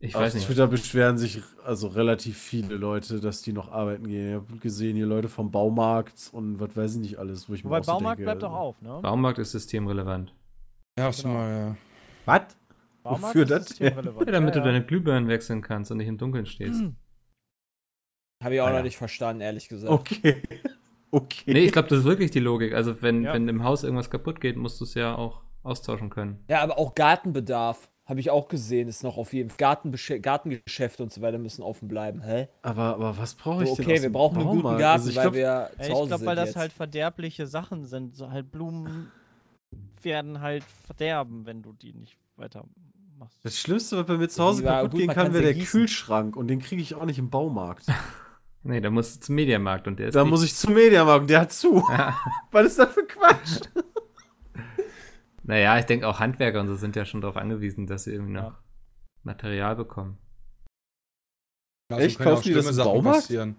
Ich 0.00 0.14
weiß 0.14 0.34
nicht. 0.34 0.42
Auf 0.42 0.48
Twitter 0.48 0.66
beschweren 0.66 1.18
sich 1.18 1.40
also 1.64 1.86
relativ 1.86 2.36
viele 2.36 2.74
Leute, 2.74 3.20
dass 3.20 3.42
die 3.42 3.52
noch 3.52 3.70
arbeiten 3.70 4.08
gehen. 4.08 4.28
Ich 4.28 4.34
habe 4.34 4.58
gesehen, 4.58 4.96
hier 4.96 5.06
Leute 5.06 5.28
vom 5.28 5.52
Baumarkt 5.52 6.30
und 6.32 6.58
was 6.58 6.76
weiß 6.76 6.94
ich 6.96 7.00
nicht 7.00 7.18
alles, 7.18 7.48
wo 7.48 7.54
ich 7.54 7.64
Wobei 7.64 7.78
mir 7.78 7.86
Baumarkt 7.86 8.18
denke, 8.18 8.30
bleibt 8.30 8.42
doch 8.42 8.52
also 8.52 8.60
auf, 8.60 8.82
ne? 8.82 8.98
Baumarkt 9.02 9.38
ist 9.38 9.52
systemrelevant. 9.52 10.34
Ja, 10.98 11.04
hast 11.06 11.22
genau. 11.22 11.34
mal, 11.34 11.50
ja. 11.50 11.76
Was? 12.24 12.56
Wofür 13.04 13.44
das? 13.44 13.78
Ja. 13.78 13.90
ja, 13.90 14.02
damit 14.02 14.54
ja, 14.54 14.60
du 14.60 14.66
deine 14.66 14.84
Glühbirnen 14.84 15.28
wechseln 15.28 15.60
kannst 15.62 15.90
und 15.90 15.98
nicht 15.98 16.08
im 16.08 16.18
Dunkeln 16.18 16.46
stehst. 16.46 16.80
Hm. 16.80 16.96
Habe 18.42 18.56
ich 18.56 18.60
auch 18.60 18.66
ah, 18.66 18.72
noch 18.72 18.82
nicht 18.82 18.96
verstanden, 18.96 19.40
ehrlich 19.40 19.68
gesagt. 19.68 19.92
Okay. 19.92 20.42
okay. 21.10 21.52
Nee, 21.52 21.60
ich 21.60 21.72
glaube, 21.72 21.88
das 21.88 22.00
ist 22.00 22.04
wirklich 22.04 22.30
die 22.30 22.40
Logik. 22.40 22.74
Also, 22.74 23.00
wenn, 23.02 23.24
wenn 23.24 23.48
im 23.48 23.64
Haus 23.64 23.84
irgendwas 23.84 24.10
kaputt 24.10 24.40
geht, 24.40 24.56
musst 24.56 24.80
du 24.80 24.84
es 24.84 24.94
ja 24.94 25.14
auch 25.14 25.42
austauschen 25.62 26.10
können. 26.10 26.44
Ja, 26.48 26.60
aber 26.60 26.78
auch 26.78 26.94
Gartenbedarf. 26.94 27.88
Habe 28.04 28.18
ich 28.18 28.30
auch 28.30 28.48
gesehen, 28.48 28.88
ist 28.88 29.04
noch 29.04 29.16
auf 29.16 29.32
jeden 29.32 29.48
Fall. 29.48 30.18
Gartengeschäfte 30.20 31.04
und 31.04 31.12
so 31.12 31.22
weiter 31.22 31.38
müssen 31.38 31.62
offen 31.62 31.86
bleiben. 31.86 32.20
Hä? 32.20 32.48
Aber, 32.62 32.94
aber 32.94 33.16
was 33.16 33.36
brauche 33.36 33.62
ich 33.62 33.68
so, 33.68 33.74
okay, 33.74 33.84
denn? 33.84 33.92
Okay, 33.92 34.02
wir 34.02 34.12
brauchen 34.12 34.38
einen 34.38 34.48
guten 34.48 34.76
Garten, 34.76 34.82
also 34.82 35.14
weil 35.14 35.22
glaub, 35.22 35.34
wir 35.34 35.70
zu 35.80 35.92
Hause 35.92 36.02
Ich 36.02 36.08
glaube, 36.08 36.26
weil 36.26 36.36
das 36.36 36.48
jetzt. 36.48 36.56
halt 36.56 36.72
verderbliche 36.72 37.46
Sachen 37.46 37.84
sind. 37.84 38.16
So 38.16 38.32
halt 38.32 38.50
Blumen 38.50 39.12
werden 40.02 40.40
halt 40.40 40.64
verderben, 40.64 41.46
wenn 41.46 41.62
du 41.62 41.72
die 41.72 41.92
nicht 41.92 42.18
weiter 42.36 42.64
machst. 43.22 43.38
Das 43.42 43.58
Schlimmste, 43.58 43.96
was 43.96 44.06
bei 44.06 44.16
mir 44.16 44.28
zu 44.28 44.42
Hause 44.42 44.62
kaputt 44.62 44.90
gut, 44.92 45.00
gehen 45.00 45.10
kann, 45.10 45.32
wäre 45.32 45.44
der 45.44 45.54
gießen. 45.54 45.80
Kühlschrank 45.80 46.36
und 46.36 46.48
den 46.48 46.60
kriege 46.60 46.82
ich 46.82 46.94
auch 46.94 47.04
nicht 47.04 47.18
im 47.18 47.30
Baumarkt. 47.30 47.86
nee, 48.62 48.80
da 48.80 48.90
musst 48.90 49.16
du 49.16 49.20
zum 49.20 49.34
Mediamarkt 49.36 49.86
und 49.86 49.98
der 49.98 50.08
ist. 50.08 50.14
Da 50.14 50.24
muss 50.24 50.42
ich 50.42 50.54
zum 50.54 50.74
Mediamarkt 50.74 51.22
und 51.22 51.30
der 51.30 51.40
hat 51.40 51.52
zu. 51.52 51.84
Ja. 51.88 52.18
Was 52.50 52.66
ist 52.66 52.78
das 52.78 52.92
für 52.92 53.04
Quatsch? 53.04 53.60
naja, 55.42 55.78
ich 55.78 55.86
denke 55.86 56.06
auch 56.08 56.20
Handwerker 56.20 56.60
und 56.60 56.68
so 56.68 56.74
sind 56.74 56.96
ja 56.96 57.04
schon 57.04 57.20
darauf 57.20 57.36
angewiesen, 57.36 57.86
dass 57.86 58.04
sie 58.04 58.12
irgendwie 58.12 58.32
noch 58.32 58.42
ja. 58.42 58.58
Material 59.22 59.76
bekommen. 59.76 60.18
Also 61.90 62.04
Echt? 62.04 62.18
Kaufen 62.18 62.42
die 62.44 62.54
das 62.54 62.70
im 62.70 62.76
Baumarkt? 62.76 63.20
Passieren. 63.20 63.56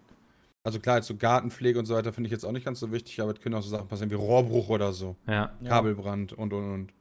Also 0.66 0.80
klar, 0.80 0.98
jetzt 0.98 1.08
so 1.08 1.18
Gartenpflege 1.18 1.78
und 1.78 1.86
so 1.86 1.94
weiter 1.94 2.14
finde 2.14 2.28
ich 2.30 2.32
jetzt 2.32 2.46
auch 2.46 2.54
nicht 2.54 2.66
ganz 2.66 2.80
so 2.80 2.92
wichtig, 2.92 3.20
aber 3.22 3.34
es 3.34 3.42
können 3.42 3.56
auch 3.56 3.62
so 3.62 3.70
Sachen 3.70 3.88
passieren 3.90 4.10
wie 4.12 4.16
Rohrbruch 4.16 4.70
oder 4.70 4.94
so. 4.94 5.18
Ja. 5.28 5.52
Kabelbrand 5.66 6.34
und 6.34 6.54
und 6.54 6.74
und. 6.74 6.94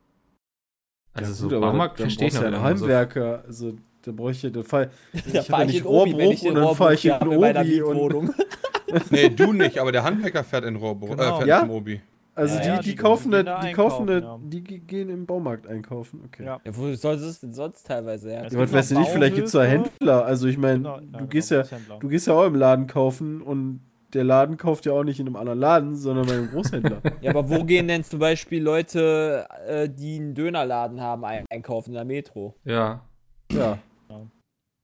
Also 1.15 1.31
ja, 1.31 1.35
so 1.35 1.49
gut, 1.49 1.61
Baumarkt 1.61 1.99
verstehe 1.99 2.29
ich 2.29 2.35
noch. 2.35 2.43
Ja 2.43 2.63
Heimwerker, 2.63 3.45
also 3.47 3.73
da 4.03 4.13
bräuchte 4.13 4.47
ich, 4.49 4.53
da 4.53 4.63
fahr, 4.63 4.87
ich 5.13 5.33
da 5.33 5.59
ja 5.59 5.65
nicht 5.65 5.85
Rohrbruch 5.85 6.43
und 6.43 6.55
dann 6.55 6.75
fahre 6.75 6.95
ich 6.95 7.05
in 7.05 7.29
Obi 7.29 7.83
und 7.83 8.35
Nee, 9.11 9.31
du 9.31 9.53
nicht, 9.53 9.79
aber 9.79 9.93
der 9.93 10.05
Handwerker 10.05 10.45
fährt 10.45 10.65
in 10.65 10.77
Rohrbruch, 10.77 11.13
äh, 11.13 11.17
genau. 11.17 11.35
äh, 11.35 11.37
fährt 11.39 11.49
ja? 11.49 11.61
in 11.61 11.71
Obi. 11.71 12.01
Also 12.35 12.59
ja, 12.59 12.79
die, 12.79 12.85
die, 12.85 12.91
die, 12.91 12.97
kaufen 12.97 13.31
die, 13.31 13.45
die 13.45 13.73
kaufen 13.73 14.09
ja. 14.09 14.39
die 14.43 14.63
gehen 14.63 15.11
im 15.11 15.27
Baumarkt 15.27 15.67
einkaufen, 15.67 16.23
okay. 16.25 16.45
Ja, 16.45 16.61
ja 16.65 16.77
wo 16.77 16.93
soll 16.95 17.17
es 17.17 17.41
denn 17.41 17.53
sonst 17.53 17.87
teilweise 17.87 18.33
Ja, 18.33 18.45
was 18.53 18.73
weißt 18.73 18.93
du 18.93 19.01
nicht, 19.01 19.11
vielleicht 19.11 19.35
gibt 19.35 19.49
es 19.49 19.53
da 19.53 19.65
Händler. 19.65 20.25
Also 20.25 20.47
ich 20.47 20.57
meine, 20.57 20.79
genau, 20.79 21.01
du 21.01 21.27
gehst 21.27 21.51
genau, 21.51 21.63
ja, 21.63 21.99
du 22.01 22.09
gehst 22.09 22.27
ja 22.27 22.33
auch 22.33 22.47
im 22.47 22.55
Laden 22.55 22.87
kaufen 22.87 23.43
und 23.43 23.81
der 24.15 24.25
Laden 24.25 24.57
kauft 24.57 24.87
ja 24.87 24.93
auch 24.93 25.05
nicht 25.05 25.21
in 25.21 25.27
einem 25.27 25.37
anderen 25.37 25.59
Laden, 25.59 25.97
sondern 25.97 26.27
bei 26.27 26.35
einem 26.35 26.51
Großhändler. 26.51 27.01
ja, 27.21 27.31
aber 27.31 27.49
wo 27.49 27.65
gehen 27.65 27.89
denn 27.89 28.05
zum 28.05 28.19
Beispiel 28.19 28.63
Leute, 28.63 29.47
äh, 29.67 29.89
die 29.89 30.17
einen 30.17 30.35
Dönerladen 30.35 31.01
haben, 31.01 31.25
einkaufen 31.25 31.91
in 31.91 31.95
der 31.95 32.05
Metro? 32.05 32.55
Ja. 32.65 33.05
Ja. 33.51 33.79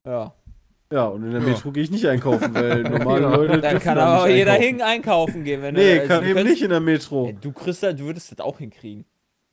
Ja. 0.07 0.35
Ja, 0.91 1.05
und 1.05 1.23
in 1.23 1.33
der 1.33 1.43
Metro 1.43 1.71
gehe 1.71 1.83
ich 1.83 1.91
nicht 1.91 2.07
einkaufen, 2.07 2.55
weil 2.55 2.83
normale 2.83 3.23
ja. 3.23 3.37
Leute. 3.37 3.61
Dann 3.61 3.79
kann 3.79 3.99
aber 3.99 4.23
auch 4.23 4.27
jeder 4.27 4.55
hin 4.55 4.81
einkaufen 4.81 5.45
gehen, 5.45 5.61
wenn 5.61 5.75
Nee, 5.75 5.99
du, 5.99 6.07
kann 6.07 6.25
also, 6.25 6.31
eben 6.31 6.49
nicht 6.49 6.63
in 6.63 6.71
der 6.71 6.81
Metro. 6.81 7.27
Ja, 7.27 7.33
du, 7.33 7.53
kriegst, 7.53 7.83
du 7.83 7.99
würdest 7.99 8.33
das 8.33 8.41
auch 8.41 8.59
hinkriegen. 8.59 9.05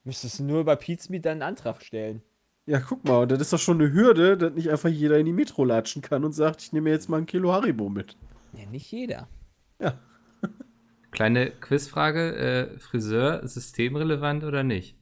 Müsstest 0.05 0.39
nur 0.39 0.61
über 0.61 0.77
Pizmeet 0.77 1.25
deinen 1.25 1.41
Antrag 1.41 1.81
stellen. 1.81 2.21
Ja, 2.67 2.79
guck 2.79 3.03
mal, 3.03 3.27
das 3.27 3.41
ist 3.41 3.51
doch 3.51 3.59
schon 3.59 3.81
eine 3.81 3.91
Hürde, 3.91 4.37
dass 4.37 4.53
nicht 4.53 4.69
einfach 4.69 4.89
jeder 4.89 5.19
in 5.19 5.25
die 5.25 5.33
Metro 5.33 5.65
latschen 5.65 6.01
kann 6.01 6.23
und 6.23 6.31
sagt, 6.31 6.61
ich 6.61 6.73
nehme 6.73 6.89
jetzt 6.89 7.09
mal 7.09 7.17
ein 7.17 7.25
Kilo 7.25 7.51
Haribo 7.51 7.89
mit. 7.89 8.15
Ja, 8.53 8.65
nicht 8.71 8.89
jeder. 8.91 9.27
Ja. 9.79 9.99
Kleine 11.11 11.51
Quizfrage: 11.51 12.35
äh, 12.35 12.79
Friseur 12.79 13.47
systemrelevant 13.47 14.43
oder 14.43 14.63
nicht? 14.63 14.97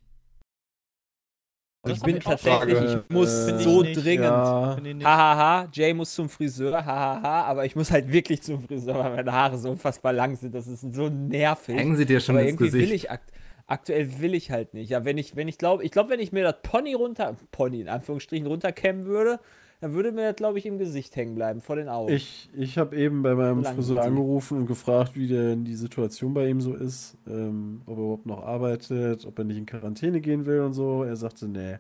ich 1.86 2.02
bin 2.02 2.20
tatsächlich, 2.20 2.78
ich 2.82 3.10
muss 3.10 3.30
äh, 3.30 3.60
so 3.60 3.82
nicht, 3.82 4.02
dringend. 4.02 4.28
Hahaha, 4.28 5.00
ja. 5.00 5.06
ha, 5.06 5.38
ha. 5.38 5.70
Jay 5.74 5.94
muss 5.94 6.14
zum 6.14 6.30
Friseur, 6.30 6.86
hahaha, 6.86 7.22
ha, 7.22 7.44
aber 7.44 7.66
ich 7.66 7.76
muss 7.76 7.92
halt 7.92 8.10
wirklich 8.12 8.42
zum 8.42 8.62
Friseur, 8.64 8.96
weil 8.96 9.16
meine 9.16 9.32
Haare 9.34 9.58
so 9.58 9.70
unfassbar 9.72 10.14
lang 10.14 10.36
sind. 10.36 10.56
Das 10.56 10.68
ist 10.68 10.82
so 10.94 11.10
nervig. 11.10 11.76
Hängen 11.76 11.98
sie 11.98 12.06
dir 12.06 12.22
schon 12.22 12.36
aber 12.36 12.44
ins 12.44 12.52
irgendwie 12.52 12.66
Gesicht? 12.66 12.90
Will 12.90 12.96
ich 12.96 13.12
akt 13.12 13.34
aktuell 13.66 14.20
will 14.20 14.34
ich 14.34 14.52
halt 14.52 14.74
nicht. 14.74 14.90
Ja, 14.90 15.06
wenn 15.06 15.18
ich, 15.18 15.36
wenn 15.36 15.48
ich 15.48 15.58
glaube, 15.58 15.84
ich 15.84 15.92
glaube, 15.92 16.10
wenn 16.10 16.20
ich 16.20 16.32
mir 16.32 16.44
das 16.44 16.56
Pony 16.64 16.94
runter, 16.94 17.36
Pony 17.52 17.82
in 17.82 17.90
Anführungsstrichen 17.90 18.48
runterkämmen 18.48 19.06
würde, 19.06 19.40
dann 19.84 19.96
würde 19.96 20.14
mir 20.14 20.30
das, 20.30 20.38
glaube 20.38 20.60
ich, 20.60 20.66
im 20.66 20.78
Gesicht 20.78 21.14
hängen 21.18 21.36
bleiben, 21.36 21.60
vor 21.60 21.76
den 21.76 21.90
Augen. 21.90 22.10
Ich, 22.10 22.50
ich 22.56 22.78
habe 22.78 22.96
eben 22.96 23.22
bei 23.22 23.36
meinem 23.36 23.66
Friseur 23.66 24.02
angerufen 24.02 24.60
und 24.60 24.66
gefragt, 24.66 25.18
wie 25.18 25.28
denn 25.28 25.66
die 25.66 25.76
Situation 25.76 26.34
bei 26.34 26.48
ihm 26.48 26.62
so 26.62 26.74
ist, 26.74 27.18
ähm, 27.28 27.82
ob 27.86 27.98
er 27.98 28.02
überhaupt 28.02 28.26
noch 28.26 28.44
arbeitet, 28.44 29.26
ob 29.26 29.38
er 29.40 29.44
nicht 29.44 29.58
in 29.58 29.66
Quarantäne 29.66 30.22
gehen 30.22 30.46
will 30.46 30.62
und 30.62 30.72
so. 30.72 31.04
Er 31.04 31.18
sagte, 31.18 31.50
nee, 31.50 31.80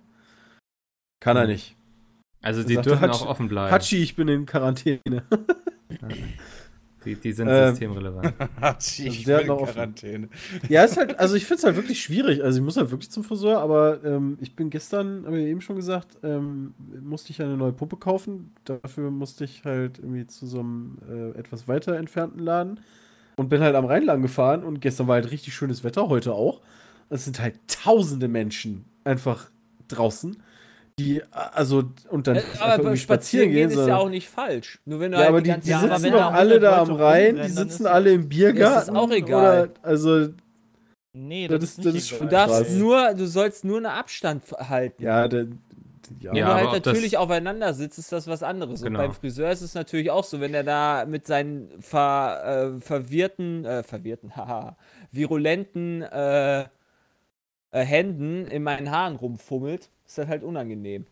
kann 1.21 1.37
er 1.37 1.47
nicht. 1.47 1.77
Also 2.41 2.61
sie 2.61 2.75
dürfen 2.75 2.99
Hachi, 2.99 3.23
auch 3.23 3.27
offen 3.27 3.47
bleiben. 3.47 3.71
Hachi, 3.71 4.03
ich 4.03 4.17
bin 4.17 4.27
in 4.27 4.45
Quarantäne. 4.45 4.99
Die, 7.05 7.15
die 7.15 7.33
sind 7.33 7.47
ähm, 7.49 7.69
systemrelevant. 7.69 8.33
ich 8.79 9.27
also 9.27 9.47
bin 9.47 9.57
in 9.57 9.65
Quarantäne. 9.65 10.29
Ja, 10.69 10.83
ist 10.83 10.97
halt, 10.97 11.19
also 11.19 11.35
ich 11.35 11.45
finde 11.45 11.59
es 11.59 11.63
halt 11.63 11.75
wirklich 11.75 12.01
schwierig. 12.01 12.43
Also 12.43 12.59
ich 12.59 12.63
muss 12.63 12.77
halt 12.77 12.91
wirklich 12.91 13.11
zum 13.11 13.23
Friseur, 13.23 13.59
aber 13.59 14.03
ähm, 14.03 14.37
ich 14.41 14.55
bin 14.55 14.69
gestern, 14.69 15.25
habe 15.25 15.39
ich 15.39 15.47
eben 15.47 15.61
schon 15.61 15.75
gesagt, 15.75 16.17
ähm, 16.23 16.73
musste 17.01 17.31
ich 17.31 17.41
eine 17.41 17.57
neue 17.57 17.73
Puppe 17.73 17.97
kaufen. 17.97 18.53
Dafür 18.65 19.11
musste 19.11 19.45
ich 19.45 19.63
halt 19.65 19.99
irgendwie 19.99 20.27
zu 20.27 20.47
so 20.47 20.59
einem 20.59 20.97
äh, 21.09 21.37
etwas 21.37 21.67
weiter 21.67 21.95
entfernten 21.97 22.39
Laden 22.39 22.79
und 23.35 23.49
bin 23.49 23.61
halt 23.61 23.75
am 23.75 23.85
Rheinland 23.85 24.21
gefahren 24.21 24.63
und 24.63 24.79
gestern 24.79 25.07
war 25.07 25.15
halt 25.15 25.31
richtig 25.31 25.53
schönes 25.53 25.83
Wetter, 25.83 26.09
heute 26.09 26.33
auch. 26.33 26.61
Es 27.09 27.25
sind 27.25 27.39
halt 27.39 27.55
tausende 27.67 28.27
Menschen 28.27 28.85
einfach 29.03 29.49
draußen 29.87 30.37
die, 30.99 31.21
also, 31.32 31.84
und 32.10 32.27
dann 32.27 32.38
äh, 32.38 32.43
aber 32.60 32.95
spazieren 32.95 33.51
gehen 33.51 33.69
ist 33.69 33.88
ja 33.88 33.97
auch 33.97 34.10
nicht 34.10 34.29
falsch. 34.29 34.79
Nur 34.86 34.99
wenn 34.99 35.12
du 35.12 35.17
ja, 35.17 35.23
halt 35.23 35.29
aber 35.29 35.41
die, 35.41 35.53
die, 35.53 35.60
die 35.62 35.73
sitzen 35.73 36.12
doch 36.12 36.34
alle 36.34 36.60
da 36.60 36.82
am 36.82 36.91
Rhein, 36.91 37.38
die 37.38 37.49
sitzen 37.49 37.88
alle 37.88 38.12
im 38.12 38.29
Biergarten. 38.29 38.75
Das 38.75 38.84
ist 38.84 38.95
auch 38.95 39.12
egal. 39.12 39.69
Oder, 39.69 39.73
also, 39.82 40.29
nee, 41.13 41.47
das, 41.47 41.62
das 41.62 41.69
ist, 41.69 41.86
das 41.86 41.95
ist 41.95 42.10
schon 42.10 42.19
Du 42.19 42.25
darfst 42.27 42.63
krass. 42.63 42.73
nur, 42.73 43.13
du 43.15 43.25
sollst 43.25 43.65
nur 43.65 43.77
einen 43.77 43.88
Abstand 43.88 44.43
halten. 44.51 45.01
Ja, 45.01 45.27
der, 45.27 45.47
ja, 46.19 46.34
wenn 46.34 46.41
du 46.41 46.53
halt 46.53 46.86
natürlich 46.86 47.17
aufeinander 47.17 47.73
sitzt, 47.73 47.97
ist 47.97 48.12
das 48.12 48.27
was 48.27 48.43
anderes. 48.43 48.82
Genau. 48.82 48.99
Und 48.99 49.06
beim 49.06 49.13
Friseur 49.13 49.51
ist 49.51 49.62
es 49.62 49.73
natürlich 49.73 50.12
auch 50.12 50.23
so, 50.23 50.41
wenn 50.41 50.53
er 50.53 50.63
da 50.63 51.06
mit 51.08 51.25
seinen 51.25 51.69
ver, 51.82 52.75
äh, 52.75 52.82
verwirrten, 52.82 53.65
äh, 53.65 53.84
verwirrten, 53.84 54.36
haha, 54.36 54.77
virulenten 55.12 56.01
äh, 56.03 56.65
äh, 57.73 57.83
Händen 57.83 58.45
in 58.47 58.63
meinen 58.63 58.91
Haaren 58.91 59.15
rumfummelt, 59.15 59.89
ist 60.05 60.17
das 60.17 60.27
halt 60.27 60.43
unangenehm. 60.43 61.05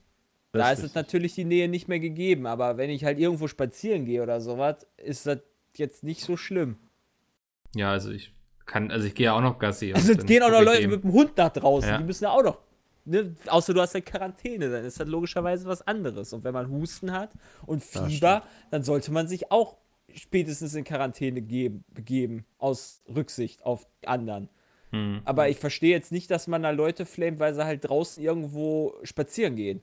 Das 0.53 0.61
da 0.61 0.71
ist 0.71 0.83
es 0.83 0.95
natürlich 0.95 1.33
die 1.33 1.45
Nähe 1.45 1.67
nicht 1.67 1.87
mehr 1.87 1.99
gegeben, 1.99 2.45
aber 2.45 2.77
wenn 2.77 2.89
ich 2.89 3.03
halt 3.03 3.19
irgendwo 3.19 3.47
spazieren 3.47 4.05
gehe 4.05 4.21
oder 4.21 4.41
sowas, 4.41 4.85
ist 4.97 5.25
das 5.25 5.39
jetzt 5.75 6.03
nicht 6.03 6.21
so 6.21 6.37
schlimm. 6.37 6.77
Ja, 7.73 7.91
also 7.91 8.11
ich 8.11 8.33
kann, 8.65 8.91
also 8.91 9.07
ich 9.07 9.15
gehe 9.15 9.25
ja 9.25 9.33
auch 9.33 9.41
noch 9.41 9.57
Gassi. 9.59 9.93
Also 9.93 10.13
es 10.13 10.25
gehen 10.25 10.43
auch 10.43 10.51
noch 10.51 10.61
Leute 10.61 10.87
mit 10.87 11.03
dem 11.03 11.13
Hund 11.13 11.35
nach 11.37 11.51
draußen, 11.51 11.89
ja. 11.89 11.97
die 11.97 12.03
müssen 12.03 12.25
ja 12.25 12.31
auch 12.31 12.43
noch. 12.43 12.61
Ne? 13.05 13.35
Außer 13.47 13.73
du 13.73 13.81
hast 13.81 13.93
ja 13.93 14.01
Quarantäne, 14.01 14.69
dann 14.69 14.85
ist 14.85 14.99
das 14.99 15.07
logischerweise 15.07 15.65
was 15.65 15.81
anderes. 15.87 16.31
Und 16.33 16.43
wenn 16.43 16.53
man 16.53 16.69
Husten 16.69 17.11
hat 17.11 17.31
und 17.65 17.83
Fieber, 17.83 18.43
dann 18.69 18.83
sollte 18.83 19.11
man 19.11 19.27
sich 19.27 19.51
auch 19.51 19.77
spätestens 20.13 20.75
in 20.75 20.83
Quarantäne 20.83 21.41
geben, 21.41 21.85
begeben, 21.87 22.45
aus 22.57 23.01
Rücksicht 23.07 23.65
auf 23.65 23.87
anderen. 24.05 24.49
Hm. 24.91 25.21
Aber 25.25 25.49
ich 25.49 25.57
verstehe 25.57 25.91
jetzt 25.91 26.11
nicht, 26.11 26.29
dass 26.31 26.47
man 26.47 26.63
da 26.63 26.69
Leute 26.69 27.05
flamet, 27.05 27.39
weil 27.39 27.53
sie 27.53 27.65
halt 27.65 27.87
draußen 27.87 28.21
irgendwo 28.21 28.95
spazieren 29.03 29.55
gehen. 29.55 29.81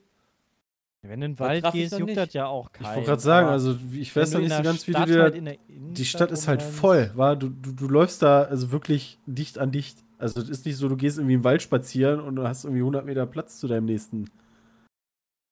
Wenn 1.03 1.21
du 1.21 1.27
in 1.27 1.33
den 1.33 1.39
Wald 1.39 1.65
gehst, 1.73 1.99
juckt 1.99 2.17
das 2.17 2.33
ja 2.33 2.47
auch 2.47 2.73
keinen. 2.73 2.87
Ich 2.87 2.97
wollte 2.97 3.07
gerade 3.07 3.23
sagen, 3.23 3.49
also 3.49 3.79
ich 3.93 4.15
weiß 4.15 4.33
noch 4.33 4.41
nicht 4.41 4.55
so 4.55 4.63
ganz, 4.63 4.87
wie 4.87 4.93
du 4.93 5.05
dir. 5.05 5.23
Halt 5.23 5.59
die 5.69 6.05
Stadt 6.05 6.33
ist 6.33 6.49
halt 6.49 6.61
voll, 6.61 7.13
war 7.15 7.37
du, 7.37 7.49
du, 7.49 7.73
du 7.73 7.89
läufst 7.89 8.23
da 8.23 8.43
also 8.43 8.73
wirklich 8.73 9.19
dicht 9.27 9.59
an 9.59 9.71
dicht. 9.71 10.05
Also 10.19 10.41
es 10.41 10.49
ist 10.49 10.67
nicht 10.67 10.77
so, 10.77 10.89
du 10.89 10.97
gehst 10.97 11.19
irgendwie 11.19 11.35
im 11.35 11.45
Wald 11.45 11.63
spazieren 11.63 12.21
und 12.21 12.35
du 12.35 12.47
hast 12.47 12.65
irgendwie 12.65 12.81
100 12.81 13.07
Meter 13.07 13.27
Platz 13.27 13.59
zu 13.59 13.69
deinem 13.69 13.85
nächsten. 13.85 14.29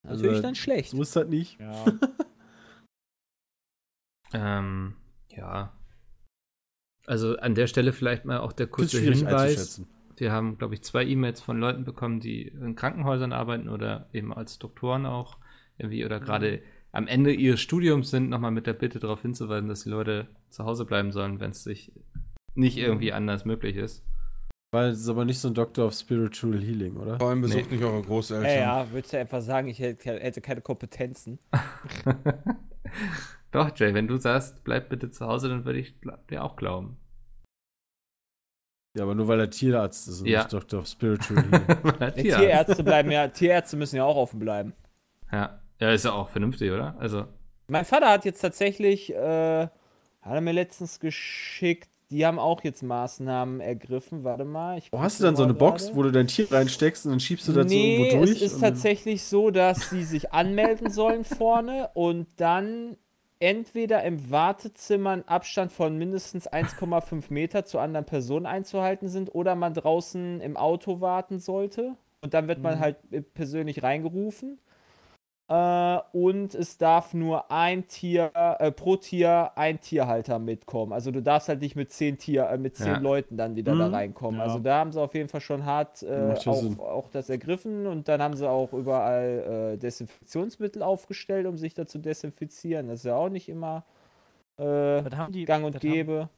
Also, 0.03 0.25
Natürlich 0.25 0.43
dann 0.43 0.55
schlecht. 0.57 0.91
So 0.91 1.01
ist 1.01 1.15
das 1.15 1.29
nicht. 1.29 1.59
Ja. 1.61 1.85
ähm, 4.59 4.97
ja. 5.31 5.73
Also 7.07 7.37
an 7.37 7.55
der 7.55 7.67
Stelle 7.67 7.93
vielleicht 7.93 8.25
mal 8.25 8.39
auch 8.39 8.53
der 8.53 8.67
kurze 8.67 9.01
Hinweis. 9.01 9.83
Wir 10.17 10.33
haben, 10.33 10.59
glaube 10.59 10.75
ich, 10.75 10.83
zwei 10.83 11.05
E-Mails 11.05 11.41
von 11.41 11.59
Leuten 11.59 11.85
bekommen, 11.85 12.21
die 12.21 12.49
in 12.49 12.75
Krankenhäusern 12.75 13.33
arbeiten 13.33 13.69
oder 13.69 14.09
eben 14.13 14.33
als 14.33 14.59
Doktoren 14.59 15.07
auch 15.07 15.37
irgendwie 15.79 16.05
oder 16.05 16.21
gerade 16.21 16.63
am 16.93 17.07
Ende 17.07 17.33
ihres 17.33 17.61
Studiums 17.61 18.11
sind, 18.11 18.31
nochmal 18.31 18.51
mit 18.51 18.67
der 18.67 18.73
Bitte 18.73 18.99
darauf 18.99 19.21
hinzuweisen, 19.21 19.69
dass 19.69 19.83
die 19.83 19.91
Leute 19.91 20.29
zu 20.49 20.65
Hause 20.65 20.87
bleiben 20.87 21.13
sollen, 21.13 21.41
wenn 21.41 21.51
es 21.51 21.63
sich 21.63 21.93
nicht 22.55 22.79
irgendwie 22.79 23.13
anders 23.13 23.45
möglich 23.45 23.77
ist. 23.77 24.03
Weil 24.73 24.91
es 24.91 25.01
ist 25.01 25.09
aber 25.09 25.25
nicht 25.25 25.39
so 25.39 25.49
ein 25.49 25.55
Doctor 25.55 25.87
of 25.87 25.95
Spiritual 25.95 26.61
Healing, 26.61 26.97
oder? 26.97 27.19
Vor 27.19 27.29
allem 27.29 27.43
besucht 27.43 27.71
nee. 27.71 27.77
nicht 27.77 27.85
eure 27.85 28.03
Großeltern. 28.03 28.51
Ja, 28.51 28.81
ja, 28.81 28.91
würdest 28.91 29.13
du 29.13 29.19
einfach 29.19 29.43
sagen, 29.43 29.69
ich 29.69 29.79
hätte 29.79 30.41
keine 30.41 30.61
Kompetenzen. 30.63 31.39
Doch, 33.57 33.71
Jay, 33.75 33.95
wenn 33.95 34.07
du 34.07 34.19
sagst, 34.19 34.65
bleib 34.65 34.91
bitte 34.91 35.11
zu 35.11 35.27
Hause, 35.27 35.49
dann 35.49 35.65
würde 35.65 35.79
ich 35.79 35.95
dir 36.29 36.45
auch 36.45 36.57
glauben. 36.57 36.99
Ja, 38.95 39.05
aber 39.05 39.15
nur 39.15 39.29
weil 39.29 39.41
er 39.41 39.49
Tierarzt 39.49 40.09
ist 40.09 40.21
und 40.21 40.27
ja. 40.27 40.41
nicht 40.41 40.53
Dr. 40.53 40.85
Spiritual 40.85 41.43
Healing. 41.43 42.15
Tierärzte 42.17 42.85
bleiben 42.85 43.11
ja, 43.11 43.29
Tierärzte 43.29 43.79
müssen 43.79 43.97
ja 43.97 44.05
auch 44.05 44.17
offen 44.17 44.41
bleiben. 44.41 44.75
Ja, 45.33 45.59
ja, 45.81 45.91
ist 45.91 46.05
ja 46.05 46.13
auch 46.13 46.29
vernünftig, 46.29 46.71
oder? 46.71 46.97
Also. 46.99 47.25
Mein 47.69 47.87
Vater 47.87 48.11
hat 48.11 48.27
jetzt 48.27 48.43
tatsächlich, 48.43 49.15
äh, 49.15 49.63
hat 49.63 49.73
er 50.23 50.41
mir 50.43 50.53
letztens 50.53 51.01
geschickt, 51.01 51.89
die 52.11 52.27
haben 52.27 52.39
auch 52.39 52.63
jetzt 52.63 52.83
Maßnahmen 52.83 53.61
ergriffen. 53.61 54.23
Warte 54.23 54.45
mal. 54.45 54.83
oh, 54.93 55.01
hast 55.01 55.19
du 55.19 55.25
dann 55.25 55.35
so 55.35 55.45
eine 55.45 55.55
gerade. 55.55 55.71
Box, 55.71 55.95
wo 55.95 56.03
du 56.03 56.13
dein 56.13 56.27
Tier 56.27 56.53
reinsteckst 56.53 57.07
und 57.07 57.13
dann 57.13 57.21
schiebst 57.21 57.49
du 57.49 57.53
das 57.53 57.69
nee, 57.69 57.97
so 57.97 58.03
irgendwo 58.05 58.27
durch? 58.27 58.43
Es 58.43 58.53
ist 58.53 58.61
tatsächlich 58.61 59.25
so, 59.25 59.51
dass 59.51 59.89
sie 59.89 60.05
sich 60.05 60.35
anmelden 60.35 60.91
sollen 60.91 61.25
vorne 61.25 61.89
und 61.95 62.27
dann 62.37 62.99
entweder 63.39 64.03
im 64.03 64.31
Wartezimmer 64.31 65.11
einen 65.11 65.29
Abstand 65.29 65.73
von 65.73 65.97
mindestens 65.99 66.51
1,5 66.51 67.25
Meter 67.29 67.65
zu 67.65 67.79
anderen 67.79 68.07
Personen 68.07 68.47
einzuhalten 68.47 69.09
sind 69.09 69.35
oder 69.35 69.55
man 69.55 69.75
draußen 69.75 70.41
im 70.41 70.57
Auto 70.57 71.01
warten 71.01 71.39
sollte. 71.39 71.97
Und 72.23 72.35
dann 72.35 72.49
wird 72.49 72.63
man 72.63 72.77
mhm. 72.77 72.81
halt 72.81 73.35
persönlich 73.35 73.83
reingerufen. 73.83 74.59
Äh, 75.49 75.99
und 76.13 76.57
es 76.57 76.77
darf 76.77 77.15
nur 77.15 77.53
ein 77.53 77.87
Tier, 77.87 78.33
äh, 78.35 78.73
pro 78.73 78.97
Tier 78.97 79.53
ein 79.55 79.81
Tierhalter 79.81 80.41
mitkommen. 80.41 80.93
Also 80.93 81.13
du 81.13 81.23
darfst 81.23 81.49
halt 81.49 81.61
nicht 81.61 81.77
mit 81.77 81.93
zehn 81.93 82.19
Tier, 82.19 82.49
äh, 82.49 82.59
mit 82.59 82.75
zehn 82.75 82.95
ja. 82.95 82.99
Leuten 82.99 83.37
dann 83.37 83.55
wieder 83.55 83.75
mhm. 83.75 83.79
da 83.79 83.89
reinkommen. 83.89 84.41
Ja. 84.41 84.47
Also 84.47 84.59
da 84.59 84.79
haben 84.79 84.91
sie 84.91 85.01
auf 85.01 85.15
jeden 85.15 85.29
Fall 85.29 85.41
schon 85.41 85.65
hart 85.65 86.03
äh, 86.03 86.35
auch, 86.47 86.79
auch, 86.81 87.09
das 87.11 87.31
ergriffen 87.31 87.87
und 87.87 88.09
dann 88.09 88.21
haben 88.21 88.35
sie 88.35 88.49
auch 88.49 88.73
überall 88.73 89.75
äh, 89.75 89.79
Desinfektionsmittel 89.79 90.83
aufgestellt, 90.83 91.47
um 91.47 91.57
sich 91.57 91.75
da 91.75 91.87
zu 91.87 92.01
desinfizieren. 92.01 92.89
Das 92.89 93.01
ist 93.01 93.05
ja 93.05 93.15
auch 93.15 93.29
nicht 93.29 93.49
immer 93.49 93.85
äh, 94.59 95.03
die, 95.31 95.45
Gang 95.45 95.65
und 95.65 95.79
Gäbe. 95.79 96.23
Haben, 96.23 96.31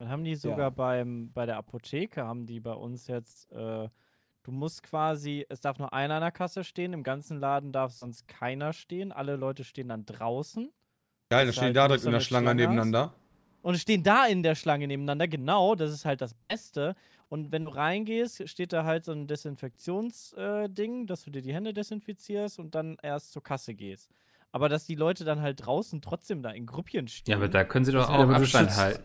dann 0.00 0.08
haben 0.10 0.24
die 0.24 0.34
sogar 0.34 0.58
ja. 0.58 0.70
beim, 0.70 1.30
bei 1.32 1.46
der 1.46 1.56
Apotheke, 1.56 2.26
haben 2.26 2.44
die 2.44 2.60
bei 2.60 2.74
uns 2.74 3.06
jetzt 3.06 3.50
Du 4.44 4.52
musst 4.52 4.82
quasi, 4.82 5.46
es 5.48 5.62
darf 5.62 5.78
nur 5.78 5.94
einer 5.94 6.16
an 6.16 6.20
der 6.20 6.30
Kasse 6.30 6.64
stehen, 6.64 6.92
im 6.92 7.02
ganzen 7.02 7.40
Laden 7.40 7.72
darf 7.72 7.92
sonst 7.92 8.28
keiner 8.28 8.74
stehen. 8.74 9.10
Alle 9.10 9.36
Leute 9.36 9.64
stehen 9.64 9.88
dann 9.88 10.04
draußen. 10.04 10.70
Geil, 11.30 11.46
dann 11.46 11.52
stehen 11.54 11.64
halt 11.64 11.76
da 11.76 11.88
direkt 11.88 12.04
in 12.04 12.12
der 12.12 12.20
Schlange, 12.20 12.44
Schlange 12.48 12.60
nebeneinander. 12.60 13.14
Und 13.62 13.78
stehen 13.78 14.02
da 14.02 14.26
in 14.26 14.42
der 14.42 14.54
Schlange 14.54 14.86
nebeneinander, 14.86 15.26
genau, 15.28 15.74
das 15.74 15.90
ist 15.90 16.04
halt 16.04 16.20
das 16.20 16.34
Beste. 16.34 16.94
Und 17.30 17.52
wenn 17.52 17.64
du 17.64 17.70
reingehst, 17.70 18.46
steht 18.46 18.74
da 18.74 18.84
halt 18.84 19.06
so 19.06 19.12
ein 19.12 19.26
Desinfektionsding, 19.26 21.02
äh, 21.02 21.06
dass 21.06 21.24
du 21.24 21.30
dir 21.30 21.40
die 21.40 21.54
Hände 21.54 21.72
desinfizierst 21.72 22.58
und 22.58 22.74
dann 22.74 22.98
erst 23.02 23.32
zur 23.32 23.42
Kasse 23.42 23.74
gehst. 23.74 24.10
Aber 24.54 24.68
dass 24.68 24.86
die 24.86 24.94
Leute 24.94 25.24
dann 25.24 25.40
halt 25.40 25.66
draußen 25.66 26.00
trotem 26.00 26.40
da 26.40 26.50
in 26.50 26.64
Grüppchen 26.64 27.08
stehen. 27.08 27.32
Ja, 27.32 27.38
aber 27.38 27.48
da 27.48 27.64
können 27.64 27.84
sie 27.84 27.90
doch 27.90 28.08
auch 28.08 28.28
Abstand 28.28 28.76
halten. 28.76 29.02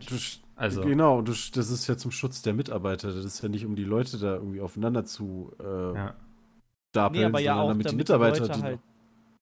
Also. 0.54 0.82
Genau, 0.82 1.22
du, 1.22 1.32
das 1.32 1.70
ist 1.70 1.88
ja 1.88 1.96
zum 1.96 2.12
Schutz 2.12 2.40
der 2.42 2.54
Mitarbeiter. 2.54 3.08
Das 3.08 3.24
ist 3.24 3.42
ja 3.42 3.48
nicht, 3.48 3.66
um 3.66 3.74
die 3.74 3.82
Leute 3.82 4.18
da 4.18 4.34
irgendwie 4.36 4.60
aufeinander 4.60 5.04
zu 5.04 5.50
äh, 5.58 5.64
ja. 5.64 6.14
stapeln, 6.90 7.20
nee, 7.20 7.26
aber 7.26 7.40
ja 7.40 7.60
auch, 7.60 7.66
damit, 7.66 7.86
damit 7.86 7.92
die 7.92 7.96
Mitarbeiter 7.96 8.48
die 8.48 8.62
halt 8.62 8.78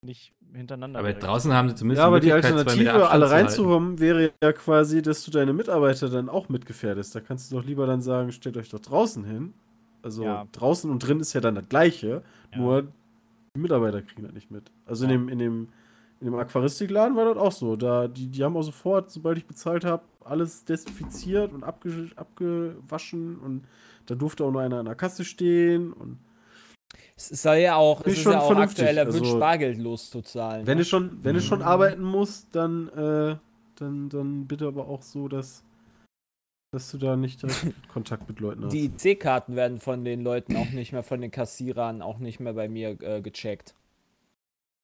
nicht 0.01 0.33
hintereinander. 0.51 0.97
Aber 0.97 1.13
draußen 1.13 1.53
haben 1.53 1.69
sie 1.69 1.75
zumindest. 1.75 1.99
Ja, 1.99 2.07
aber 2.07 2.19
die 2.21 2.33
Alternative, 2.33 3.07
alle 3.07 3.29
reinzukommen, 3.29 3.99
wäre 3.99 4.31
ja 4.41 4.51
quasi, 4.51 5.03
dass 5.03 5.23
du 5.23 5.29
deine 5.29 5.53
Mitarbeiter 5.53 6.09
dann 6.09 6.27
auch 6.27 6.49
mitgefährdest. 6.49 7.13
Da 7.13 7.19
kannst 7.19 7.51
du 7.51 7.57
doch 7.57 7.63
lieber 7.63 7.85
dann 7.85 8.01
sagen, 8.01 8.31
stellt 8.31 8.57
euch 8.57 8.69
doch 8.69 8.79
draußen 8.79 9.25
hin. 9.25 9.53
Also 10.01 10.23
ja. 10.23 10.47
draußen 10.53 10.89
und 10.89 11.05
drin 11.07 11.19
ist 11.19 11.33
ja 11.33 11.41
dann 11.41 11.53
das 11.53 11.69
Gleiche, 11.69 12.23
ja. 12.51 12.57
nur 12.57 12.87
die 13.55 13.59
Mitarbeiter 13.59 14.01
kriegen 14.01 14.23
das 14.23 14.33
nicht 14.33 14.49
mit. 14.49 14.71
Also 14.87 15.03
in 15.03 15.11
dem, 15.11 15.29
in 15.29 15.37
dem 15.37 15.67
in 16.19 16.25
dem 16.25 16.35
Aquaristikladen 16.35 17.15
war 17.15 17.25
das 17.25 17.37
auch 17.37 17.51
so. 17.51 17.75
Da, 17.75 18.07
die, 18.07 18.27
die 18.27 18.43
haben 18.43 18.57
auch 18.57 18.63
sofort, 18.63 19.11
sobald 19.11 19.37
ich 19.37 19.47
bezahlt 19.47 19.85
habe, 19.85 20.03
alles 20.23 20.65
desinfiziert 20.65 21.53
und 21.53 21.63
abge, 21.63 22.09
abgewaschen 22.15 23.39
und 23.39 23.65
da 24.05 24.15
durfte 24.15 24.43
auch 24.43 24.51
nur 24.51 24.61
einer 24.61 24.79
an 24.79 24.85
der 24.85 24.95
Kasse 24.95 25.23
stehen 25.23 25.93
und 25.93 26.19
es 27.15 27.41
soll 27.41 27.57
ja 27.57 27.75
auch, 27.75 28.01
es 28.05 28.17
ist 28.19 28.25
ja 28.25 28.39
auch 28.39 28.55
aktuell 28.55 28.97
erwünscht, 28.97 29.25
also, 29.25 29.39
Bargeld 29.39 29.77
loszuzahlen. 29.77 30.65
Wenn 30.65 30.77
ne? 30.77 30.83
du 30.83 30.89
schon, 30.89 31.23
wenn 31.23 31.35
mhm. 31.35 31.39
du 31.39 31.45
schon 31.45 31.61
arbeiten 31.61 32.01
musst, 32.01 32.55
dann, 32.55 32.87
äh, 32.89 33.35
dann, 33.75 34.09
dann 34.09 34.47
bitte 34.47 34.67
aber 34.67 34.87
auch 34.87 35.01
so, 35.01 35.27
dass, 35.27 35.63
dass 36.71 36.89
du 36.91 36.97
da 36.97 37.15
nicht 37.17 37.41
Kontakt 37.89 38.27
mit 38.29 38.39
Leuten 38.39 38.65
hast. 38.65 38.73
Die 38.73 38.85
IC-Karten 38.85 39.55
werden 39.55 39.79
von 39.79 40.05
den 40.05 40.21
Leuten 40.21 40.55
auch 40.55 40.71
nicht 40.71 40.93
mehr, 40.93 41.03
von 41.03 41.21
den 41.21 41.29
Kassierern 41.29 42.01
auch 42.01 42.19
nicht 42.19 42.39
mehr 42.39 42.53
bei 42.53 42.69
mir 42.69 42.97
äh, 43.01 43.21
gecheckt. 43.21 43.75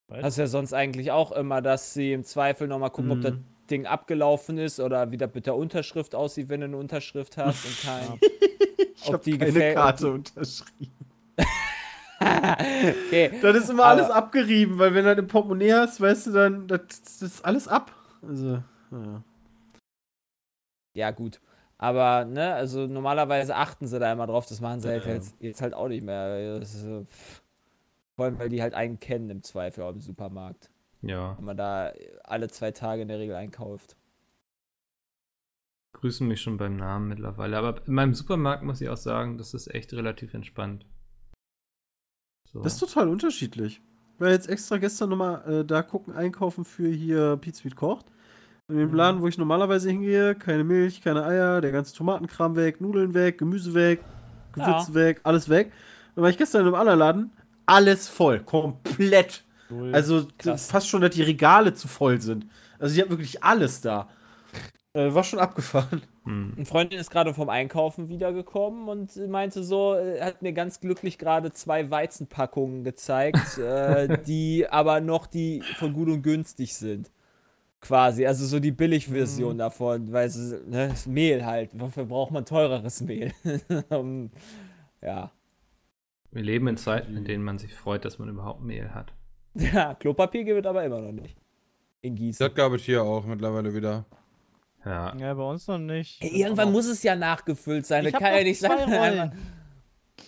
Was? 0.07 0.23
Hast 0.23 0.37
ja 0.37 0.47
sonst 0.47 0.73
eigentlich 0.73 1.11
auch 1.11 1.31
immer, 1.31 1.61
dass 1.61 1.93
sie 1.93 2.13
im 2.13 2.23
Zweifel 2.23 2.67
nochmal 2.67 2.91
gucken, 2.91 3.07
mhm. 3.07 3.11
ob 3.11 3.21
das 3.21 3.33
Ding 3.69 3.85
abgelaufen 3.85 4.57
ist 4.57 4.79
oder 4.79 5.11
wie 5.11 5.17
das 5.17 5.33
mit 5.33 5.47
der 5.47 5.55
Unterschrift 5.55 6.13
aussieht, 6.13 6.49
wenn 6.49 6.61
du 6.61 6.67
eine 6.67 6.77
Unterschrift 6.77 7.37
hast 7.37 7.65
und 7.65 7.81
kein. 7.81 8.19
ich 8.95 9.11
habe 9.11 9.31
keine 9.31 9.45
gefällt, 9.51 9.75
Karte 9.75 10.11
unterschrieben. 10.11 10.93
okay. 12.19 13.31
Das 13.41 13.55
ist 13.57 13.69
immer 13.69 13.85
Aber 13.85 14.01
alles 14.01 14.11
abgerieben, 14.11 14.77
weil 14.77 14.93
wenn 14.93 15.03
du 15.03 15.09
halt 15.09 15.19
ein 15.19 15.27
Portemonnaie 15.27 15.73
hast, 15.73 15.99
weißt 15.99 16.27
du 16.27 16.31
dann, 16.31 16.67
das, 16.67 16.81
das 17.03 17.21
ist 17.21 17.45
alles 17.45 17.67
ab. 17.67 17.91
Also, 18.21 18.61
ja. 18.91 19.23
Ja, 20.93 21.11
gut. 21.11 21.41
Aber, 21.77 22.23
ne, 22.25 22.53
also 22.53 22.87
normalerweise 22.87 23.55
achten 23.55 23.87
sie 23.87 23.99
da 23.99 24.11
immer 24.11 24.27
drauf, 24.27 24.45
das 24.45 24.61
machen 24.61 24.79
sie 24.79 24.87
halt 24.87 25.05
jetzt, 25.05 25.35
jetzt 25.39 25.61
halt 25.61 25.73
auch 25.73 25.89
nicht 25.89 26.03
mehr. 26.03 26.59
Ist, 26.61 26.85
vor 28.15 28.25
allem, 28.25 28.39
weil 28.39 28.49
die 28.49 28.61
halt 28.61 28.73
einen 28.73 28.99
kennen 28.99 29.29
im 29.29 29.43
Zweifel 29.43 29.83
auch 29.83 29.91
im 29.91 30.01
Supermarkt. 30.01 30.71
Ja. 31.01 31.37
Wenn 31.37 31.45
man 31.45 31.57
da 31.57 31.91
alle 32.23 32.49
zwei 32.49 32.71
Tage 32.71 33.01
in 33.01 33.07
der 33.07 33.19
Regel 33.19 33.35
einkauft. 33.35 33.95
Grüßen 35.93 36.27
mich 36.27 36.41
schon 36.41 36.57
beim 36.57 36.77
Namen 36.77 37.07
mittlerweile. 37.07 37.57
Aber 37.57 37.85
in 37.85 37.93
meinem 37.93 38.13
Supermarkt 38.13 38.63
muss 38.63 38.81
ich 38.81 38.89
auch 38.89 38.97
sagen, 38.97 39.37
das 39.37 39.53
ist 39.53 39.73
echt 39.73 39.93
relativ 39.93 40.33
entspannt. 40.33 40.85
So. 42.51 42.61
Das 42.61 42.73
ist 42.73 42.79
total 42.79 43.09
unterschiedlich. 43.09 43.81
Ich 44.15 44.21
war 44.21 44.29
jetzt 44.29 44.49
extra 44.49 44.77
gestern 44.77 45.09
nochmal 45.09 45.61
äh, 45.61 45.65
da 45.65 45.81
gucken, 45.81 46.13
einkaufen 46.13 46.63
für 46.63 46.87
hier 46.87 47.37
Pizza 47.37 47.69
kocht. 47.69 48.05
In 48.67 48.77
dem 48.77 48.89
mhm. 48.89 48.95
Laden, 48.95 49.21
wo 49.21 49.27
ich 49.27 49.37
normalerweise 49.37 49.89
hingehe, 49.89 50.35
keine 50.35 50.63
Milch, 50.63 51.01
keine 51.01 51.23
Eier, 51.23 51.61
der 51.61 51.71
ganze 51.71 51.93
Tomatenkram 51.93 52.55
weg, 52.55 52.81
Nudeln 52.81 53.13
weg, 53.13 53.37
Gemüse 53.37 53.73
weg, 53.73 54.03
Gewürze 54.53 54.91
ja. 54.91 54.95
weg, 54.95 55.21
alles 55.23 55.49
weg. 55.49 55.71
Dann 56.15 56.23
war 56.23 56.29
ich 56.29 56.37
gestern 56.37 56.61
in 56.61 56.67
einem 56.67 56.75
anderen 56.75 56.99
Laden, 56.99 57.31
alles 57.65 58.07
voll, 58.07 58.39
komplett. 58.39 59.43
Cool. 59.69 59.93
Also 59.93 60.27
Krass. 60.37 60.67
fast 60.67 60.87
schon, 60.87 61.01
dass 61.01 61.15
die 61.15 61.23
Regale 61.23 61.73
zu 61.73 61.87
voll 61.87 62.21
sind. 62.21 62.45
Also 62.79 62.95
ich 62.95 63.01
habe 63.01 63.11
wirklich 63.11 63.43
alles 63.43 63.81
da. 63.81 64.09
Äh, 64.93 65.13
war 65.13 65.23
schon 65.25 65.39
abgefahren. 65.39 66.03
Hm. 66.23 66.53
Eine 66.55 66.65
Freundin 66.65 66.99
ist 66.99 67.11
gerade 67.11 67.33
vom 67.33 67.49
Einkaufen 67.49 68.07
wiedergekommen 68.07 68.87
und 68.87 69.15
meinte 69.27 69.61
so, 69.63 69.93
äh, 69.93 70.21
hat 70.21 70.41
mir 70.41 70.53
ganz 70.53 70.79
glücklich 70.79 71.17
gerade 71.17 71.51
zwei 71.51 71.91
Weizenpackungen 71.91 72.85
gezeigt, 72.85 73.57
äh, 73.57 74.17
die 74.23 74.67
aber 74.69 75.01
noch 75.01 75.27
die 75.27 75.61
von 75.77 75.93
gut 75.93 76.07
und 76.07 76.21
günstig 76.21 76.75
sind. 76.75 77.11
Quasi, 77.81 78.25
also 78.25 78.45
so 78.45 78.59
die 78.59 78.71
Billigversion 78.71 79.51
hm. 79.51 79.57
davon, 79.57 80.13
weil 80.13 80.27
es 80.27 80.37
ne, 80.37 80.87
das 80.87 81.05
Mehl 81.07 81.45
halt. 81.45 81.71
Wofür 81.73 82.05
braucht 82.05 82.31
man 82.31 82.45
teureres 82.45 83.01
Mehl? 83.01 83.33
um, 83.89 84.31
ja. 85.01 85.31
Wir 86.35 86.43
leben 86.43 86.67
in 86.67 86.75
Zeiten, 86.75 87.15
in 87.15 87.23
denen 87.23 87.45
man 87.45 87.57
sich 87.57 87.73
freut, 87.73 88.03
dass 88.03 88.19
man 88.19 88.27
überhaupt 88.27 88.61
Mehl 88.61 88.93
hat. 88.93 89.13
Ja, 89.53 89.93
Klopapier 89.93 90.43
gibt 90.43 90.59
es 90.59 90.65
aber 90.65 90.83
immer 90.83 90.99
noch 90.99 91.13
nicht. 91.13 91.37
In 92.01 92.15
Gießen. 92.15 92.45
Das 92.45 92.53
gab 92.53 92.73
es 92.73 92.83
hier 92.83 93.03
auch 93.03 93.25
mittlerweile 93.25 93.73
wieder. 93.73 94.03
Ja. 94.83 95.15
ja, 95.15 95.33
bei 95.33 95.43
uns 95.43 95.65
noch 95.67 95.77
nicht. 95.77 96.21
Ey, 96.21 96.41
irgendwann 96.41 96.73
muss 96.73 96.87
es 96.87 97.01
ja 97.03 97.15
nachgefüllt 97.15 97.85
sein. 97.85 98.03
Das 98.03 98.11
kann 98.11 98.35
ja 98.35 98.43
nicht 98.43 98.59
sein. 98.59 99.31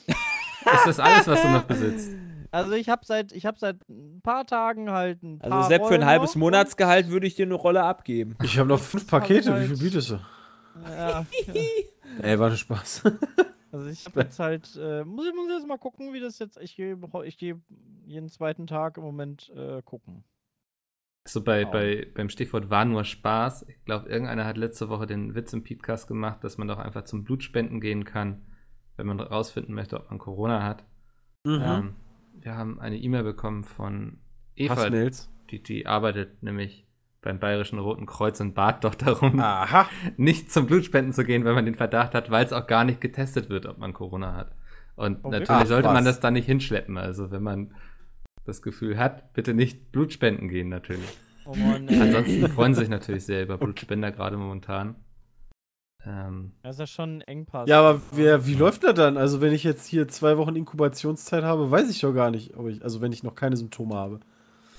ist 0.08 0.86
das 0.86 0.98
alles, 0.98 1.28
was 1.28 1.42
du 1.42 1.50
noch 1.50 1.64
besitzt? 1.64 2.12
Also 2.52 2.72
ich 2.72 2.88
habe 2.88 3.06
seit 3.06 3.34
ich 3.34 3.46
habe 3.46 3.60
seit 3.60 3.76
ein 3.90 4.22
paar 4.24 4.48
Tagen 4.48 4.90
halt 4.90 5.22
ein 5.22 5.40
paar 5.40 5.52
Also 5.52 5.68
selbst 5.68 5.90
für 5.90 5.96
ein 5.96 6.06
halbes 6.06 6.38
Monatsgehalt 6.38 7.10
würde 7.10 7.28
ich 7.28 7.36
dir 7.36 7.46
eine 7.46 7.56
Rolle 7.56 7.84
abgeben. 7.84 8.38
Ich 8.42 8.58
habe 8.58 8.70
noch 8.70 8.80
fünf 8.80 9.08
Pakete. 9.08 9.52
Halt 9.52 9.64
Wie 9.64 9.76
viel 9.76 9.78
bietest 9.78 10.12
du? 10.12 10.20
Ja. 10.90 11.26
Ey, 12.22 12.40
war 12.40 12.50
das 12.50 12.60
Spaß. 12.60 13.04
Also 13.72 13.88
ich 13.88 14.06
habe 14.06 14.22
jetzt 14.22 14.40
halt, 14.40 14.78
äh, 14.82 15.04
muss 15.04 15.28
ich 15.28 15.34
muss 15.34 15.50
jetzt 15.50 15.68
mal 15.68 15.78
gucken, 15.78 16.14
wie 16.14 16.20
das 16.20 16.40
jetzt, 16.40 16.58
ich 16.62 16.76
gehe 16.76 16.98
ich 17.26 17.38
geh 17.38 17.56
jeden 18.06 18.30
zweiten 18.30 18.68
Tag 18.68 18.98
im 18.98 19.04
Moment 19.04 19.50
äh, 19.56 19.82
gucken. 19.82 20.24
So 21.28 21.44
bei, 21.44 21.66
wow. 21.66 21.72
bei, 21.74 22.08
beim 22.16 22.30
Stichwort 22.30 22.70
war 22.70 22.86
nur 22.86 23.04
Spaß. 23.04 23.68
Ich 23.68 23.84
glaube, 23.84 24.08
irgendeiner 24.08 24.46
hat 24.46 24.56
letzte 24.56 24.88
Woche 24.88 25.08
den 25.08 25.36
Witz 25.36 25.52
im 25.52 25.64
Podcast 25.64 26.08
gemacht, 26.08 26.44
dass 26.44 26.58
man 26.58 26.70
doch 26.70 26.78
einfach 26.78 27.04
zum 27.04 27.26
Blutspenden 27.26 27.82
gehen 27.82 28.06
kann, 28.06 28.46
wenn 28.96 29.08
man 29.08 29.20
rausfinden 29.20 29.76
möchte, 29.76 29.98
ob 30.00 30.10
man 30.10 30.20
Corona 30.20 30.64
hat. 30.64 30.86
Mhm. 31.44 31.62
Ähm, 31.62 31.96
wir 32.34 32.56
haben 32.56 32.80
eine 32.80 32.98
E-Mail 32.98 33.24
bekommen 33.24 33.66
von 33.66 34.20
Eva, 34.56 34.90
die, 34.90 35.62
die 35.62 35.86
arbeitet 35.86 36.42
nämlich 36.42 36.87
beim 37.28 37.40
Bayerischen 37.40 37.78
Roten 37.78 38.06
Kreuz 38.06 38.40
und 38.40 38.54
bat 38.54 38.86
doch 38.86 38.96
darum, 38.96 39.38
Aha. 39.42 39.90
nicht 40.16 40.50
zum 40.50 40.66
Blutspenden 40.66 41.12
zu 41.12 41.26
gehen, 41.26 41.44
wenn 41.44 41.56
man 41.56 41.66
den 41.66 41.76
Verdacht 41.76 42.16
hat, 42.16 42.32
weil 42.32 42.46
es 42.46 42.54
auch 42.54 42.68
gar 42.68 42.86
nicht 42.86 43.02
getestet 43.02 43.50
wird, 43.50 43.66
ob 43.66 43.78
man 43.80 43.92
Corona 43.92 44.34
hat. 44.34 44.56
Und 44.96 45.26
okay. 45.26 45.40
natürlich 45.40 45.64
Ach, 45.64 45.66
sollte 45.66 45.90
was. 45.90 45.94
man 45.94 46.06
das 46.06 46.22
da 46.22 46.32
nicht 46.32 46.46
hinschleppen. 46.46 46.98
Also 46.98 47.30
wenn 47.30 47.44
man 47.44 47.74
das 48.46 48.62
Gefühl 48.62 48.98
hat, 48.98 49.34
bitte 49.34 49.54
nicht 49.54 49.92
Blutspenden 49.92 50.48
gehen 50.48 50.70
natürlich. 50.70 51.18
Oh 51.46 51.54
Mann, 51.54 51.90
Ansonsten 51.90 52.48
freuen 52.48 52.74
sich 52.74 52.88
natürlich 52.88 53.26
sehr 53.26 53.44
über 53.44 53.58
Blutspender 53.58 54.08
okay. 54.08 54.16
gerade 54.16 54.38
momentan. 54.38 54.96
Ähm, 56.06 56.54
das 56.64 56.76
ist 56.76 56.80
ja 56.80 56.88
schon 56.88 57.18
ein 57.18 57.22
Engpass. 57.22 57.68
Ja, 57.68 57.82
aber 57.82 58.02
wer, 58.14 58.46
wie 58.46 58.56
läuft 58.56 58.86
das 58.86 58.94
dann? 58.94 59.18
Also 59.18 59.42
wenn 59.42 59.52
ich 59.52 59.66
jetzt 59.66 59.86
hier 59.86 60.08
zwei 60.08 60.38
Wochen 60.38 60.56
Inkubationszeit 60.56 61.44
habe, 61.44 61.70
weiß 61.70 61.90
ich 61.90 62.00
doch 62.00 62.14
gar 62.14 62.32
nicht, 62.32 62.56
ob 62.56 62.70
ich, 62.70 62.82
also 62.84 63.02
wenn 63.02 63.12
ich 63.12 63.22
noch 63.22 63.36
keine 63.36 63.58
Symptome 63.58 63.96
habe. 63.96 64.22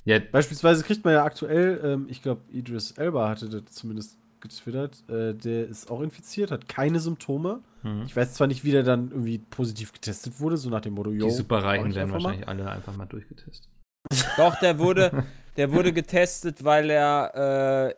Ja. 0.09 0.19
Beispielsweise 0.19 0.85
kriegt 0.85 1.05
man 1.05 1.13
ja 1.13 1.23
aktuell, 1.23 1.81
ähm, 1.85 2.07
ich 2.09 2.23
glaube, 2.23 2.41
Idris 2.51 2.93
Elba 2.93 3.29
hatte 3.29 3.51
das 3.51 3.75
zumindest 3.75 4.17
getwittert, 4.41 5.05
äh, 5.11 5.35
der 5.35 5.69
ist 5.69 5.91
auch 5.91 6.01
infiziert, 6.01 6.51
hat 6.51 6.67
keine 6.67 6.99
Symptome. 6.99 7.61
Mhm. 7.83 8.05
Ich 8.07 8.17
weiß 8.17 8.33
zwar 8.33 8.47
nicht, 8.47 8.65
wie 8.65 8.71
der 8.71 8.85
dann 8.85 9.11
irgendwie 9.11 9.37
positiv 9.37 9.93
getestet 9.93 10.41
wurde, 10.41 10.57
so 10.57 10.71
nach 10.71 10.81
dem 10.81 10.95
Motto, 10.95 11.11
yo. 11.11 11.27
Die 11.27 11.35
Superreichen 11.35 11.95
werden 11.95 12.11
wahrscheinlich 12.11 12.47
mal. 12.47 12.53
alle 12.53 12.71
einfach 12.71 12.97
mal 12.97 13.05
durchgetestet. 13.05 13.69
Doch, 14.39 14.59
der 14.61 14.79
wurde, 14.79 15.27
der 15.59 15.73
wurde 15.73 15.93
getestet, 15.93 16.65
weil 16.65 16.89
er 16.89 17.91
äh, 17.91 17.95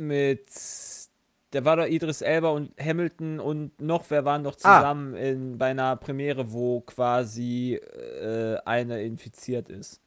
mit 0.00 0.46
der 1.54 1.64
war 1.64 1.76
da 1.76 1.86
Idris 1.86 2.20
Elba 2.20 2.50
und 2.50 2.70
Hamilton 2.78 3.40
und 3.40 3.80
noch 3.80 4.04
wer 4.10 4.24
waren 4.24 4.42
noch 4.42 4.54
ah. 4.62 4.78
zusammen 4.78 5.14
ah. 5.14 5.18
in, 5.18 5.58
bei 5.58 5.70
einer 5.70 5.96
Premiere, 5.96 6.52
wo 6.52 6.82
quasi 6.82 7.74
äh, 7.74 8.58
eine 8.64 9.02
infiziert 9.02 9.70
ist. 9.70 10.00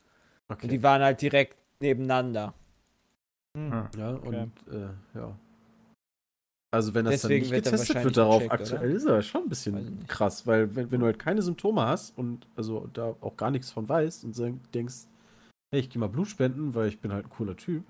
Okay. 0.52 0.64
Und 0.64 0.72
die 0.72 0.84
waren 0.84 1.02
halt 1.02 1.22
direkt 1.22 1.58
nebeneinander. 1.80 2.54
Hm. 3.58 3.74
Ah. 3.74 3.90
Ja, 3.98 4.14
okay. 4.16 4.28
und 4.28 4.74
äh, 4.74 4.90
ja. 5.16 5.38
Also 6.74 6.94
wenn 6.94 7.04
das 7.04 7.22
Deswegen 7.22 7.46
dann 7.46 7.56
nicht 7.56 7.66
getestet 7.66 8.04
wird 8.04 8.16
darauf, 8.16 8.50
aktuell 8.50 8.86
oder? 8.86 8.96
ist 8.96 9.06
er 9.06 9.22
schon 9.22 9.44
ein 9.44 9.50
bisschen 9.50 10.08
krass, 10.08 10.48
weil 10.48 10.74
wenn, 10.74 10.90
wenn, 10.90 11.02
du 11.02 11.06
halt 11.06 11.20
keine 11.20 11.42
Symptome 11.42 11.82
hast 11.82 12.18
und 12.18 12.48
also 12.56 12.88
da 12.94 13.16
auch 13.20 13.36
gar 13.36 13.52
nichts 13.52 13.72
von 13.72 13.90
weißt 13.90 14.24
und 14.24 14.38
denkst, 14.74 15.08
hey, 15.74 15.82
ich 15.82 15.90
gehe 15.90 16.00
mal 16.00 16.08
Blut 16.08 16.30
spenden, 16.30 16.74
weil 16.74 16.88
ich 16.88 17.02
bin 17.02 17.12
halt 17.12 17.26
ein 17.26 17.30
cooler 17.30 17.58
Typ, 17.58 17.84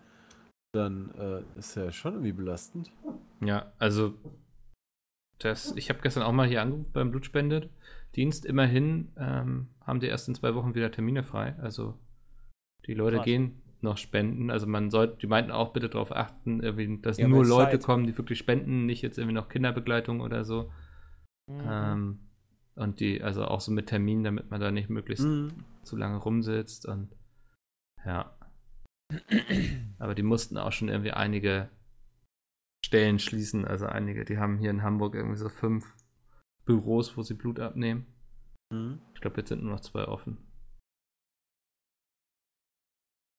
dann 0.73 1.11
äh, 1.15 1.59
ist 1.59 1.75
ja 1.75 1.91
schon 1.91 2.13
irgendwie 2.13 2.31
belastend. 2.31 2.91
Ja, 3.45 3.71
also 3.77 4.15
das, 5.37 5.75
ich 5.75 5.89
habe 5.89 6.01
gestern 6.01 6.23
auch 6.23 6.31
mal 6.31 6.47
hier 6.47 6.61
angerufen 6.63 6.91
beim 6.91 7.11
Blutspendedienst. 7.11 8.45
Immerhin 8.45 9.09
ähm, 9.17 9.67
haben 9.85 9.99
die 9.99 10.07
erst 10.07 10.27
in 10.27 10.35
zwei 10.35 10.55
Wochen 10.55 10.73
wieder 10.73 10.91
Termine 10.91 11.23
frei. 11.23 11.55
Also 11.61 11.95
die 12.87 12.93
Leute 12.93 13.17
Krass. 13.17 13.25
gehen 13.25 13.61
noch 13.81 13.97
spenden. 13.97 14.51
Also 14.51 14.67
man 14.67 14.91
sollte, 14.91 15.17
die 15.17 15.27
meinten 15.27 15.51
auch 15.51 15.73
bitte 15.73 15.89
darauf 15.89 16.15
achten, 16.15 16.61
dass 17.01 17.17
ja, 17.17 17.27
nur 17.27 17.45
Leute 17.45 17.79
Zeit. 17.79 17.83
kommen, 17.83 18.05
die 18.05 18.17
wirklich 18.17 18.39
spenden, 18.39 18.85
nicht 18.85 19.01
jetzt 19.01 19.17
irgendwie 19.17 19.35
noch 19.35 19.49
Kinderbegleitung 19.49 20.21
oder 20.21 20.45
so. 20.45 20.71
Mhm. 21.47 21.61
Ähm, 21.67 22.19
und 22.75 22.99
die, 22.99 23.21
also 23.21 23.45
auch 23.45 23.61
so 23.61 23.71
mit 23.71 23.87
Terminen, 23.87 24.23
damit 24.23 24.49
man 24.49 24.61
da 24.61 24.71
nicht 24.71 24.89
möglichst 24.89 25.25
mhm. 25.25 25.65
zu 25.83 25.97
lange 25.97 26.17
rumsitzt 26.17 26.85
und 26.85 27.15
ja. 28.05 28.35
Aber 29.99 30.15
die 30.15 30.23
mussten 30.23 30.57
auch 30.57 30.71
schon 30.71 30.89
irgendwie 30.89 31.11
einige 31.11 31.69
Stellen 32.85 33.19
schließen. 33.19 33.65
Also 33.65 33.87
einige, 33.87 34.25
die 34.25 34.37
haben 34.37 34.57
hier 34.57 34.69
in 34.69 34.83
Hamburg 34.83 35.15
irgendwie 35.15 35.37
so 35.37 35.49
fünf 35.49 35.95
Büros, 36.65 37.17
wo 37.17 37.23
sie 37.23 37.33
Blut 37.33 37.59
abnehmen. 37.59 38.05
Mhm. 38.71 39.01
Ich 39.13 39.21
glaube, 39.21 39.37
jetzt 39.37 39.49
sind 39.49 39.63
nur 39.63 39.73
noch 39.73 39.81
zwei 39.81 40.05
offen. 40.05 40.37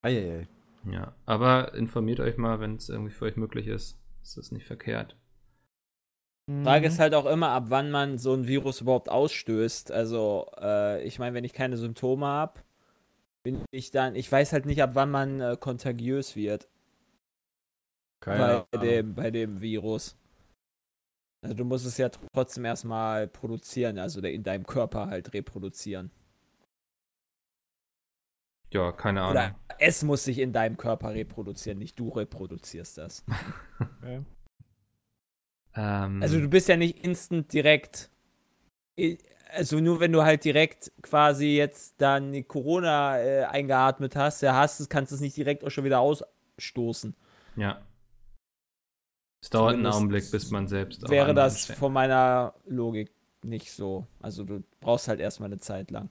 Eieiei. 0.03 0.49
Ja, 0.91 1.15
aber 1.27 1.75
informiert 1.75 2.21
euch 2.21 2.37
mal, 2.37 2.61
wenn 2.61 2.77
es 2.77 2.89
irgendwie 2.89 3.13
für 3.13 3.27
euch 3.27 3.37
möglich 3.37 3.69
ist. 3.69 3.99
Ist 4.23 4.37
das 4.37 4.53
nicht 4.53 4.67
verkehrt. 4.67 5.17
Frage 6.65 6.89
ist 6.89 6.99
halt 6.99 7.15
auch 7.15 7.27
immer, 7.27 7.51
ab 7.51 7.67
wann 7.69 7.91
man 7.91 8.19
so 8.19 8.35
ein 8.35 8.47
Virus 8.47 8.81
überhaupt 8.81 9.09
ausstößt. 9.09 9.93
Also, 9.93 10.51
äh, 10.61 11.03
ich 11.05 11.19
meine, 11.19 11.35
wenn 11.35 11.45
ich 11.45 11.53
keine 11.53 11.77
Symptome 11.77 12.27
habe, 12.27 12.61
bin 13.45 13.63
ich 13.71 13.91
dann, 13.91 14.17
ich 14.17 14.31
weiß 14.31 14.53
halt 14.53 14.67
nicht, 14.67 14.83
ab 14.83 14.91
wann 14.95 15.11
man 15.11 15.41
äh, 15.41 15.57
kontagiös 15.59 16.37
wird. 16.37 16.69
Keine 18.21 18.67
bei, 18.71 18.79
dem, 18.79 19.15
bei 19.15 19.31
dem 19.31 19.61
Virus. 19.61 20.17
Also 21.43 21.57
du 21.57 21.65
musst 21.65 21.87
es 21.87 21.99
ja 21.99 22.09
trotzdem 22.09 22.65
erstmal 22.65 23.27
produzieren, 23.27 23.99
also 23.99 24.21
in 24.21 24.45
deinem 24.45 24.65
Körper 24.65 25.09
halt 25.09 25.33
reproduzieren. 25.35 26.13
Ja, 28.73 28.93
keine 28.93 29.21
Ahnung. 29.21 29.33
Oder 29.33 29.55
es 29.79 30.03
muss 30.03 30.25
sich 30.25 30.39
in 30.39 30.53
deinem 30.53 30.77
Körper 30.77 31.15
reproduzieren, 31.15 31.79
nicht 31.79 31.99
du 31.99 32.09
reproduzierst 32.09 32.99
das. 32.99 33.25
okay. 33.81 34.23
ähm, 35.75 36.23
also 36.23 36.41
du 36.41 36.49
bist 36.49 36.69
ja 36.69 36.77
nicht 36.77 37.05
instant 37.05 37.53
direkt. 37.53 38.11
Also 39.55 39.81
nur 39.81 40.01
wenn 40.01 40.13
du 40.13 40.23
halt 40.23 40.45
direkt 40.45 40.93
quasi 41.03 41.57
jetzt 41.57 41.95
dann 41.99 42.47
Corona 42.49 43.19
äh, 43.19 43.45
eingeatmet 43.45 44.17
hast, 44.17 44.41
ja, 44.43 44.55
hast 44.55 44.89
kannst 44.89 45.13
du 45.13 45.17
es 45.17 45.21
nicht 45.21 45.37
direkt 45.37 45.65
auch 45.65 45.71
schon 45.71 45.85
wieder 45.85 46.01
ausstoßen. 46.01 47.15
Ja. 47.57 47.83
Es 49.43 49.51
dauert 49.51 49.73
Zumindest 49.73 49.95
einen 49.95 50.03
Augenblick, 50.03 50.31
bis 50.31 50.51
man 50.51 50.69
selbst. 50.69 51.11
Wäre 51.11 51.35
das 51.35 51.67
von 51.67 51.93
meiner 51.93 52.55
Logik 52.67 53.11
nicht 53.43 53.73
so. 53.73 54.07
Also 54.21 54.45
du 54.45 54.63
brauchst 54.81 55.09
halt 55.09 55.21
erstmal 55.21 55.49
eine 55.49 55.59
Zeit 55.59 55.91
lang. 55.91 56.09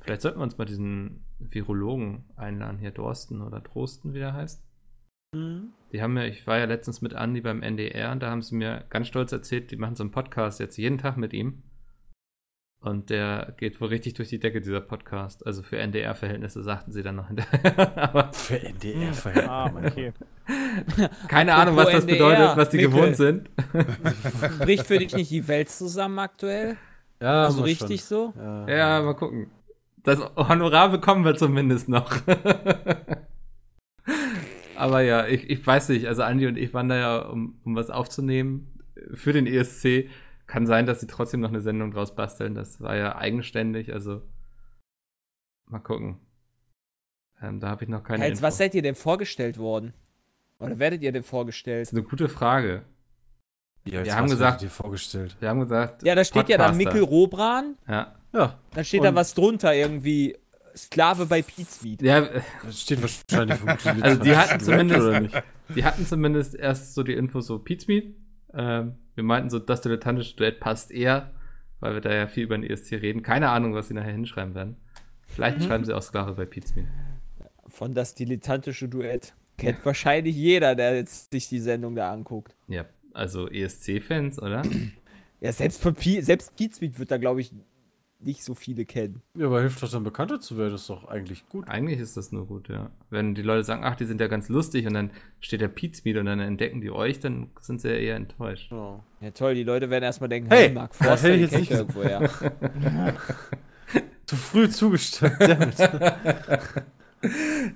Vielleicht 0.00 0.22
sollten 0.22 0.38
wir 0.38 0.44
uns 0.44 0.58
mal 0.58 0.64
diesen 0.64 1.24
Virologen 1.38 2.24
einladen, 2.36 2.78
hier 2.78 2.90
Dorsten 2.90 3.42
oder 3.42 3.60
Drosten, 3.60 4.14
wie 4.14 4.18
der 4.18 4.34
heißt. 4.34 4.62
Mhm. 5.34 5.72
Die 5.92 6.02
haben 6.02 6.16
ja, 6.16 6.24
ich 6.24 6.46
war 6.46 6.58
ja 6.58 6.64
letztens 6.64 7.00
mit 7.00 7.12
Andy 7.12 7.40
beim 7.40 7.62
NDR 7.62 8.12
und 8.12 8.22
da 8.22 8.30
haben 8.30 8.42
sie 8.42 8.56
mir 8.56 8.84
ganz 8.90 9.08
stolz 9.08 9.32
erzählt, 9.32 9.70
die 9.70 9.76
machen 9.76 9.96
so 9.96 10.02
einen 10.02 10.10
Podcast 10.10 10.60
jetzt 10.60 10.76
jeden 10.76 10.98
Tag 10.98 11.16
mit 11.16 11.32
ihm. 11.32 11.62
Und 12.80 13.10
der 13.10 13.54
geht 13.56 13.80
wohl 13.80 13.88
richtig 13.88 14.14
durch 14.14 14.28
die 14.28 14.38
Decke, 14.38 14.60
dieser 14.60 14.80
Podcast. 14.80 15.44
Also 15.44 15.64
für 15.64 15.78
NDR-Verhältnisse 15.78 16.62
sagten 16.62 16.92
sie 16.92 17.02
dann 17.02 17.16
noch 17.16 17.26
hinterher. 17.26 17.96
Aber 17.96 18.32
für 18.32 18.62
NDR-Verhältnisse. 18.62 19.50
Ah, 19.50 19.72
okay. 19.84 20.12
Keine 21.26 21.54
Ahnung, 21.54 21.74
was 21.74 21.90
das 21.90 22.04
NDR, 22.04 22.16
bedeutet, 22.16 22.56
was 22.56 22.70
die 22.70 22.76
Mikkel. 22.76 22.92
gewohnt 22.92 23.16
sind. 23.16 23.50
Bricht 24.60 24.86
für 24.86 24.98
dich 24.98 25.12
nicht 25.12 25.30
die 25.32 25.48
Welt 25.48 25.70
zusammen 25.70 26.20
aktuell? 26.20 26.76
Ja, 27.20 27.44
also 27.44 27.62
richtig 27.62 28.00
schon. 28.00 28.32
so? 28.34 28.40
Ja. 28.40 28.68
ja, 28.68 29.02
mal 29.02 29.14
gucken. 29.14 29.50
Das 30.02 30.20
Honorar 30.36 30.90
bekommen 30.90 31.24
wir 31.24 31.36
zumindest 31.36 31.88
noch. 31.88 32.20
Aber 34.76 35.00
ja, 35.00 35.26
ich, 35.26 35.50
ich 35.50 35.66
weiß 35.66 35.88
nicht. 35.88 36.06
Also 36.06 36.22
Andi 36.22 36.46
und 36.46 36.56
ich 36.56 36.72
waren 36.72 36.88
da 36.88 36.96
ja, 36.96 37.18
um, 37.18 37.60
um 37.64 37.74
was 37.74 37.90
aufzunehmen 37.90 38.78
für 39.12 39.32
den 39.32 39.46
ESC 39.46 40.08
kann 40.46 40.66
sein, 40.66 40.86
dass 40.86 41.00
sie 41.00 41.06
trotzdem 41.06 41.40
noch 41.40 41.50
eine 41.50 41.60
Sendung 41.60 41.90
draus 41.90 42.14
basteln. 42.14 42.54
Das 42.54 42.80
war 42.80 42.96
ja 42.96 43.16
eigenständig, 43.16 43.92
also 43.92 44.22
mal 45.66 45.80
gucken. 45.80 46.18
Ähm, 47.40 47.60
da 47.60 47.68
habe 47.68 47.84
ich 47.84 47.90
noch 47.90 48.02
keine. 48.02 48.24
Als 48.24 48.42
was 48.42 48.58
seid 48.58 48.74
ihr 48.74 48.82
denn 48.82 48.94
vorgestellt 48.94 49.58
worden? 49.58 49.94
Oder 50.58 50.78
werdet 50.78 51.02
ihr 51.02 51.12
denn 51.12 51.22
vorgestellt? 51.22 51.82
Das 51.82 51.92
ist 51.92 51.98
eine 51.98 52.08
gute 52.08 52.28
Frage. 52.28 52.84
Ja, 53.84 54.04
wir 54.04 54.16
haben 54.16 54.28
gesagt, 54.28 54.60
dir 54.60 54.70
vorgestellt. 54.70 55.36
Wir 55.40 55.48
haben 55.48 55.60
gesagt. 55.60 56.02
Ja, 56.02 56.14
da 56.14 56.24
steht 56.24 56.46
Podcaster. 56.46 56.62
ja 56.62 56.68
dann 56.68 56.76
Mikkel 56.76 57.02
Robran. 57.02 57.76
Ja. 57.88 58.14
Ja. 58.32 58.58
Dann 58.74 58.84
steht 58.84 59.04
da 59.04 59.14
was 59.14 59.34
drunter 59.34 59.74
irgendwie. 59.74 60.36
Sklave 60.76 61.26
bei 61.26 61.42
Pizmeet. 61.42 62.02
Ja, 62.02 62.28
das 62.62 62.82
steht 62.82 63.02
wahrscheinlich 63.02 63.60
Also 64.02 64.22
die 64.22 64.36
hatten 64.36 64.60
zumindest, 64.60 65.42
die 65.74 65.84
hatten 65.84 66.06
zumindest 66.06 66.54
erst 66.54 66.94
so 66.94 67.02
die 67.02 67.14
Info 67.14 67.40
so 67.40 67.58
Pizmeet. 67.58 68.14
Ähm, 68.54 68.94
wir 69.16 69.24
meinten 69.24 69.50
so, 69.50 69.58
das 69.58 69.80
dilettantische 69.80 70.36
Duett 70.36 70.60
passt 70.60 70.92
eher, 70.92 71.32
weil 71.80 71.94
wir 71.94 72.00
da 72.00 72.12
ja 72.14 72.28
viel 72.28 72.44
über 72.44 72.56
den 72.56 72.68
ESC 72.70 72.92
reden. 72.92 73.22
Keine 73.22 73.48
Ahnung, 73.50 73.74
was 73.74 73.88
sie 73.88 73.94
nachher 73.94 74.12
hinschreiben 74.12 74.54
werden. 74.54 74.76
Vielleicht 75.26 75.58
mhm. 75.58 75.62
schreiben 75.64 75.84
sie 75.84 75.94
auch 75.94 76.02
Sklave 76.02 76.32
bei 76.34 76.44
Pizmeet. 76.44 76.86
Von 77.66 77.94
das 77.94 78.14
dilettantische 78.14 78.88
Duett. 78.88 79.34
Kennt 79.56 79.80
ja. 79.80 79.84
wahrscheinlich 79.84 80.36
jeder, 80.36 80.76
der 80.76 80.94
jetzt 80.94 81.32
sich 81.32 81.48
die 81.48 81.58
Sendung 81.58 81.96
da 81.96 82.12
anguckt. 82.12 82.54
Ja, 82.68 82.84
also 83.18 83.48
ESC-Fans, 83.48 84.40
oder? 84.40 84.62
ja, 85.40 85.52
selbst, 85.52 85.82
von 85.82 85.94
selbst 85.96 86.56
Pizmeet 86.56 86.98
wird 86.98 87.10
da, 87.10 87.18
glaube 87.18 87.40
ich, 87.40 87.52
nicht 88.20 88.42
so 88.42 88.54
viele 88.54 88.84
kennen. 88.84 89.22
Ja, 89.36 89.46
aber 89.46 89.60
hilft 89.60 89.80
das 89.82 89.92
dann 89.92 90.02
bekannter 90.02 90.40
zu 90.40 90.58
werden, 90.58 90.74
ist 90.74 90.90
doch 90.90 91.06
eigentlich 91.06 91.48
gut. 91.48 91.68
Eigentlich 91.68 92.00
ist 92.00 92.16
das 92.16 92.32
nur 92.32 92.46
gut, 92.46 92.68
ja. 92.68 92.90
Wenn 93.10 93.34
die 93.34 93.42
Leute 93.42 93.62
sagen, 93.62 93.84
ach, 93.84 93.94
die 93.94 94.06
sind 94.06 94.20
ja 94.20 94.26
ganz 94.26 94.48
lustig 94.48 94.86
und 94.86 94.94
dann 94.94 95.10
steht 95.40 95.60
der 95.60 95.68
Pizza 95.68 96.02
und 96.18 96.26
dann 96.26 96.40
entdecken 96.40 96.80
die 96.80 96.90
euch, 96.90 97.20
dann 97.20 97.50
sind 97.60 97.80
sie 97.80 97.88
ja 97.88 97.94
eher 97.94 98.16
enttäuscht. 98.16 98.72
Oh. 98.72 99.00
Ja, 99.20 99.30
toll, 99.30 99.54
die 99.54 99.62
Leute 99.62 99.88
werden 99.90 100.04
erstmal 100.04 100.28
denken, 100.28 100.50
hey, 100.50 100.72
Mark 100.72 100.94
Forster, 100.94 101.28
hätte 101.28 101.34
ich 101.36 101.42
jetzt 101.42 101.60
nicht 101.60 101.70
irgendwo 101.70 102.02
her. 102.02 102.28
Zu 104.26 104.36
früh 104.36 104.68
zugestimmt, 104.68 105.38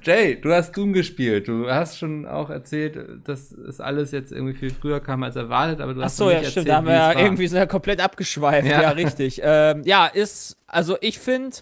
Jay, 0.03 0.41
du 0.41 0.53
hast 0.53 0.77
Doom 0.77 0.93
gespielt. 0.93 1.49
Du 1.49 1.69
hast 1.69 1.99
schon 1.99 2.27
auch 2.27 2.51
erzählt, 2.51 3.27
dass 3.27 3.53
es 3.53 3.81
alles 3.81 4.13
jetzt 4.13 4.33
irgendwie 4.33 4.55
viel 4.55 4.71
früher 4.71 5.01
kam 5.01 5.23
als 5.23 5.37
erwartet, 5.37 5.81
aber 5.81 5.95
du 5.95 6.03
hast 6.03 6.15
Ach 6.15 6.17
so, 6.17 6.31
ja, 6.31 6.37
erzählt, 6.37 6.53
stimmt. 6.53 6.69
Da 6.69 6.77
haben 6.77 6.87
wir 6.87 6.95
ja 6.95 7.19
irgendwie 7.19 7.47
so 7.49 7.67
komplett 7.67 8.01
abgeschweift. 8.01 8.69
Ja, 8.69 8.83
ja 8.83 8.91
richtig. 8.91 9.41
Ähm, 9.43 9.83
ja, 9.85 10.07
ist, 10.07 10.57
also 10.67 10.97
ich 11.01 11.19
finde, 11.19 11.57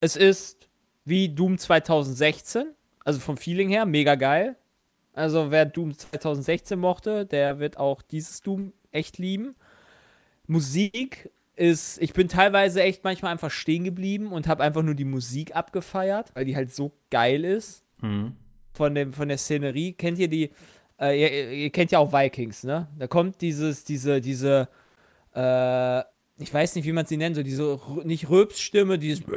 es 0.00 0.16
ist 0.16 0.68
wie 1.04 1.28
Doom 1.28 1.58
2016. 1.58 2.74
Also 3.04 3.20
vom 3.20 3.36
Feeling 3.36 3.68
her, 3.68 3.86
mega 3.86 4.14
geil. 4.14 4.56
Also 5.14 5.50
wer 5.50 5.64
Doom 5.64 5.96
2016 5.96 6.78
mochte, 6.78 7.26
der 7.26 7.58
wird 7.58 7.76
auch 7.76 8.02
dieses 8.02 8.40
Doom 8.42 8.72
echt 8.92 9.18
lieben. 9.18 9.56
Musik 10.46 11.30
ist, 11.58 12.00
ich 12.00 12.12
bin 12.12 12.28
teilweise 12.28 12.82
echt 12.82 13.04
manchmal 13.04 13.32
einfach 13.32 13.50
stehen 13.50 13.84
geblieben 13.84 14.32
und 14.32 14.46
habe 14.46 14.62
einfach 14.62 14.82
nur 14.82 14.94
die 14.94 15.04
Musik 15.04 15.56
abgefeiert, 15.56 16.30
weil 16.34 16.44
die 16.44 16.56
halt 16.56 16.72
so 16.72 16.92
geil 17.10 17.44
ist. 17.44 17.84
Mhm. 18.00 18.36
Von, 18.72 18.94
dem, 18.94 19.12
von 19.12 19.28
der 19.28 19.38
Szenerie. 19.38 19.92
Kennt 19.94 20.18
ihr 20.20 20.28
die, 20.28 20.50
äh, 21.00 21.20
ihr, 21.20 21.52
ihr, 21.52 21.70
kennt 21.70 21.90
ja 21.90 21.98
auch 21.98 22.12
Vikings, 22.12 22.62
ne? 22.62 22.86
Da 22.96 23.08
kommt 23.08 23.40
dieses, 23.40 23.82
diese, 23.82 24.20
diese, 24.20 24.68
äh, 25.34 26.00
ich 26.40 26.54
weiß 26.54 26.76
nicht, 26.76 26.84
wie 26.84 26.92
man 26.92 27.06
sie 27.06 27.16
nennt, 27.16 27.34
so 27.34 27.42
diese, 27.42 27.80
nicht 28.04 28.30
Röpsstimme, 28.30 28.98
dieses, 28.98 29.26
mhm. 29.26 29.34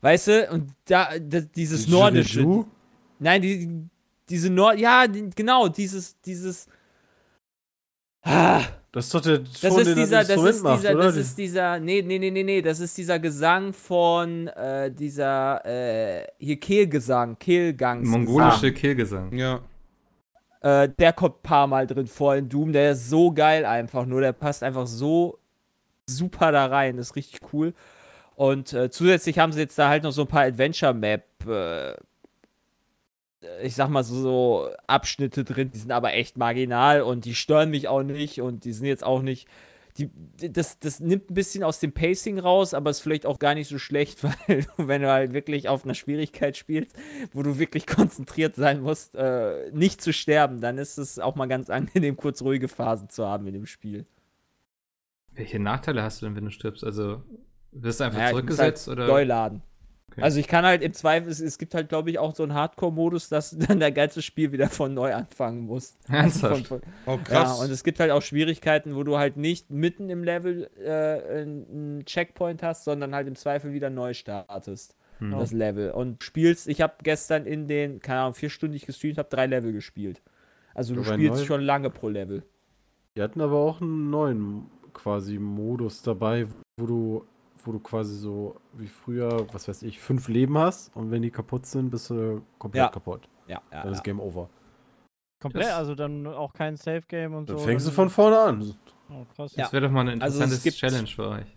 weißt 0.00 0.26
du, 0.26 0.50
und 0.50 0.72
da, 0.86 1.16
das, 1.20 1.50
dieses 1.52 1.86
die 1.86 1.92
nordische. 1.92 2.64
Nein, 3.20 3.42
die, 3.42 3.88
diese 4.28 4.50
Nord, 4.50 4.78
ja, 4.80 5.06
genau, 5.06 5.68
dieses, 5.68 6.20
dieses, 6.20 6.66
ah, 8.22 8.62
das 8.92 9.06
ist 9.06 9.14
doch 9.14 9.20
der 9.20 9.38
das 9.38 9.62
ist 9.62 9.96
dieser, 9.96 10.24
das 10.24 10.42
ist 10.42 10.62
macht, 10.62 10.78
dieser, 10.78 10.94
oder? 10.94 11.04
das 11.04 11.16
ist 11.16 11.36
dieser, 11.36 11.78
nee, 11.78 12.02
nee, 12.02 12.18
nee, 12.18 12.30
nee, 12.30 12.42
nee, 12.42 12.62
das 12.62 12.80
ist 12.80 12.96
dieser 12.96 13.18
Gesang 13.18 13.72
von 13.72 14.46
äh, 14.48 14.90
dieser, 14.90 15.64
äh, 15.66 16.26
hier 16.38 16.58
Kehlgesang, 16.58 17.38
Kehlgang. 17.38 18.06
Mongolische 18.06 18.72
Kehlgesang. 18.72 19.32
Ja. 19.36 19.60
Äh, 20.60 20.88
der 20.98 21.12
kommt 21.12 21.36
ein 21.36 21.42
paar 21.42 21.66
Mal 21.66 21.86
drin 21.86 22.06
vor 22.06 22.34
in 22.34 22.48
Doom, 22.48 22.72
der 22.72 22.92
ist 22.92 23.10
so 23.10 23.30
geil 23.30 23.66
einfach, 23.66 24.06
nur 24.06 24.22
der 24.22 24.32
passt 24.32 24.62
einfach 24.62 24.86
so 24.86 25.38
super 26.06 26.50
da 26.50 26.66
rein, 26.66 26.96
das 26.96 27.10
ist 27.10 27.16
richtig 27.16 27.40
cool. 27.52 27.74
Und 28.34 28.72
äh, 28.72 28.88
zusätzlich 28.88 29.38
haben 29.38 29.52
sie 29.52 29.60
jetzt 29.60 29.78
da 29.78 29.88
halt 29.88 30.04
noch 30.04 30.12
so 30.12 30.22
ein 30.22 30.28
paar 30.28 30.44
Adventure-Map, 30.44 31.24
äh, 31.46 31.94
ich 33.62 33.74
sag 33.74 33.88
mal 33.88 34.02
so, 34.02 34.20
so, 34.20 34.68
Abschnitte 34.86 35.44
drin, 35.44 35.70
die 35.70 35.78
sind 35.78 35.92
aber 35.92 36.14
echt 36.14 36.36
marginal 36.36 37.02
und 37.02 37.24
die 37.24 37.34
stören 37.34 37.70
mich 37.70 37.88
auch 37.88 38.02
nicht 38.02 38.40
und 38.40 38.64
die 38.64 38.72
sind 38.72 38.86
jetzt 38.86 39.04
auch 39.04 39.22
nicht. 39.22 39.48
Die, 39.96 40.10
das, 40.52 40.78
das 40.78 41.00
nimmt 41.00 41.28
ein 41.28 41.34
bisschen 41.34 41.64
aus 41.64 41.80
dem 41.80 41.90
Pacing 41.90 42.38
raus, 42.38 42.72
aber 42.72 42.90
ist 42.90 43.00
vielleicht 43.00 43.26
auch 43.26 43.40
gar 43.40 43.54
nicht 43.54 43.68
so 43.68 43.78
schlecht, 43.78 44.22
weil 44.48 44.66
wenn 44.76 45.02
du 45.02 45.10
halt 45.10 45.32
wirklich 45.32 45.68
auf 45.68 45.84
einer 45.84 45.94
Schwierigkeit 45.94 46.56
spielst, 46.56 46.96
wo 47.32 47.42
du 47.42 47.58
wirklich 47.58 47.86
konzentriert 47.86 48.54
sein 48.54 48.80
musst, 48.80 49.16
äh, 49.16 49.70
nicht 49.72 50.00
zu 50.00 50.12
sterben, 50.12 50.60
dann 50.60 50.78
ist 50.78 50.98
es 50.98 51.18
auch 51.18 51.34
mal 51.34 51.46
ganz 51.46 51.68
angenehm, 51.70 52.16
kurz 52.16 52.42
ruhige 52.42 52.68
Phasen 52.68 53.08
zu 53.08 53.26
haben 53.26 53.46
in 53.48 53.54
dem 53.54 53.66
Spiel. 53.66 54.06
Welche 55.32 55.60
Nachteile 55.60 56.02
hast 56.02 56.22
du 56.22 56.26
denn, 56.26 56.36
wenn 56.36 56.44
du 56.44 56.50
stirbst? 56.50 56.84
Also 56.84 57.22
wirst 57.72 58.00
du 58.00 58.04
einfach 58.04 58.18
naja, 58.18 58.30
zurückgesetzt 58.30 58.88
halt 58.88 58.98
oder? 58.98 59.06
Neu 59.06 59.24
laden. 59.24 59.62
Okay. 60.10 60.22
Also 60.22 60.40
ich 60.40 60.48
kann 60.48 60.64
halt 60.64 60.82
im 60.82 60.92
Zweifel, 60.94 61.30
es, 61.30 61.40
es 61.40 61.58
gibt 61.58 61.74
halt, 61.74 61.88
glaube 61.88 62.10
ich, 62.10 62.18
auch 62.18 62.34
so 62.34 62.42
einen 62.42 62.54
Hardcore-Modus, 62.54 63.28
dass 63.28 63.50
dann 63.58 63.78
der 63.78 63.92
ganze 63.92 64.22
Spiel 64.22 64.52
wieder 64.52 64.68
von 64.68 64.94
neu 64.94 65.14
anfangen 65.14 65.66
muss. 65.66 65.96
Ernsthaft? 66.08 66.66
Von, 66.66 66.80
von, 66.80 66.92
oh, 67.06 67.18
krass. 67.22 67.58
Ja, 67.58 67.64
und 67.64 67.70
es 67.70 67.84
gibt 67.84 68.00
halt 68.00 68.10
auch 68.10 68.22
Schwierigkeiten, 68.22 68.96
wo 68.96 69.04
du 69.04 69.18
halt 69.18 69.36
nicht 69.36 69.70
mitten 69.70 70.10
im 70.10 70.24
Level 70.24 70.70
äh, 70.82 71.40
einen 71.40 72.04
Checkpoint 72.04 72.62
hast, 72.62 72.84
sondern 72.84 73.14
halt 73.14 73.28
im 73.28 73.36
Zweifel 73.36 73.72
wieder 73.72 73.90
neu 73.90 74.14
startest. 74.14 74.96
Hm. 75.18 75.32
Das 75.32 75.52
Level. 75.52 75.90
Und 75.90 76.22
spielst, 76.22 76.68
ich 76.68 76.80
habe 76.80 76.94
gestern 77.02 77.44
in 77.44 77.66
den, 77.66 78.00
keine 78.00 78.20
Ahnung, 78.20 78.34
vier 78.34 78.50
Stunden 78.50 78.78
gestreamt, 78.78 79.18
habe 79.18 79.28
drei 79.28 79.46
Level 79.46 79.72
gespielt. 79.72 80.22
Also 80.74 80.94
du, 80.94 81.02
du 81.02 81.12
spielst 81.12 81.44
schon 81.44 81.60
lange 81.60 81.90
pro 81.90 82.08
Level. 82.08 82.44
Die 83.16 83.22
hatten 83.22 83.40
aber 83.40 83.56
auch 83.56 83.80
einen 83.80 84.10
neuen 84.10 84.66
quasi 84.92 85.38
Modus 85.38 86.02
dabei, 86.02 86.46
wo 86.76 86.86
du 86.86 87.26
wo 87.68 87.72
du 87.72 87.80
quasi 87.80 88.16
so 88.16 88.56
wie 88.72 88.86
früher, 88.86 89.46
was 89.52 89.68
weiß 89.68 89.82
ich, 89.82 90.00
fünf 90.00 90.28
Leben 90.28 90.56
hast 90.56 90.96
und 90.96 91.10
wenn 91.10 91.20
die 91.20 91.30
kaputt 91.30 91.66
sind, 91.66 91.90
bist 91.90 92.08
du 92.08 92.40
komplett 92.58 92.84
ja. 92.84 92.88
kaputt. 92.88 93.28
Ja, 93.46 93.60
ja. 93.70 93.82
Dann 93.82 93.92
ist 93.92 94.02
Game 94.02 94.18
Over. 94.18 94.48
Komplett, 95.38 95.66
das, 95.66 95.74
also 95.74 95.94
dann 95.94 96.26
auch 96.26 96.54
kein 96.54 96.76
Safe 96.78 97.02
Game 97.06 97.34
und 97.34 97.48
dann 97.48 97.58
so. 97.58 97.62
Dann 97.62 97.70
fängst 97.70 97.86
du 97.86 97.90
von 97.90 98.08
vorne 98.08 98.38
an. 98.38 98.74
Oh, 99.10 99.26
krass. 99.36 99.52
Das 99.52 99.72
wäre 99.72 99.86
doch 99.86 99.92
mal 99.92 100.08
eine 100.08 100.22
also 100.22 100.42
interessante 100.42 100.68
also 100.68 100.78
Challenge 100.78 101.08
für 101.08 101.28
euch. 101.28 101.56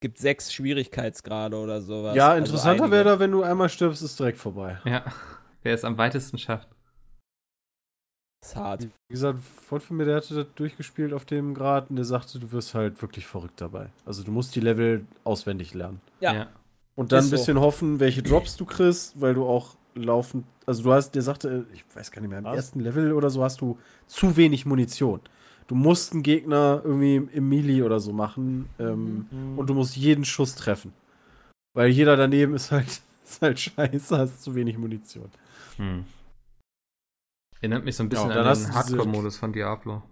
Gibt 0.00 0.18
sechs 0.18 0.52
Schwierigkeitsgrade 0.52 1.56
oder 1.56 1.82
sowas. 1.82 2.14
Ja, 2.14 2.28
also 2.28 2.38
interessanter 2.38 2.84
also 2.84 2.92
wäre 2.92 3.04
da, 3.04 3.18
wenn 3.18 3.32
du 3.32 3.42
einmal 3.42 3.68
stirbst, 3.68 4.00
ist 4.00 4.18
direkt 4.18 4.38
vorbei. 4.38 4.78
Ja, 4.84 5.04
wer 5.64 5.74
es 5.74 5.84
am 5.84 5.98
weitesten 5.98 6.38
schafft. 6.38 6.68
Das 8.40 8.50
ist 8.50 8.56
hart. 8.56 8.82
Wie 8.84 9.12
gesagt, 9.14 9.38
Freund 9.66 9.82
von 9.82 9.96
mir, 9.96 10.04
der 10.04 10.16
hatte 10.16 10.34
das 10.34 10.46
durchgespielt 10.54 11.12
auf 11.12 11.24
dem 11.24 11.54
Grad 11.54 11.90
und 11.90 11.96
der 11.96 12.04
sagte, 12.04 12.38
du 12.38 12.52
wirst 12.52 12.74
halt 12.74 13.00
wirklich 13.02 13.26
verrückt 13.26 13.60
dabei. 13.60 13.90
Also 14.06 14.22
du 14.22 14.30
musst 14.30 14.54
die 14.54 14.60
Level 14.60 15.04
auswendig 15.24 15.74
lernen. 15.74 16.00
Ja. 16.20 16.34
ja. 16.34 16.46
Und 16.94 17.12
dann 17.12 17.24
ein 17.24 17.30
bisschen 17.30 17.56
so. 17.56 17.62
hoffen, 17.62 18.00
welche 18.00 18.22
Drops 18.22 18.56
du 18.56 18.64
kriegst, 18.64 19.20
weil 19.20 19.34
du 19.34 19.46
auch 19.46 19.76
laufend, 19.94 20.44
also 20.66 20.82
du 20.82 20.92
hast, 20.92 21.12
der 21.12 21.22
sagte, 21.22 21.66
ich 21.72 21.84
weiß 21.94 22.10
gar 22.10 22.20
nicht 22.20 22.30
mehr, 22.30 22.38
im 22.38 22.44
Was? 22.44 22.56
ersten 22.56 22.80
Level 22.80 23.12
oder 23.12 23.30
so 23.30 23.42
hast 23.42 23.60
du 23.60 23.78
zu 24.06 24.36
wenig 24.36 24.66
Munition. 24.66 25.20
Du 25.66 25.74
musst 25.74 26.12
einen 26.12 26.22
Gegner 26.22 26.80
irgendwie 26.82 27.16
im 27.16 27.48
Melee 27.48 27.82
oder 27.82 28.00
so 28.00 28.12
machen 28.12 28.68
ähm, 28.78 29.26
mhm. 29.30 29.58
und 29.58 29.68
du 29.68 29.74
musst 29.74 29.96
jeden 29.96 30.24
Schuss 30.24 30.54
treffen. 30.54 30.92
Weil 31.74 31.90
jeder 31.90 32.16
daneben 32.16 32.54
ist 32.54 32.72
halt, 32.72 32.88
ist 33.24 33.42
halt 33.42 33.60
scheiße, 33.60 34.16
hast 34.16 34.42
zu 34.42 34.54
wenig 34.54 34.78
Munition. 34.78 35.28
Mhm. 35.76 36.04
Erinnert 37.60 37.84
mich 37.84 37.96
so 37.96 38.04
ein 38.04 38.08
bisschen 38.08 38.30
ja, 38.30 38.42
an 38.42 38.58
den 38.58 38.74
Hardcore-Modus 38.74 39.36
von 39.36 39.52
Diablo. 39.52 40.02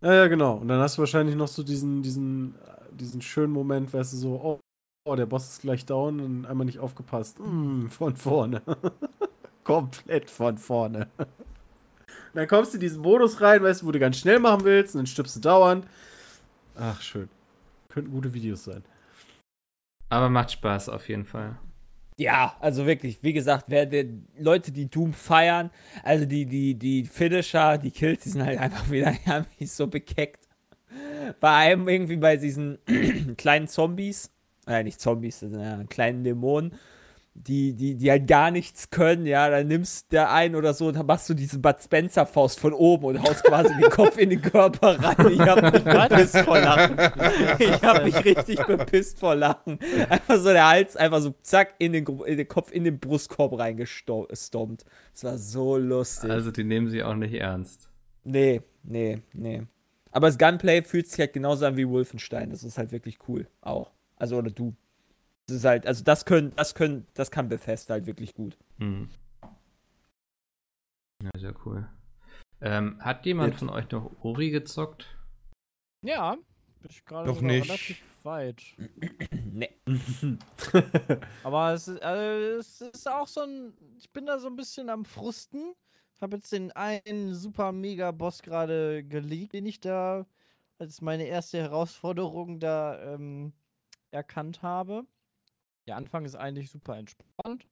Ja, 0.00 0.14
ja, 0.14 0.26
genau. 0.28 0.56
Und 0.56 0.68
dann 0.68 0.80
hast 0.80 0.96
du 0.96 1.00
wahrscheinlich 1.00 1.36
noch 1.36 1.48
so 1.48 1.62
diesen, 1.62 2.02
diesen, 2.02 2.54
diesen 2.90 3.22
schönen 3.22 3.52
Moment, 3.52 3.92
weißt 3.92 4.12
du, 4.12 4.16
so, 4.16 4.40
oh, 4.42 4.60
oh 5.06 5.16
der 5.16 5.26
Boss 5.26 5.48
ist 5.48 5.62
gleich 5.62 5.86
down 5.86 6.20
und 6.20 6.46
einmal 6.46 6.64
nicht 6.64 6.80
aufgepasst. 6.80 7.38
Mm, 7.38 7.86
von 7.86 8.16
vorne. 8.16 8.62
Komplett 9.64 10.30
von 10.30 10.58
vorne. 10.58 11.08
Und 11.16 11.26
dann 12.34 12.48
kommst 12.48 12.72
du 12.72 12.76
in 12.76 12.80
diesen 12.80 13.02
Modus 13.02 13.40
rein, 13.40 13.62
weißt 13.62 13.82
du, 13.82 13.86
wo 13.86 13.92
du 13.92 13.98
ganz 13.98 14.18
schnell 14.18 14.40
machen 14.40 14.64
willst, 14.64 14.94
und 14.94 15.00
dann 15.00 15.06
stirbst 15.06 15.36
du 15.36 15.40
dauernd. 15.40 15.86
Ach, 16.78 17.00
schön. 17.00 17.28
Könnten 17.88 18.10
gute 18.10 18.34
Videos 18.34 18.64
sein. 18.64 18.84
Aber 20.08 20.28
macht 20.28 20.52
Spaß 20.52 20.88
auf 20.88 21.08
jeden 21.08 21.24
Fall. 21.24 21.56
Ja, 22.18 22.56
also 22.60 22.86
wirklich, 22.86 23.18
wie 23.22 23.34
gesagt, 23.34 23.66
wer, 23.68 23.90
wer, 23.90 24.06
Leute, 24.38 24.72
die 24.72 24.88
Doom 24.88 25.12
feiern, 25.12 25.70
also 26.02 26.24
die, 26.24 26.46
die, 26.46 26.74
die 26.74 27.04
Finisher, 27.04 27.76
die 27.76 27.90
Kills, 27.90 28.22
die 28.22 28.30
sind 28.30 28.44
halt 28.44 28.58
einfach 28.58 28.90
wieder 28.90 29.14
ja, 29.26 29.44
so 29.66 29.86
bekeckt. 29.86 30.48
Bei 31.40 31.54
einem 31.54 31.88
irgendwie 31.88 32.16
bei 32.16 32.38
diesen 32.38 32.78
kleinen 33.36 33.68
Zombies, 33.68 34.30
äh, 34.66 34.82
nicht 34.82 34.98
Zombies, 34.98 35.40
das 35.40 35.50
sind 35.50 35.60
ja 35.60 35.84
kleinen 35.84 36.24
Dämonen, 36.24 36.72
die, 37.36 37.74
die, 37.74 37.96
die 37.96 38.10
halt 38.10 38.26
gar 38.26 38.50
nichts 38.50 38.90
können, 38.90 39.26
ja, 39.26 39.48
dann 39.50 39.68
nimmst 39.68 40.12
du 40.12 40.28
ein 40.28 40.56
oder 40.56 40.74
so 40.74 40.88
und 40.88 40.96
dann 40.96 41.06
machst 41.06 41.28
du 41.28 41.34
diese 41.34 41.58
Bud 41.58 41.76
Spencer 41.82 42.26
Faust 42.26 42.58
von 42.58 42.72
oben 42.72 43.04
und 43.04 43.22
haust 43.22 43.44
quasi 43.44 43.74
den 43.74 43.90
Kopf 43.90 44.16
in 44.18 44.30
den 44.30 44.42
Körper 44.42 44.98
rein. 44.98 45.32
Ich 45.32 45.40
hab 45.40 45.62
mich 45.62 45.84
bepisst 45.84 46.38
vor 46.38 46.58
Lachen. 46.58 46.96
Ich 47.58 47.82
hab 47.82 48.04
mich 48.04 48.24
richtig 48.24 48.64
bepisst 48.66 49.18
vor 49.18 49.34
Lachen. 49.34 49.78
Einfach 50.08 50.38
so 50.38 50.52
der 50.52 50.68
Hals, 50.68 50.96
einfach 50.96 51.20
so 51.20 51.34
zack, 51.42 51.74
in 51.78 51.92
den, 51.92 52.06
in 52.26 52.36
den 52.36 52.48
Kopf, 52.48 52.72
in 52.72 52.84
den 52.84 52.98
Brustkorb 52.98 53.58
reingestompt. 53.58 54.84
Das 55.12 55.24
war 55.24 55.38
so 55.38 55.76
lustig. 55.76 56.30
Also 56.30 56.50
die 56.50 56.64
nehmen 56.64 56.88
sie 56.88 57.02
auch 57.02 57.14
nicht 57.14 57.34
ernst. 57.34 57.88
Nee, 58.24 58.62
nee, 58.82 59.18
nee. 59.32 59.62
Aber 60.10 60.28
das 60.28 60.38
Gunplay 60.38 60.82
fühlt 60.82 61.08
sich 61.08 61.20
halt 61.20 61.32
genauso 61.34 61.66
an 61.66 61.76
wie 61.76 61.88
Wolfenstein. 61.88 62.50
Das 62.50 62.64
ist 62.64 62.78
halt 62.78 62.90
wirklich 62.90 63.18
cool. 63.28 63.46
Auch. 63.60 63.92
Also, 64.16 64.38
oder 64.38 64.50
du. 64.50 64.74
Das 65.46 65.58
ist 65.58 65.64
halt, 65.64 65.86
also 65.86 66.02
das 66.02 66.24
können, 66.24 66.54
das 66.56 66.74
können, 66.74 67.06
das 67.14 67.30
kann 67.30 67.48
Bethesda 67.48 67.94
halt 67.94 68.06
wirklich 68.06 68.34
gut. 68.34 68.58
Hm. 68.78 69.08
Ja, 71.22 71.30
sehr 71.38 71.54
cool. 71.64 71.88
Ähm, 72.60 72.98
hat 73.00 73.24
jemand 73.26 73.52
Jetzt. 73.52 73.60
von 73.60 73.70
euch 73.70 73.90
noch 73.90 74.10
Ori 74.22 74.50
gezockt? 74.50 75.16
Ja, 76.02 76.36
bin 76.80 76.90
ich 76.90 77.04
gerade 77.04 77.28
noch 77.28 77.40
nicht. 77.40 77.68
relativ 77.68 78.24
weit. 78.24 78.62
nee. 79.30 79.70
Aber 81.44 81.72
es 81.74 81.86
ist, 81.88 82.02
also, 82.02 82.58
es 82.58 82.80
ist 82.80 83.08
auch 83.08 83.28
so 83.28 83.42
ein, 83.42 83.72
ich 83.98 84.12
bin 84.12 84.26
da 84.26 84.38
so 84.38 84.48
ein 84.48 84.56
bisschen 84.56 84.90
am 84.90 85.04
Frusten. 85.04 85.74
Habe 86.20 86.36
jetzt 86.36 86.50
den 86.50 86.72
einen 86.72 87.34
super 87.34 87.72
mega 87.72 88.10
Boss 88.10 88.42
gerade 88.42 89.04
geleakt, 89.04 89.52
den 89.52 89.66
ich 89.66 89.80
da 89.80 90.26
als 90.78 91.00
meine 91.02 91.24
erste 91.24 91.58
Herausforderung 91.58 92.58
da 92.58 93.14
ähm, 93.14 93.52
erkannt 94.10 94.62
habe. 94.62 95.06
Der 95.86 95.96
Anfang 95.96 96.24
ist 96.24 96.34
eigentlich 96.34 96.70
super 96.70 96.96
entspannt. 96.96 97.68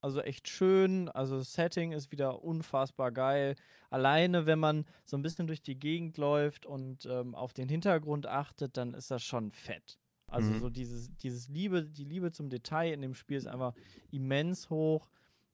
Also 0.00 0.20
echt 0.20 0.48
schön. 0.48 1.08
Also 1.08 1.38
das 1.38 1.52
Setting 1.52 1.92
ist 1.92 2.12
wieder 2.12 2.42
unfassbar 2.44 3.10
geil. 3.10 3.56
Alleine, 3.90 4.46
wenn 4.46 4.58
man 4.58 4.84
so 5.04 5.16
ein 5.16 5.22
bisschen 5.22 5.46
durch 5.46 5.60
die 5.60 5.78
Gegend 5.78 6.18
läuft 6.18 6.66
und 6.66 7.06
ähm, 7.06 7.34
auf 7.34 7.52
den 7.52 7.68
Hintergrund 7.68 8.26
achtet, 8.26 8.76
dann 8.76 8.94
ist 8.94 9.10
das 9.10 9.22
schon 9.22 9.50
fett. 9.50 9.98
Also 10.28 10.50
mhm. 10.50 10.60
so 10.60 10.70
dieses, 10.70 11.14
dieses 11.16 11.48
Liebe, 11.48 11.84
die 11.84 12.04
Liebe 12.04 12.30
zum 12.30 12.50
Detail 12.50 12.92
in 12.92 13.00
dem 13.00 13.14
Spiel 13.14 13.38
ist 13.38 13.46
einfach 13.46 13.74
immens 14.10 14.70
hoch 14.70 15.08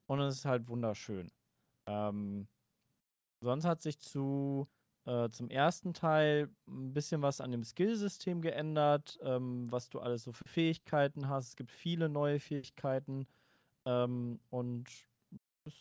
und 0.06 0.20
es 0.20 0.38
ist 0.38 0.44
halt 0.44 0.68
wunderschön. 0.68 1.30
Ähm, 1.86 2.48
sonst 3.40 3.64
hat 3.64 3.82
sich 3.82 4.00
zu 4.00 4.68
äh, 5.06 5.28
zum 5.30 5.50
ersten 5.50 5.92
Teil 5.92 6.48
ein 6.66 6.92
bisschen 6.94 7.22
was 7.22 7.40
an 7.40 7.52
dem 7.52 7.62
Skillsystem 7.64 8.40
geändert, 8.40 9.18
ähm, 9.22 9.70
was 9.70 9.90
du 9.90 10.00
alles 10.00 10.24
so 10.24 10.32
für 10.32 10.48
Fähigkeiten 10.48 11.28
hast. 11.28 11.48
Es 11.48 11.56
gibt 11.56 11.70
viele 11.70 12.08
neue 12.08 12.40
Fähigkeiten 12.40 13.26
ähm, 13.84 14.40
und 14.50 14.88
es 15.64 15.74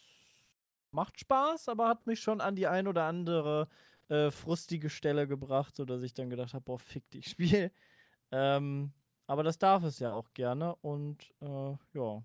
macht 0.92 1.20
Spaß, 1.20 1.70
aber 1.70 1.88
hat 1.88 2.06
mich 2.06 2.20
schon 2.20 2.42
an 2.42 2.56
die 2.56 2.68
ein 2.68 2.88
oder 2.88 3.06
andere 3.06 3.70
äh, 4.10 4.30
frustige 4.32 4.90
Stelle 4.90 5.28
gebracht, 5.28 5.76
sodass 5.76 6.04
ich 6.04 6.14
dann 6.14 6.30
gedacht 6.30 6.54
habe, 6.54 6.66
boah, 6.66 6.80
fick 6.80 7.10
dich, 7.12 7.28
Spiel. 7.30 7.72
Ähm, 8.32 8.92
aber 9.28 9.44
das 9.44 9.58
darf 9.58 9.84
es 9.84 10.00
ja 10.00 10.14
auch 10.14 10.34
gerne 10.34 10.76
und 10.78 11.34
äh, 11.42 11.78
ja. 11.94 12.24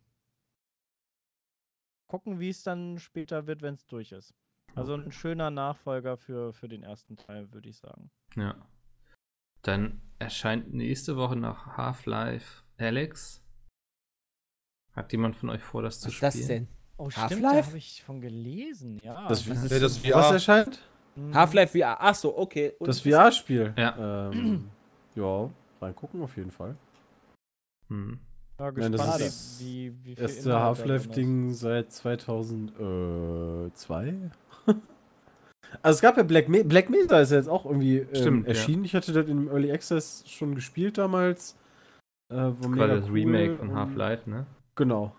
Gucken, 2.09 2.41
wie 2.41 2.49
es 2.49 2.63
dann 2.63 2.99
später 2.99 3.47
wird, 3.47 3.63
wenn 3.63 3.75
es 3.75 3.87
durch 3.87 4.13
ist. 4.13 4.35
Also 4.75 4.95
ein 4.95 5.11
schöner 5.11 5.51
Nachfolger 5.51 6.17
für, 6.17 6.53
für 6.53 6.69
den 6.69 6.83
ersten 6.83 7.17
Teil, 7.17 7.53
würde 7.53 7.69
ich 7.69 7.79
sagen. 7.79 8.11
Ja. 8.37 8.55
Dann 9.63 10.01
erscheint 10.19 10.73
nächste 10.73 11.17
Woche 11.17 11.37
noch 11.37 11.77
Half-Life 11.77 12.63
Alex. 12.79 13.43
Hat 14.95 15.13
jemand 15.13 15.37
von 15.37 15.51
euch 15.51 15.63
vor, 15.63 15.83
das 15.83 16.01
zu 16.01 16.11
spielen? 16.11 16.29
Was 16.29 16.35
ist 16.35 16.43
das 16.43 16.49
denn? 16.49 16.69
Oh, 16.97 17.11
stimmt, 17.11 17.45
da 17.45 17.65
habe 17.65 17.79
ich 17.79 18.03
von 18.03 18.21
gelesen, 18.21 18.99
ja. 19.03 19.29
Das, 19.29 19.47
das, 19.47 19.69
das, 19.69 19.81
das 19.81 20.13
Was 20.13 20.33
erscheint? 20.33 20.81
Mhm. 21.15 21.35
Half-Life 21.35 21.79
VR. 21.79 22.01
Achso, 22.01 22.37
okay. 22.37 22.73
Und 22.79 22.89
das 22.89 23.01
VR-Spiel. 23.01 23.73
Ja. 23.77 24.31
Ähm, 24.31 24.69
ja, 25.15 25.51
reingucken 25.81 26.23
auf 26.23 26.37
jeden 26.37 26.51
Fall. 26.51 26.77
Hm. 27.89 28.19
Ja, 28.59 28.73
Nein, 28.73 28.93
das 28.93 29.21
ist 29.21 29.61
wie, 29.61 30.15
erste 30.17 30.59
Half-Life-Ding 30.59 31.53
seit 31.53 31.93
2002. 31.93 34.31
also 35.83 35.97
es 35.97 36.01
gab 36.01 36.17
ja 36.17 36.23
Black, 36.23 36.49
Me 36.49 36.65
Black 36.65 36.91
Mesa 36.91 37.21
ist 37.21 37.31
ja 37.31 37.39
jetzt 37.39 37.49
auch 37.49 37.65
irgendwie 37.65 37.99
ähm, 37.99 38.15
Stimmt, 38.15 38.49
erschienen. 38.49 38.85
Ja. 38.85 38.87
Ich 38.87 38.95
hatte 38.95 39.13
das 39.13 39.29
im 39.29 39.49
Early 39.49 39.73
Access 39.73 40.25
schon 40.27 40.55
gespielt 40.55 40.99
damals. 40.99 41.57
Äh, 42.31 42.37
war 42.37 42.53
das 42.53 42.69
mega 42.69 42.87
das 42.89 43.05
cool 43.07 43.13
Remake 43.13 43.57
von 43.57 43.75
Half-Life, 43.75 44.29
ne? 44.29 44.47
Genau. 44.75 45.15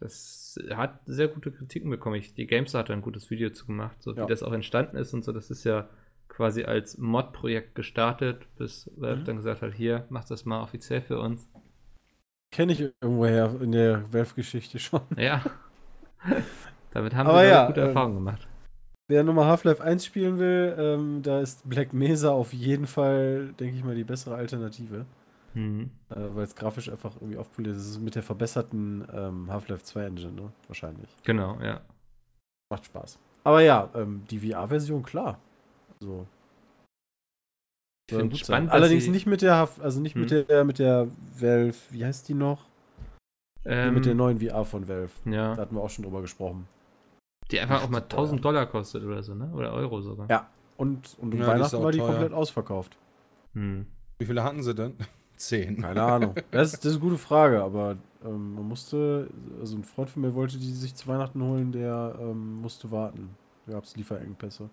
Das 0.00 0.58
hat 0.70 1.00
sehr 1.04 1.28
gute 1.28 1.52
Kritiken 1.52 1.90
bekommen. 1.90 2.16
Ich, 2.16 2.34
die 2.34 2.46
Games 2.46 2.72
hat 2.72 2.90
ein 2.90 3.02
gutes 3.02 3.30
Video 3.30 3.50
zu 3.50 3.66
gemacht, 3.66 4.02
so 4.02 4.14
ja. 4.14 4.24
wie 4.24 4.28
das 4.28 4.42
auch 4.42 4.52
entstanden 4.52 4.96
ist 4.96 5.12
und 5.12 5.24
so. 5.24 5.32
Das 5.32 5.50
ist 5.50 5.64
ja 5.64 5.90
quasi 6.28 6.64
als 6.64 6.96
Mod-Projekt 6.96 7.74
gestartet, 7.74 8.46
bis 8.56 8.90
Valve 8.96 9.20
mhm. 9.20 9.24
dann 9.26 9.36
gesagt 9.36 9.60
hat, 9.60 9.74
hier, 9.74 10.06
mach 10.08 10.24
das 10.24 10.46
mal 10.46 10.62
offiziell 10.62 11.02
für 11.02 11.20
uns. 11.20 11.48
Kenne 12.50 12.72
ich 12.72 12.80
irgendwoher 12.80 13.60
in 13.60 13.72
der 13.72 14.10
Valve-Geschichte 14.12 14.78
schon. 14.78 15.02
Ja. 15.16 15.44
Damit 16.92 17.14
haben 17.14 17.28
Aber 17.28 17.42
wir 17.42 17.48
ja, 17.48 17.66
gute 17.66 17.80
ähm, 17.80 17.88
Erfahrungen 17.88 18.16
gemacht. 18.16 18.48
Wer 19.08 19.24
nochmal 19.24 19.46
Half-Life 19.46 19.82
1 19.82 20.04
spielen 20.04 20.38
will, 20.38 20.74
ähm, 20.78 21.22
da 21.22 21.40
ist 21.40 21.68
Black 21.68 21.92
Mesa 21.92 22.30
auf 22.30 22.52
jeden 22.52 22.86
Fall, 22.86 23.52
denke 23.58 23.76
ich 23.76 23.84
mal, 23.84 23.94
die 23.94 24.04
bessere 24.04 24.36
Alternative. 24.36 25.04
Mhm. 25.54 25.90
Äh, 26.10 26.14
Weil 26.34 26.44
es 26.44 26.54
grafisch 26.54 26.88
einfach 26.88 27.16
irgendwie 27.16 27.36
aufpoliert 27.36 27.76
ist. 27.76 27.82
Es 27.82 27.90
ist 27.90 28.00
mit 28.00 28.14
der 28.14 28.22
verbesserten 28.22 29.06
ähm, 29.12 29.50
Half-Life 29.50 29.82
2 29.82 30.04
Engine, 30.04 30.32
ne? 30.32 30.52
Wahrscheinlich. 30.68 31.10
Genau, 31.24 31.58
ja. 31.60 31.80
Macht 32.70 32.84
Spaß. 32.86 33.18
Aber 33.42 33.62
ja, 33.62 33.88
ähm, 33.94 34.22
die 34.30 34.38
VR-Version, 34.38 35.02
klar. 35.02 35.38
So. 35.98 36.26
Ich 38.08 38.16
finde 38.16 38.36
spannend. 38.36 38.70
Allerdings 38.70 39.06
nicht 39.08 39.26
mit 39.26 39.42
der, 39.42 39.68
also 39.80 40.00
nicht 40.00 40.14
hm. 40.14 40.20
mit 40.20 40.30
der, 40.30 40.64
mit 40.64 40.78
der 40.78 41.08
Valve, 41.38 41.76
wie 41.90 42.04
heißt 42.04 42.28
die 42.28 42.34
noch? 42.34 42.69
Ähm, 43.64 43.94
mit 43.94 44.06
der 44.06 44.14
neuen 44.14 44.40
VR 44.40 44.64
von 44.64 44.88
Valve. 44.88 45.10
Ja. 45.24 45.54
Da 45.54 45.62
hatten 45.62 45.74
wir 45.74 45.82
auch 45.82 45.90
schon 45.90 46.04
drüber 46.04 46.22
gesprochen. 46.22 46.66
Die 47.50 47.60
einfach 47.60 47.82
auch 47.82 47.88
mal 47.88 48.02
1000 48.02 48.44
Dollar 48.44 48.66
kostet 48.66 49.04
oder 49.04 49.22
so, 49.22 49.34
ne? 49.34 49.50
Oder 49.52 49.72
Euro 49.72 50.00
sogar. 50.00 50.28
Ja. 50.30 50.48
Und, 50.76 51.16
und 51.18 51.34
um 51.34 51.40
ja, 51.40 51.46
Weihnachten 51.46 51.82
war 51.82 51.92
die 51.92 51.98
teuer. 51.98 52.08
komplett 52.08 52.32
ausverkauft. 52.32 52.96
Hm. 53.54 53.86
Wie 54.18 54.24
viele 54.26 54.42
hatten 54.44 54.62
sie 54.62 54.74
denn? 54.74 54.94
Zehn. 55.36 55.80
Keine 55.80 56.02
Ahnung. 56.02 56.34
Das 56.50 56.72
ist, 56.72 56.84
das 56.84 56.92
ist 56.92 56.98
eine 56.98 57.00
gute 57.00 57.18
Frage, 57.18 57.62
aber 57.62 57.96
ähm, 58.24 58.54
man 58.54 58.68
musste, 58.68 59.28
also 59.58 59.76
ein 59.76 59.84
Freund 59.84 60.10
von 60.10 60.22
mir 60.22 60.34
wollte 60.34 60.58
die 60.58 60.72
sich 60.72 60.94
zu 60.94 61.08
Weihnachten 61.08 61.42
holen, 61.42 61.72
der 61.72 62.16
ähm, 62.20 62.60
musste 62.60 62.90
warten. 62.90 63.30
Da 63.66 63.72
gab 63.72 63.84
es 63.84 63.96
Lieferengpässe. 63.96 64.70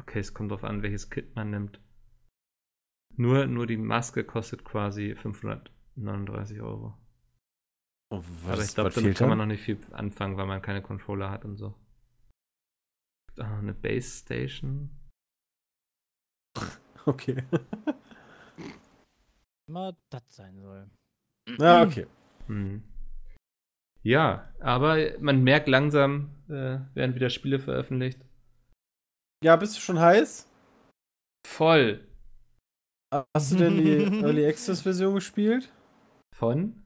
Okay, 0.00 0.20
es 0.20 0.34
kommt 0.34 0.50
darauf 0.50 0.64
an, 0.64 0.82
welches 0.82 1.10
Kit 1.10 1.34
man 1.34 1.50
nimmt. 1.50 1.80
Nur, 3.16 3.46
nur 3.46 3.66
die 3.66 3.76
Maske 3.76 4.24
kostet 4.24 4.64
quasi 4.64 5.14
539 5.14 6.60
Euro. 6.60 6.94
Oh, 8.14 8.22
Aber 8.48 8.62
ich 8.62 8.74
glaube, 8.74 8.90
damit 8.90 9.16
kann 9.16 9.28
man 9.28 9.38
noch 9.38 9.46
nicht 9.46 9.62
viel 9.62 9.78
anfangen, 9.92 10.36
weil 10.36 10.46
man 10.46 10.62
keine 10.62 10.82
Controller 10.82 11.30
hat 11.30 11.44
und 11.44 11.56
so. 11.56 11.74
Ah, 13.38 13.58
eine 13.58 13.74
Base 13.74 14.20
Station. 14.20 14.90
Okay. 17.06 17.44
Immer 19.68 19.94
das 20.08 20.22
sein 20.28 20.58
soll. 20.58 20.88
Ja, 21.58 21.82
okay. 21.82 22.06
Hm. 22.46 22.82
Ja, 24.02 24.52
aber 24.60 25.18
man 25.18 25.42
merkt 25.42 25.68
langsam, 25.68 26.30
äh, 26.48 26.78
werden 26.94 27.14
wieder 27.14 27.28
Spiele 27.28 27.58
veröffentlicht. 27.58 28.24
Ja, 29.42 29.56
bist 29.56 29.76
du 29.76 29.80
schon 29.80 30.00
heiß? 30.00 30.48
Voll. 31.46 32.08
Hast 33.36 33.52
du 33.52 33.56
denn 33.56 33.76
die 33.76 33.98
Early 34.22 34.46
Access 34.46 34.82
Version 34.82 35.14
gespielt? 35.14 35.72
Von? 36.34 36.83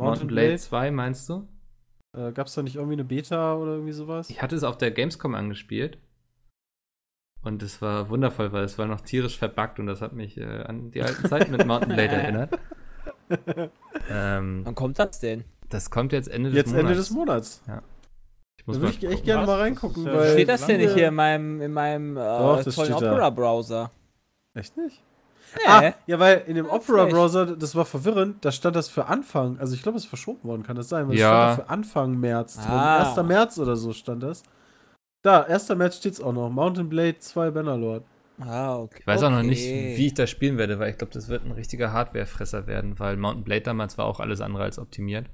Mountain 0.00 0.28
Blade 0.28 0.56
2, 0.58 0.90
meinst 0.90 1.28
du? 1.28 1.48
Äh, 2.16 2.32
Gab 2.32 2.46
es 2.48 2.54
da 2.54 2.62
nicht 2.62 2.76
irgendwie 2.76 2.94
eine 2.94 3.04
Beta 3.04 3.54
oder 3.54 3.72
irgendwie 3.72 3.92
sowas? 3.92 4.30
Ich 4.30 4.42
hatte 4.42 4.56
es 4.56 4.64
auf 4.64 4.78
der 4.78 4.90
Gamescom 4.90 5.34
angespielt. 5.34 5.98
Und 7.42 7.62
es 7.62 7.80
war 7.80 8.10
wundervoll, 8.10 8.52
weil 8.52 8.64
es 8.64 8.76
war 8.78 8.86
noch 8.86 9.00
tierisch 9.00 9.38
verbuggt 9.38 9.78
und 9.78 9.86
das 9.86 10.02
hat 10.02 10.12
mich 10.12 10.36
äh, 10.36 10.62
an 10.62 10.90
die 10.90 11.02
alten 11.02 11.26
Zeiten 11.26 11.52
mit 11.52 11.66
Mountain 11.66 11.94
Blade 11.94 12.10
erinnert. 12.12 12.58
ähm, 14.10 14.60
Wann 14.64 14.74
kommt 14.74 14.98
das 14.98 15.20
denn? 15.20 15.44
Das 15.70 15.90
kommt 15.90 16.12
jetzt 16.12 16.28
Ende 16.28 16.50
des 16.50 16.56
jetzt 16.56 16.66
Monats. 16.66 16.82
Jetzt 16.82 16.90
Ende 16.90 16.94
des 17.00 17.10
Monats. 17.10 17.62
Ja. 17.66 17.82
Ich 18.58 18.66
muss 18.66 18.76
da 18.76 18.82
würde 18.82 18.94
ich 18.94 19.04
echt 19.04 19.24
gerne 19.24 19.46
mal 19.46 19.58
reingucken. 19.58 20.04
Das 20.04 20.14
weil 20.14 20.32
steht 20.32 20.48
das 20.48 20.66
denn 20.66 20.80
nicht 20.80 20.92
hier 20.92 21.08
in 21.08 21.14
meinem, 21.14 21.62
in 21.62 21.72
meinem 21.72 22.16
äh, 22.16 22.20
Doch, 22.20 22.62
tollen 22.64 22.92
Opera-Browser? 22.92 23.90
Echt 24.52 24.76
nicht? 24.76 25.02
Ah, 25.66 25.92
ja, 26.06 26.18
weil 26.18 26.44
in 26.46 26.54
dem 26.54 26.66
Opera-Browser, 26.66 27.56
das 27.56 27.74
war 27.74 27.84
verwirrend, 27.84 28.44
da 28.44 28.52
stand 28.52 28.76
das 28.76 28.88
für 28.88 29.06
Anfang, 29.06 29.58
also 29.58 29.74
ich 29.74 29.82
glaube, 29.82 29.98
es 29.98 30.04
ist 30.04 30.08
verschoben 30.08 30.48
worden, 30.48 30.62
kann 30.62 30.76
das 30.76 30.88
sein? 30.88 31.08
Weil 31.08 31.16
ja. 31.16 31.50
Es 31.50 31.54
stand 31.54 31.66
für 31.66 31.72
Anfang 31.72 32.20
März 32.20 32.58
ah. 32.58 33.14
1. 33.14 33.26
März 33.26 33.58
oder 33.58 33.76
so 33.76 33.92
stand 33.92 34.22
das. 34.22 34.42
Da, 35.22 35.42
1. 35.42 35.68
März 35.70 35.96
steht 35.96 36.14
es 36.14 36.20
auch 36.20 36.32
noch. 36.32 36.50
Mountain 36.50 36.88
Blade 36.88 37.18
2 37.18 37.50
Bannerlord. 37.50 38.04
Ah, 38.40 38.78
okay. 38.78 39.00
Ich 39.00 39.06
weiß 39.06 39.22
auch 39.24 39.30
noch 39.30 39.42
nicht, 39.42 39.62
wie 39.62 40.06
ich 40.06 40.14
das 40.14 40.30
spielen 40.30 40.56
werde, 40.56 40.78
weil 40.78 40.90
ich 40.90 40.98
glaube, 40.98 41.12
das 41.12 41.28
wird 41.28 41.44
ein 41.44 41.52
richtiger 41.52 41.92
Hardwarefresser 41.92 42.66
werden, 42.66 42.98
weil 42.98 43.16
Mountain 43.16 43.44
Blade 43.44 43.62
damals 43.62 43.98
war 43.98 44.06
auch 44.06 44.20
alles 44.20 44.40
andere 44.40 44.62
als 44.62 44.78
optimiert. 44.78 45.26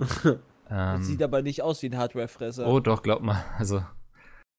ähm, 0.70 1.02
sieht 1.02 1.22
aber 1.22 1.42
nicht 1.42 1.62
aus 1.62 1.82
wie 1.82 1.90
ein 1.90 1.98
Hardwarefresser. 1.98 2.66
Oh, 2.66 2.80
doch, 2.80 3.02
glaub 3.02 3.20
mal. 3.20 3.44
Also, 3.58 3.82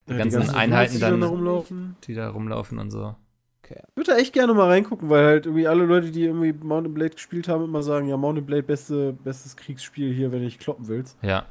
die, 0.08 0.12
ja, 0.12 0.18
ganzen, 0.20 0.42
die 0.42 0.46
ganzen 0.46 0.56
Einheiten 0.56 0.94
die 0.94 1.00
dann, 1.00 1.24
rumlaufen. 1.24 1.96
die 2.04 2.14
da 2.14 2.30
rumlaufen 2.30 2.78
und 2.78 2.92
so. 2.92 3.16
Okay. 3.70 3.84
Ich 3.90 3.98
würde 3.98 4.12
da 4.12 4.18
echt 4.18 4.34
gerne 4.34 4.54
mal 4.54 4.68
reingucken, 4.68 5.10
weil 5.10 5.26
halt 5.26 5.46
irgendwie 5.46 5.68
alle 5.68 5.86
Leute, 5.86 6.12
die 6.12 6.24
irgendwie 6.24 6.54
Mountain 6.54 6.94
Blade 6.94 7.12
gespielt 7.12 7.48
haben, 7.48 7.64
immer 7.64 7.84
sagen, 7.84 8.08
ja, 8.08 8.18
Mountain 8.18 8.46
Blade 8.46 8.64
beste, 8.64 9.14
bestes 9.14 9.56
Kriegsspiel 9.56 10.14
hier, 10.14 10.32
wenn 10.32 10.44
ich 10.44 10.60
kloppen 10.60 10.88
willst. 10.88 11.18
Ja. 11.22 11.46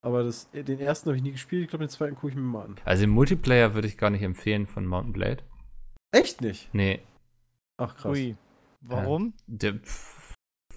Aber 0.00 0.22
das, 0.22 0.48
den 0.52 0.78
ersten 0.78 1.08
habe 1.08 1.16
ich 1.16 1.22
nie 1.22 1.32
gespielt, 1.32 1.64
ich 1.64 1.68
glaube, 1.68 1.84
den 1.84 1.90
zweiten 1.90 2.14
gucke 2.14 2.28
ich 2.28 2.36
mir 2.36 2.42
mal 2.42 2.64
an. 2.64 2.76
Also 2.84 3.04
im 3.04 3.10
Multiplayer 3.10 3.74
würde 3.74 3.88
ich 3.88 3.98
gar 3.98 4.10
nicht 4.10 4.22
empfehlen 4.22 4.66
von 4.66 4.86
Mountain 4.86 5.12
Blade. 5.12 5.42
Echt 6.12 6.40
nicht? 6.40 6.72
Nee. 6.72 7.00
Ach 7.76 7.96
krass. 7.96 8.16
Ui. 8.16 8.36
Warum? 8.80 9.34
Äh, 9.48 9.56
der 9.56 9.80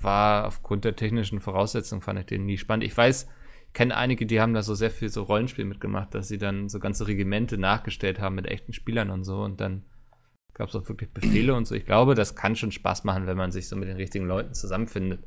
war 0.02 0.48
aufgrund 0.48 0.84
der 0.84 0.96
technischen 0.96 1.40
Voraussetzungen 1.40 2.02
fand 2.02 2.20
ich 2.20 2.26
den 2.26 2.46
nie 2.46 2.58
spannend. 2.58 2.84
Ich 2.84 2.98
weiß, 2.98 3.28
ich 3.68 3.74
kenne 3.74 3.96
einige, 3.96 4.26
die 4.26 4.42
haben 4.42 4.56
da 4.56 4.64
so 4.64 4.74
sehr 4.74 4.90
viel 4.90 5.10
so 5.10 5.22
Rollenspiel 5.22 5.66
mitgemacht, 5.66 6.16
dass 6.16 6.28
sie 6.28 6.40
dann 6.40 6.70
so 6.70 6.80
ganze 6.80 7.08
Regimente 7.08 7.60
nachgestellt 7.60 8.20
haben 8.20 8.36
mit 8.36 8.48
echten 8.48 8.74
Spielern 8.74 9.12
und 9.12 9.24
so 9.24 9.44
und 9.44 9.62
dann 9.62 9.86
gab 10.62 10.70
es 10.70 10.76
auch 10.76 10.88
wirklich 10.88 11.10
Befehle 11.10 11.56
und 11.56 11.66
so. 11.66 11.74
Ich 11.74 11.88
glaube, 11.88 12.14
das 12.14 12.36
kann 12.36 12.56
schon 12.56 12.72
Spaß 12.72 13.04
machen, 13.04 13.26
wenn 13.26 13.36
man 13.36 13.52
sich 13.52 13.68
so 13.68 13.76
mit 13.76 13.90
den 13.90 13.98
richtigen 13.98 14.28
Leuten 14.28 14.54
zusammenfindet. 14.54 15.26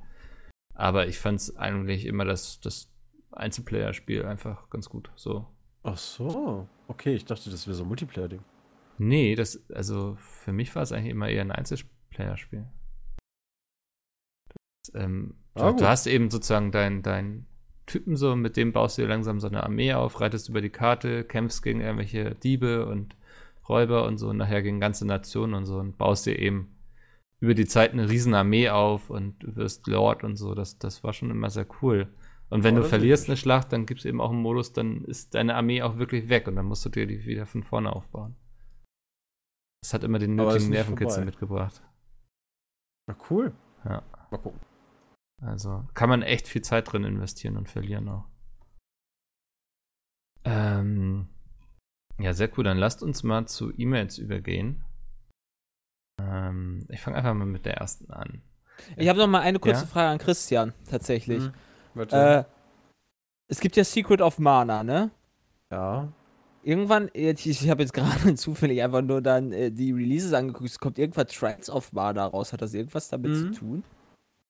Aber 0.74 1.08
ich 1.08 1.18
fand 1.18 1.40
es 1.40 1.56
eigentlich 1.56 2.06
immer 2.06 2.24
das, 2.24 2.60
das 2.60 2.88
Einzelplayer-Spiel 3.32 4.24
einfach 4.26 4.70
ganz 4.70 4.88
gut. 4.88 5.10
So. 5.16 5.48
Ach 5.82 5.96
so. 5.96 6.68
Okay, 6.86 7.16
ich 7.16 7.24
dachte, 7.24 7.50
das 7.50 7.66
wäre 7.66 7.74
so 7.74 7.82
ein 7.82 7.88
Multiplayer-Ding. 7.88 8.44
Nee, 8.98 9.34
das, 9.34 9.68
also 9.72 10.14
für 10.20 10.52
mich 10.52 10.72
war 10.76 10.84
es 10.84 10.92
eigentlich 10.92 11.10
immer 11.10 11.28
eher 11.28 11.42
ein 11.42 11.50
Einzelplayer-Spiel. 11.50 12.64
Ähm, 14.94 15.34
ah, 15.54 15.72
du, 15.72 15.78
du, 15.78 15.88
hast 15.88 16.06
eben 16.06 16.30
sozusagen 16.30 16.70
deinen 16.70 17.02
dein 17.02 17.46
Typen 17.86 18.16
so, 18.16 18.36
mit 18.36 18.56
dem 18.56 18.72
baust 18.72 18.98
du 18.98 19.02
dir 19.02 19.08
langsam 19.08 19.40
so 19.40 19.48
eine 19.48 19.64
Armee 19.64 19.94
auf, 19.94 20.20
reitest 20.20 20.48
über 20.48 20.60
die 20.60 20.70
Karte, 20.70 21.24
kämpfst 21.24 21.64
gegen 21.64 21.80
irgendwelche 21.80 22.34
Diebe 22.34 22.86
und 22.86 23.16
Räuber 23.68 24.06
und 24.06 24.18
so 24.18 24.28
und 24.28 24.36
nachher 24.36 24.62
gegen 24.62 24.80
ganze 24.80 25.06
Nationen 25.06 25.54
und 25.54 25.64
so 25.66 25.78
und 25.78 25.96
baust 25.98 26.26
dir 26.26 26.38
eben 26.38 26.76
über 27.40 27.54
die 27.54 27.66
Zeit 27.66 27.92
eine 27.92 28.08
riesen 28.08 28.34
Armee 28.34 28.70
auf 28.70 29.10
und 29.10 29.56
wirst 29.56 29.86
Lord 29.86 30.24
und 30.24 30.36
so. 30.36 30.54
Das, 30.54 30.78
das 30.78 31.04
war 31.04 31.12
schon 31.12 31.30
immer 31.30 31.50
sehr 31.50 31.66
cool. 31.82 32.12
Und 32.50 32.62
wenn 32.62 32.78
oh, 32.78 32.82
du 32.82 32.88
verlierst 32.88 33.28
eine 33.28 33.36
Schlacht, 33.36 33.72
dann 33.72 33.86
gibt 33.86 34.00
es 34.00 34.06
eben 34.06 34.20
auch 34.20 34.30
einen 34.30 34.42
Modus, 34.42 34.72
dann 34.72 35.04
ist 35.04 35.34
deine 35.34 35.54
Armee 35.54 35.82
auch 35.82 35.98
wirklich 35.98 36.28
weg 36.28 36.46
und 36.46 36.56
dann 36.56 36.66
musst 36.66 36.84
du 36.84 36.88
dir 36.88 37.06
die 37.06 37.24
wieder 37.24 37.46
von 37.46 37.62
vorne 37.62 37.94
aufbauen. 37.94 38.36
Das 39.82 39.92
hat 39.92 40.04
immer 40.04 40.18
den 40.18 40.34
nötigen 40.36 40.70
Nervenkitzel 40.70 41.24
mitgebracht. 41.24 41.82
Na 43.06 43.16
cool. 43.28 43.52
Ja. 43.84 44.02
Mal 44.30 44.38
gucken. 44.38 44.60
Also 45.42 45.84
kann 45.94 46.08
man 46.08 46.22
echt 46.22 46.48
viel 46.48 46.62
Zeit 46.62 46.90
drin 46.90 47.04
investieren 47.04 47.56
und 47.56 47.68
verlieren 47.68 48.08
auch. 48.08 48.24
Ähm, 50.44 51.28
ja, 52.18 52.32
sehr 52.32 52.50
cool. 52.56 52.64
Dann 52.64 52.78
lasst 52.78 53.02
uns 53.02 53.22
mal 53.22 53.46
zu 53.46 53.72
E-Mails 53.76 54.18
übergehen. 54.18 54.84
Ähm, 56.20 56.86
ich 56.88 57.00
fange 57.00 57.16
einfach 57.16 57.34
mal 57.34 57.46
mit 57.46 57.66
der 57.66 57.74
ersten 57.78 58.12
an. 58.12 58.42
Ich 58.96 59.08
habe 59.08 59.18
noch 59.18 59.26
mal 59.26 59.40
eine 59.40 59.58
kurze 59.58 59.82
ja? 59.82 59.86
Frage 59.86 60.08
an 60.08 60.18
Christian, 60.18 60.72
tatsächlich. 60.88 61.44
Hm, 61.94 62.08
äh, 62.10 62.44
es 63.48 63.60
gibt 63.60 63.76
ja 63.76 63.84
Secret 63.84 64.20
of 64.20 64.38
Mana, 64.38 64.82
ne? 64.82 65.10
Ja. 65.70 66.12
Irgendwann, 66.62 67.10
ich 67.12 67.68
habe 67.68 67.82
jetzt 67.82 67.92
gerade 67.94 68.34
zufällig 68.34 68.82
einfach 68.82 69.02
nur 69.02 69.20
dann 69.20 69.52
äh, 69.52 69.70
die 69.70 69.92
Releases 69.92 70.32
angeguckt, 70.32 70.70
es 70.70 70.78
kommt 70.78 70.98
irgendwann 70.98 71.26
Trials 71.26 71.70
of 71.70 71.92
Mana 71.92 72.26
raus. 72.26 72.52
Hat 72.52 72.62
das 72.62 72.74
irgendwas 72.74 73.08
damit 73.08 73.32
mhm. 73.32 73.52
zu 73.52 73.60
tun? 73.60 73.84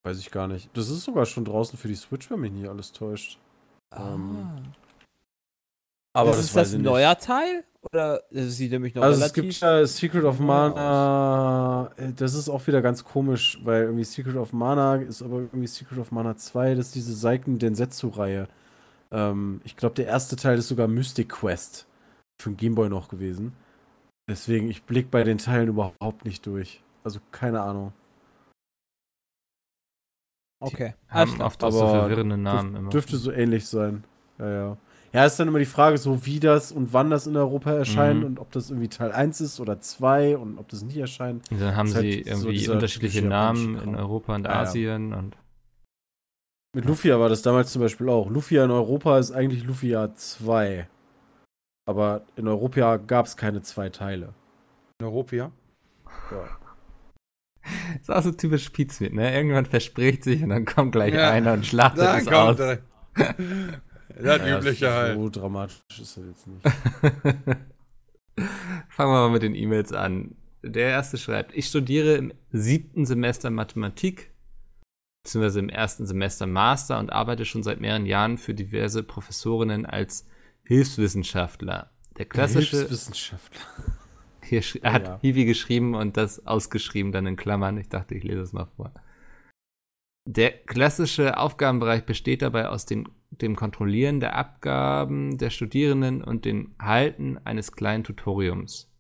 Weiß 0.05 0.19
ich 0.19 0.31
gar 0.31 0.49
nicht. 0.49 0.71
Das 0.77 0.91
ist 0.91 1.05
sogar 1.05 1.27
schon 1.27 1.45
draußen 1.45 1.79
für 1.79 1.89
die 1.89 1.95
Switch, 1.95 2.31
wenn 2.31 2.41
mich 2.41 2.53
nicht 2.53 2.69
alles 2.69 2.93
täuscht. 2.93 3.39
Ah. 3.91 4.15
Ähm, 4.15 4.49
aber 6.15 6.31
das 6.31 6.41
ist 6.41 6.57
das 6.57 6.75
ein 6.75 6.83
neuer 6.83 7.19
Teil? 7.19 7.65
Oder 7.83 8.23
das 8.31 8.57
sieht 8.57 8.73
nämlich 8.73 8.95
noch 8.95 9.03
also 9.03 9.23
es 9.23 9.33
gibt 9.35 9.61
ja 9.61 9.87
Secret 9.87 10.25
of 10.25 10.39
Mana, 10.39 11.83
aus. 11.83 11.99
Äh, 11.99 12.13
das 12.15 12.35
ist 12.35 12.49
auch 12.49 12.67
wieder 12.67 12.81
ganz 12.81 13.05
komisch, 13.05 13.59
weil 13.63 13.83
irgendwie 13.83 14.05
Secret 14.05 14.37
of 14.37 14.53
Mana 14.55 14.97
ist 14.97 15.23
aber 15.23 15.41
irgendwie 15.41 15.67
Secret 15.67 15.99
of 15.99 16.11
Mana 16.11 16.37
2, 16.37 16.77
das 16.77 16.87
ist 16.87 16.95
diese 16.95 17.15
Seiken 17.15 17.59
Densetsu-Reihe. 17.59 18.49
Ähm, 19.11 19.61
ich 19.65 19.77
glaube, 19.77 19.97
der 19.97 20.07
erste 20.07 20.37
Teil 20.37 20.59
ist 20.59 20.69
sogar 20.69 20.89
Mystic 20.89 21.29
Quest 21.29 21.87
für 22.41 22.51
den 22.51 22.57
Gameboy 22.57 22.89
noch 22.89 23.09
gewesen. 23.09 23.53
Deswegen, 24.29 24.71
ich 24.71 24.85
blick 24.85 25.11
bei 25.11 25.23
den 25.23 25.37
Teilen 25.37 25.69
überhaupt 25.69 26.25
nicht 26.25 26.47
durch. 26.47 26.83
Also 27.03 27.21
keine 27.33 27.61
Ahnung. 27.61 27.93
Okay. 30.61 30.95
Haben 31.09 31.43
oft 31.43 31.63
auch 31.63 31.71
so 31.71 31.87
verwirrende 31.87 32.39
Namen 32.39 32.71
dürf, 32.71 32.81
immer. 32.81 32.91
Dürfte 32.91 33.17
so 33.19 33.31
ähnlich 33.31 33.67
sein. 33.67 34.05
Ja, 34.39 34.51
ja. 34.51 34.77
Ja, 35.15 35.25
ist 35.27 35.39
dann 35.39 35.47
immer 35.47 35.61
die 35.61 35.65
Frage, 35.65 35.97
so 35.97 36.27
wie 36.27 36.41
das 36.41 36.73
und 36.73 36.93
wann 36.93 37.09
das 37.09 37.29
in 37.29 37.37
Europa 37.37 37.71
erscheint 37.71 38.21
mhm. 38.21 38.27
und 38.27 38.39
ob 38.41 38.51
das 38.51 38.71
irgendwie 38.71 38.89
Teil 38.89 39.13
1 39.13 39.41
ist 39.43 39.61
oder 39.61 39.79
2 39.79 40.37
und 40.37 40.59
ob 40.59 40.69
das 40.69 40.83
nicht 40.83 40.97
erscheint. 40.97 41.49
Und 41.53 41.61
dann 41.61 41.77
haben 41.77 41.87
sie 41.87 41.95
halt 41.95 42.27
irgendwie 42.27 42.59
so 42.59 42.73
unterschiedliche 42.73 43.23
Namen 43.23 43.79
in 43.79 43.95
Europa 43.95 44.35
und 44.35 44.49
Asien 44.49 45.13
ja. 45.13 45.19
und. 45.19 45.37
Mit 46.75 46.87
Lufia 46.87 47.21
war 47.21 47.29
das 47.29 47.43
damals 47.43 47.71
zum 47.71 47.83
Beispiel 47.83 48.09
auch. 48.09 48.29
Lufia 48.29 48.65
in 48.65 48.73
Europa 48.73 49.21
ist 49.21 49.31
eigentlich 49.31 49.63
Lufia 49.63 50.13
2. 50.17 50.89
Aber 51.87 52.23
in 52.35 52.49
Europa 52.49 52.97
gab 52.97 53.27
es 53.27 53.37
keine 53.37 53.63
zwei 53.63 53.91
Teile. 53.91 54.35
In 54.99 55.07
Europa? 55.07 55.37
Ja. 55.37 55.53
Das 57.63 58.01
ist 58.01 58.11
auch 58.11 58.23
so 58.23 58.33
typisch 58.33 58.69
Pizmeet, 58.71 59.15
ne? 59.15 59.33
Irgendwann 59.33 59.67
verspricht 59.67 60.25
sich 60.25 60.43
und 60.43 60.49
dann 60.49 60.65
kommt 60.65 60.91
gleich 60.91 61.15
ja. 61.15 61.31
einer 61.31 61.53
und 61.53 61.65
schlachtet 61.65 62.03
es 62.03 62.27
aus. 62.27 62.59
Ja, 64.23 64.39
die 64.39 64.49
ja, 64.49 64.59
übliche 64.59 64.93
halt. 64.93 65.17
So 65.17 65.29
dramatisch 65.29 65.83
ist 66.01 66.17
das 66.17 66.25
jetzt 66.27 66.47
nicht. 66.47 66.63
Fangen 68.89 69.13
wir 69.13 69.21
mal 69.21 69.31
mit 69.31 69.43
den 69.43 69.55
E-Mails 69.55 69.93
an. 69.93 70.37
Der 70.63 70.89
erste 70.91 71.19
schreibt, 71.19 71.55
ich 71.55 71.67
studiere 71.67 72.15
im 72.15 72.33
siebten 72.51 73.05
Semester 73.05 73.51
Mathematik, 73.51 74.33
beziehungsweise 75.23 75.59
im 75.59 75.69
ersten 75.69 76.07
Semester 76.07 76.47
Master 76.47 76.99
und 76.99 77.13
arbeite 77.13 77.45
schon 77.45 77.63
seit 77.63 77.81
mehreren 77.81 78.07
Jahren 78.07 78.39
für 78.39 78.55
diverse 78.55 79.03
Professorinnen 79.03 79.85
als 79.85 80.27
Hilfswissenschaftler. 80.65 81.91
Der 82.17 82.25
klassische. 82.27 82.77
Hilfswissenschaftler. 82.79 83.61
Hier 84.43 84.63
er 84.83 84.93
hat 84.93 85.07
ja. 85.07 85.19
Hiwi 85.23 85.45
geschrieben 85.47 85.95
und 85.95 86.17
das 86.17 86.47
ausgeschrieben 86.47 87.13
dann 87.13 87.27
in 87.27 87.37
Klammern. 87.37 87.79
Ich 87.79 87.89
dachte, 87.89 88.15
ich 88.15 88.25
lese 88.25 88.43
es 88.43 88.53
mal 88.53 88.69
vor. 88.77 88.93
Der 90.27 90.51
klassische 90.51 91.39
Aufgabenbereich 91.39 92.05
besteht 92.05 92.43
dabei 92.43 92.69
aus 92.69 92.87
den 92.87 93.09
dem 93.41 93.57
Kontrollieren 93.57 94.21
der 94.21 94.37
Abgaben 94.37 95.39
der 95.39 95.51
Studierenden 95.51 96.23
und 96.23 96.45
dem 96.45 96.75
Halten 96.81 97.39
eines 97.39 97.73
kleinen 97.73 98.05
Tutoriums 98.05 98.91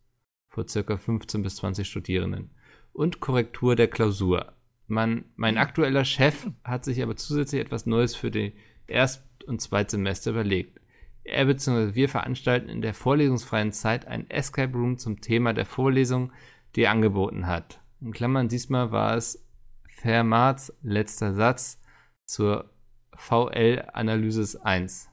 vor 0.48 0.64
ca. 0.66 0.96
15 0.96 1.42
bis 1.42 1.56
20 1.56 1.88
Studierenden 1.88 2.50
und 2.92 3.20
Korrektur 3.20 3.76
der 3.76 3.88
Klausur. 3.88 4.52
Man, 4.86 5.24
mein 5.36 5.58
aktueller 5.58 6.04
Chef 6.04 6.46
hat 6.62 6.84
sich 6.84 7.02
aber 7.02 7.16
zusätzlich 7.16 7.60
etwas 7.60 7.86
Neues 7.86 8.14
für 8.14 8.30
die 8.30 8.54
Erst- 8.86 9.44
und 9.46 9.60
Zweitsemester 9.60 10.30
überlegt. 10.30 10.80
Er 11.24 11.46
bzw. 11.46 11.94
wir 11.94 12.08
veranstalten 12.08 12.68
in 12.68 12.82
der 12.82 12.94
vorlesungsfreien 12.94 13.72
Zeit 13.72 14.06
ein 14.06 14.28
Escape 14.30 14.76
Room 14.76 14.98
zum 14.98 15.20
Thema 15.20 15.54
der 15.54 15.64
Vorlesung, 15.64 16.32
die 16.76 16.82
er 16.82 16.90
angeboten 16.90 17.46
hat. 17.46 17.80
In 18.00 18.12
Klammern 18.12 18.48
diesmal 18.48 18.92
war 18.92 19.16
es 19.16 19.42
Fermats 19.88 20.72
letzter 20.82 21.32
Satz 21.32 21.80
zur 22.26 22.70
VL-Analysis 23.16 24.56
1. 24.56 25.10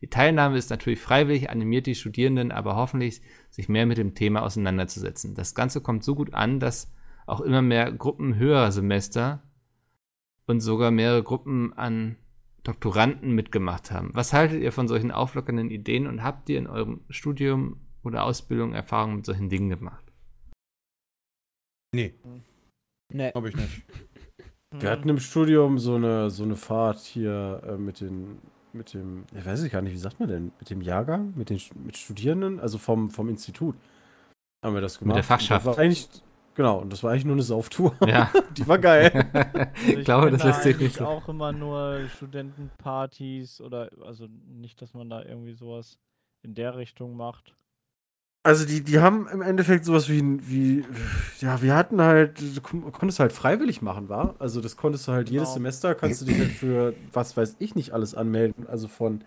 Die 0.00 0.08
Teilnahme 0.08 0.56
ist 0.56 0.70
natürlich 0.70 1.00
freiwillig, 1.00 1.50
animiert 1.50 1.86
die 1.86 1.94
Studierenden 1.94 2.52
aber 2.52 2.76
hoffentlich, 2.76 3.20
sich 3.50 3.68
mehr 3.68 3.86
mit 3.86 3.98
dem 3.98 4.14
Thema 4.14 4.42
auseinanderzusetzen. 4.42 5.34
Das 5.34 5.54
Ganze 5.54 5.80
kommt 5.80 6.04
so 6.04 6.14
gut 6.14 6.32
an, 6.32 6.58
dass 6.58 6.92
auch 7.26 7.40
immer 7.40 7.62
mehr 7.62 7.92
Gruppen 7.92 8.36
höherer 8.36 8.72
Semester 8.72 9.42
und 10.46 10.60
sogar 10.60 10.90
mehrere 10.90 11.22
Gruppen 11.22 11.72
an 11.74 12.16
Doktoranden 12.62 13.32
mitgemacht 13.34 13.90
haben. 13.90 14.10
Was 14.14 14.32
haltet 14.32 14.62
ihr 14.62 14.72
von 14.72 14.88
solchen 14.88 15.12
auflockernden 15.12 15.70
Ideen 15.70 16.06
und 16.06 16.22
habt 16.22 16.48
ihr 16.48 16.58
in 16.58 16.66
eurem 16.66 17.02
Studium 17.08 17.80
oder 18.02 18.24
Ausbildung 18.24 18.74
Erfahrungen 18.74 19.16
mit 19.16 19.26
solchen 19.26 19.48
Dingen 19.48 19.70
gemacht? 19.70 20.04
Nee. 21.94 22.14
Nee. 23.12 23.32
Hab 23.34 23.44
ich 23.44 23.56
nicht. 23.56 23.82
Wir 24.78 24.90
hatten 24.90 25.08
im 25.08 25.18
Studium 25.18 25.78
so 25.78 25.96
eine, 25.96 26.30
so 26.30 26.44
eine 26.44 26.54
Fahrt 26.54 27.00
hier 27.00 27.60
äh, 27.66 27.76
mit 27.76 28.00
den, 28.00 28.38
mit 28.72 28.94
dem, 28.94 29.24
ich 29.36 29.44
weiß 29.44 29.64
ich 29.64 29.72
gar 29.72 29.82
nicht, 29.82 29.92
wie 29.92 29.98
sagt 29.98 30.20
man 30.20 30.28
denn, 30.28 30.52
mit 30.60 30.70
dem 30.70 30.80
Jahrgang, 30.80 31.32
mit 31.36 31.50
den 31.50 31.60
mit 31.84 31.96
Studierenden, 31.96 32.60
also 32.60 32.78
vom, 32.78 33.10
vom 33.10 33.28
Institut 33.28 33.74
haben 34.64 34.74
wir 34.74 34.80
das 34.80 34.98
gemacht. 34.98 35.16
Mit 35.16 35.24
der 35.24 35.24
Fachschaft. 35.24 35.66
Und 35.66 35.70
das 35.70 35.76
war 35.76 35.84
eigentlich, 35.84 36.08
genau, 36.54 36.78
und 36.78 36.92
das 36.92 37.02
war 37.02 37.10
eigentlich 37.10 37.24
nur 37.24 37.34
eine 37.34 37.42
Sauftour. 37.42 37.94
Ja. 38.06 38.30
Die 38.56 38.66
war 38.66 38.78
geil. 38.78 39.10
Also 39.80 39.98
ich 39.98 40.04
glaube, 40.04 40.30
das 40.30 40.44
lässt 40.44 40.62
sich 40.62 40.78
nicht 40.78 40.96
so. 40.96 41.06
auch 41.06 41.28
immer 41.28 41.52
nur 41.52 42.06
Studentenpartys 42.16 43.60
oder, 43.60 43.90
also 44.04 44.28
nicht, 44.46 44.80
dass 44.82 44.94
man 44.94 45.10
da 45.10 45.22
irgendwie 45.22 45.54
sowas 45.54 45.98
in 46.42 46.54
der 46.54 46.76
Richtung 46.76 47.16
macht. 47.16 47.56
Also 48.42 48.64
die, 48.64 48.82
die 48.82 49.00
haben 49.00 49.28
im 49.28 49.42
Endeffekt 49.42 49.84
sowas 49.84 50.08
wie, 50.08 50.22
wie, 50.48 50.84
ja, 51.40 51.60
wir 51.60 51.74
hatten 51.74 52.00
halt, 52.00 52.40
du 52.40 52.60
konntest 52.62 53.20
halt 53.20 53.32
freiwillig 53.32 53.82
machen, 53.82 54.08
war. 54.08 54.34
Also 54.38 54.62
das 54.62 54.78
konntest 54.78 55.06
du 55.06 55.12
halt 55.12 55.28
genau. 55.28 55.40
jedes 55.40 55.52
Semester, 55.52 55.94
kannst 55.94 56.22
du 56.22 56.24
dich 56.24 56.38
halt 56.38 56.52
für, 56.52 56.94
was 57.12 57.36
weiß 57.36 57.56
ich 57.58 57.74
nicht, 57.74 57.92
alles 57.92 58.14
anmelden. 58.14 58.66
Also 58.66 58.88
von 58.88 59.22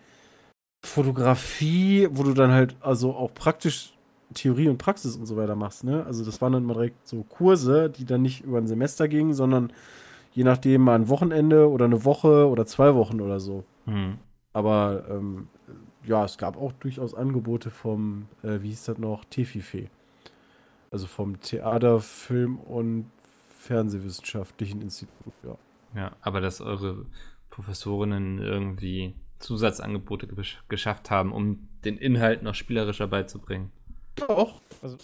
Fotografie, 0.83 2.07
wo 2.11 2.23
du 2.23 2.33
dann 2.33 2.51
halt 2.51 2.75
also 2.81 3.13
auch 3.13 3.33
praktisch 3.35 3.93
Theorie 4.33 4.67
und 4.67 4.79
Praxis 4.79 5.15
und 5.15 5.27
so 5.27 5.37
weiter 5.37 5.55
machst, 5.55 5.83
ne? 5.83 6.03
Also 6.05 6.25
das 6.25 6.41
waren 6.41 6.53
dann 6.53 6.63
mal 6.63 6.73
direkt 6.73 7.07
so 7.07 7.23
Kurse, 7.23 7.91
die 7.91 8.05
dann 8.05 8.23
nicht 8.23 8.43
über 8.43 8.57
ein 8.57 8.67
Semester 8.67 9.07
gingen, 9.07 9.35
sondern 9.35 9.71
je 10.33 10.43
nachdem 10.43 10.81
mal 10.81 10.95
ein 10.95 11.07
Wochenende 11.07 11.69
oder 11.69 11.85
eine 11.85 12.03
Woche 12.03 12.49
oder 12.49 12.65
zwei 12.65 12.95
Wochen 12.95 13.21
oder 13.21 13.39
so. 13.39 13.63
Hm. 13.85 14.17
Aber 14.53 15.05
ähm, 15.09 15.47
ja, 16.05 16.25
es 16.25 16.37
gab 16.37 16.57
auch 16.57 16.71
durchaus 16.73 17.13
Angebote 17.13 17.69
vom, 17.69 18.27
äh, 18.43 18.61
wie 18.61 18.69
hieß 18.69 18.85
das 18.85 18.97
noch, 18.97 19.25
TFIFE. 19.25 19.89
Also 20.91 21.07
vom 21.07 21.39
Theater, 21.39 21.99
Film 21.99 22.57
und 22.57 23.09
Fernsehwissenschaftlichen 23.59 24.81
Institut, 24.81 25.33
ja. 25.43 25.57
Ja, 25.95 26.11
aber 26.21 26.41
dass 26.41 26.59
eure 26.59 27.05
Professorinnen 27.49 28.39
irgendwie 28.39 29.13
Zusatzangebote 29.39 30.27
geschafft 30.69 31.11
haben, 31.11 31.31
um 31.31 31.67
den 31.85 31.97
Inhalt 31.97 32.43
noch 32.43 32.55
spielerischer 32.55 33.07
beizubringen. 33.07 33.71
Doch. 34.15 34.59
Also, 34.81 34.97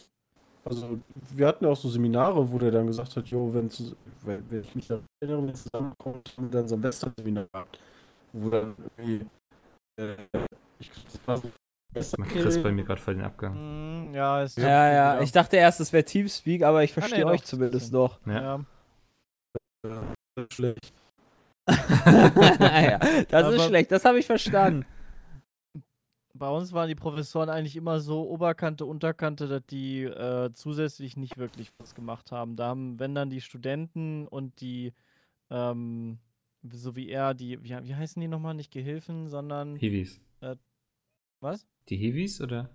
also 0.65 0.99
wir 1.35 1.47
hatten 1.47 1.65
ja 1.65 1.71
auch 1.71 1.77
so 1.77 1.89
Seminare, 1.89 2.51
wo 2.51 2.57
der 2.57 2.71
dann 2.71 2.87
gesagt 2.87 3.15
hat, 3.15 3.27
jo, 3.27 3.53
wenn, 3.53 3.69
wenn, 4.23 4.49
wenn 4.49 4.61
ich 4.61 4.75
mich 4.75 4.89
erinnere, 4.89 5.47
wenn 5.47 5.55
zusammenkommt, 5.55 6.33
haben 6.37 6.51
wir 6.51 6.59
dann 6.59 6.67
so 6.67 6.75
ein 6.75 6.83
Western-Seminar 6.83 7.45
gehabt. 7.51 7.79
Wo 8.33 8.49
dann 8.49 8.75
irgendwie 8.97 9.25
äh, 9.97 10.15
ich 10.79 10.91
Chris 11.93 12.61
bei 12.61 12.71
mir 12.71 12.83
gerade 12.83 13.01
voll 13.01 13.15
den 13.15 13.23
Abgang. 13.23 13.53
Hm, 13.55 14.13
ja, 14.13 14.43
ist 14.43 14.57
ja, 14.57 14.91
ja, 14.91 15.21
Ich 15.21 15.31
dachte 15.31 15.57
erst, 15.57 15.79
es 15.79 15.91
wäre 15.91 16.03
Teamspeak, 16.03 16.63
aber 16.63 16.83
ich 16.83 16.93
verstehe 16.93 17.25
ah, 17.25 17.29
nee, 17.29 17.33
euch 17.33 17.43
zumindest 17.43 17.91
noch. 17.91 18.19
Ja. 18.25 18.41
ja. 18.41 18.65
Das 20.35 20.45
ist 20.45 20.53
schlecht. 20.53 20.93
ja, 21.67 22.97
das 23.29 23.45
aber 23.45 23.55
ist 23.55 23.65
schlecht, 23.65 23.91
das 23.91 24.05
habe 24.05 24.19
ich 24.19 24.25
verstanden. 24.25 24.85
Bei 26.33 26.49
uns 26.49 26.71
waren 26.71 26.87
die 26.87 26.95
Professoren 26.95 27.49
eigentlich 27.49 27.75
immer 27.75 27.99
so 27.99 28.29
Oberkante, 28.29 28.85
Unterkante, 28.85 29.47
dass 29.47 29.65
die 29.65 30.03
äh, 30.03 30.51
zusätzlich 30.53 31.17
nicht 31.17 31.37
wirklich 31.37 31.71
was 31.77 31.95
gemacht 31.95 32.31
haben. 32.31 32.55
Da 32.55 32.67
haben, 32.67 32.99
wenn 32.99 33.15
dann 33.15 33.29
die 33.29 33.41
Studenten 33.41 34.27
und 34.27 34.61
die, 34.61 34.93
ähm, 35.49 36.19
so 36.71 36.95
wie 36.95 37.09
er, 37.09 37.33
die, 37.33 37.61
wie, 37.63 37.75
wie 37.83 37.95
heißen 37.95 38.21
die 38.21 38.29
nochmal? 38.29 38.53
Nicht 38.53 38.71
Gehilfen, 38.71 39.27
sondern. 39.27 39.75
Hiwis. 39.75 40.21
Was? 41.41 41.67
Die 41.89 41.97
Hiwis 41.97 42.41
oder? 42.41 42.69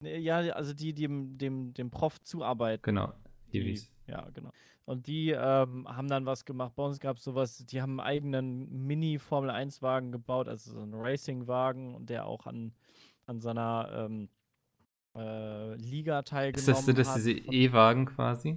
Ja, 0.00 0.38
also 0.52 0.74
die, 0.74 0.94
die 0.94 1.02
dem, 1.02 1.38
dem, 1.38 1.74
dem 1.74 1.90
Prof 1.90 2.20
zuarbeiten. 2.22 2.82
Genau, 2.82 3.12
Hiwis. 3.48 3.90
Ja, 4.06 4.28
genau. 4.32 4.50
Und 4.84 5.06
die 5.06 5.30
ähm, 5.30 5.86
haben 5.86 6.08
dann 6.08 6.24
was 6.24 6.46
gemacht. 6.46 6.72
Bei 6.74 6.82
uns 6.82 6.98
gab 6.98 7.18
es 7.18 7.24
sowas, 7.24 7.58
die 7.66 7.82
haben 7.82 8.00
einen 8.00 8.08
eigenen 8.08 8.86
Mini-Formel-1-Wagen 8.86 10.12
gebaut, 10.12 10.48
also 10.48 10.72
so 10.72 10.80
einen 10.80 10.94
Racing-Wagen, 10.94 11.94
und 11.94 12.08
der 12.08 12.24
auch 12.24 12.46
an, 12.46 12.72
an 13.26 13.40
seiner 13.40 13.90
ähm, 13.92 14.30
äh, 15.14 15.74
Liga 15.74 16.22
teilgenommen 16.22 16.74
hat. 16.74 16.88
Ist 16.88 16.98
das, 16.98 17.06
das 17.06 17.14
diese 17.16 17.32
E-Wagen 17.32 18.06
quasi? 18.06 18.56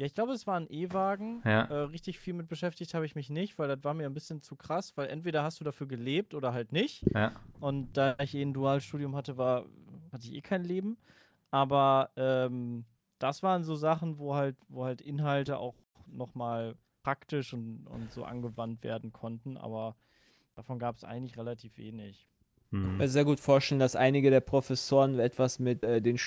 Ja, 0.00 0.06
ich 0.06 0.14
glaube, 0.14 0.32
es 0.32 0.46
war 0.46 0.58
ein 0.58 0.66
E-Wagen. 0.70 1.42
Ja. 1.44 1.64
Äh, 1.64 1.74
richtig 1.74 2.18
viel 2.18 2.32
mit 2.32 2.48
beschäftigt 2.48 2.94
habe 2.94 3.04
ich 3.04 3.14
mich 3.14 3.28
nicht, 3.28 3.58
weil 3.58 3.68
das 3.68 3.84
war 3.84 3.92
mir 3.92 4.06
ein 4.06 4.14
bisschen 4.14 4.40
zu 4.40 4.56
krass, 4.56 4.96
weil 4.96 5.08
entweder 5.08 5.42
hast 5.42 5.60
du 5.60 5.64
dafür 5.64 5.86
gelebt 5.86 6.32
oder 6.32 6.54
halt 6.54 6.72
nicht. 6.72 7.04
Ja. 7.14 7.32
Und 7.60 7.98
da 7.98 8.16
ich 8.18 8.34
eh 8.34 8.40
ein 8.40 8.54
Dualstudium 8.54 9.14
hatte, 9.14 9.36
war, 9.36 9.66
hatte 10.10 10.26
ich 10.26 10.32
eh 10.32 10.40
kein 10.40 10.64
Leben. 10.64 10.96
Aber 11.50 12.12
ähm, 12.16 12.86
das 13.18 13.42
waren 13.42 13.62
so 13.62 13.74
Sachen, 13.74 14.16
wo 14.16 14.34
halt, 14.34 14.56
wo 14.68 14.86
halt 14.86 15.02
Inhalte 15.02 15.58
auch 15.58 15.74
nochmal 16.06 16.76
praktisch 17.02 17.52
und, 17.52 17.86
und 17.86 18.10
so 18.10 18.24
angewandt 18.24 18.82
werden 18.82 19.12
konnten, 19.12 19.58
aber 19.58 19.96
davon 20.54 20.78
gab 20.78 20.96
es 20.96 21.04
eigentlich 21.04 21.36
relativ 21.36 21.76
wenig. 21.76 22.26
Hm. 22.70 22.80
Ich 22.80 22.88
kann 22.88 22.96
mir 22.96 23.08
sehr 23.08 23.26
gut 23.26 23.38
vorstellen, 23.38 23.80
dass 23.80 23.96
einige 23.96 24.30
der 24.30 24.40
Professoren 24.40 25.18
etwas 25.18 25.58
mit 25.58 25.84
äh, 25.84 26.00
den 26.00 26.18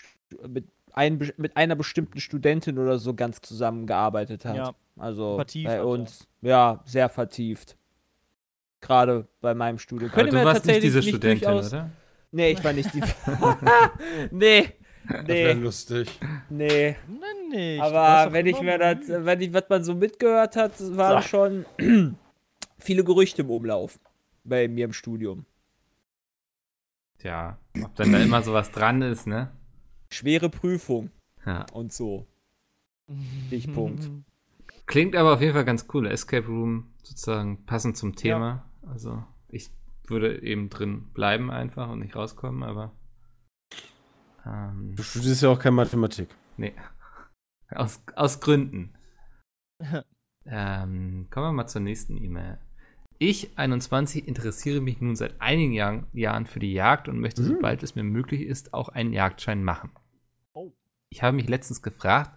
mit 0.47 0.67
ein, 0.93 1.31
mit 1.37 1.57
einer 1.57 1.75
bestimmten 1.75 2.19
Studentin 2.19 2.77
oder 2.77 2.97
so 2.99 3.13
ganz 3.13 3.41
zusammengearbeitet 3.41 4.45
hat. 4.45 4.55
Ja, 4.55 4.75
also 4.97 5.35
vertieft, 5.35 5.67
bei 5.67 5.83
uns, 5.83 6.27
ja. 6.41 6.49
ja, 6.49 6.81
sehr 6.85 7.09
vertieft. 7.09 7.77
Gerade 8.79 9.27
bei 9.41 9.53
meinem 9.53 9.79
Studium. 9.79 10.11
Könnte 10.11 10.31
du 10.31 10.43
warst 10.43 10.65
tatsächlich 10.65 10.83
nicht 10.83 10.95
diese 10.95 10.99
nicht 10.99 11.09
Studentin, 11.09 11.47
durchaus... 11.47 11.73
oder? 11.73 11.89
Nee, 12.31 12.51
ich 12.51 12.63
war 12.63 12.73
nicht 12.73 12.93
die. 12.93 13.01
nee. 14.31 14.73
Das 15.07 15.27
wäre 15.27 15.53
lustig. 15.53 16.19
Nee. 16.49 16.95
Nein, 17.07 17.49
nicht. 17.49 17.81
Aber 17.81 18.31
wenn 18.31 18.45
ich 18.45 18.59
mir 18.61 18.77
das, 18.77 18.97
wenn 19.07 19.41
ich, 19.41 19.53
was 19.53 19.65
man 19.69 19.83
so 19.83 19.95
mitgehört 19.95 20.55
hat, 20.55 20.73
waren 20.95 21.21
so. 21.21 21.27
schon 21.27 21.65
viele 22.79 23.03
Gerüchte 23.03 23.41
im 23.41 23.49
Umlauf 23.49 23.99
bei 24.43 24.67
mir 24.67 24.85
im 24.85 24.93
Studium. 24.93 25.45
Tja, 27.19 27.57
ob 27.81 27.95
dann 27.95 28.11
da 28.11 28.19
immer 28.19 28.41
sowas 28.41 28.71
dran 28.71 29.01
ist, 29.01 29.27
ne? 29.27 29.51
Schwere 30.14 30.49
Prüfung. 30.49 31.11
Ja. 31.45 31.66
Und 31.74 31.91
so. 31.91 32.28
Stichpunkt. 33.47 34.09
Klingt 34.86 35.16
aber 35.16 35.34
auf 35.34 35.41
jeden 35.41 35.53
Fall 35.53 35.66
ganz 35.66 35.88
cool. 35.93 36.07
Escape 36.07 36.47
Room 36.47 36.93
sozusagen 37.03 37.66
passend 37.66 37.97
zum 37.97 38.16
Thema. 38.16 38.66
Ja. 38.84 38.89
Also 38.89 39.24
ich 39.49 39.72
würde 40.07 40.41
eben 40.41 40.70
drin 40.70 41.11
bleiben 41.14 41.51
einfach 41.51 41.89
und 41.89 41.99
nicht 41.99 42.16
rauskommen, 42.16 42.64
aber. 42.64 42.91
Ähm, 44.45 44.93
du 44.95 45.03
studierst 45.03 45.43
ja 45.43 45.49
auch 45.49 45.59
keine 45.59 45.76
Mathematik. 45.76 46.30
Nee. 46.57 46.74
Aus, 47.72 48.03
aus 48.16 48.39
Gründen. 48.39 48.93
ähm, 50.45 51.28
kommen 51.30 51.47
wir 51.47 51.53
mal 51.53 51.68
zur 51.68 51.82
nächsten 51.82 52.18
E-Mail. 52.18 52.59
Ich, 53.20 53.57
21, 53.57 54.28
interessiere 54.28 54.82
mich 54.82 54.99
nun 54.99 55.16
seit 55.16 55.39
einigen 55.39 55.72
Jahr, 55.72 56.03
Jahren 56.11 56.45
für 56.45 56.59
die 56.59 56.74
Jagd 56.74 57.07
und 57.07 57.20
möchte, 57.20 57.41
mhm. 57.41 57.47
sobald 57.47 57.84
es 57.84 57.95
mir 57.95 58.03
möglich 58.03 58.41
ist, 58.41 58.74
auch 58.74 58.89
einen 58.89 59.14
Jagdschein 59.14 59.64
machen. 59.64 59.91
Ich 61.14 61.22
habe 61.22 61.36
mich 61.36 61.47
letztens 61.47 61.84
gefragt, 61.84 62.32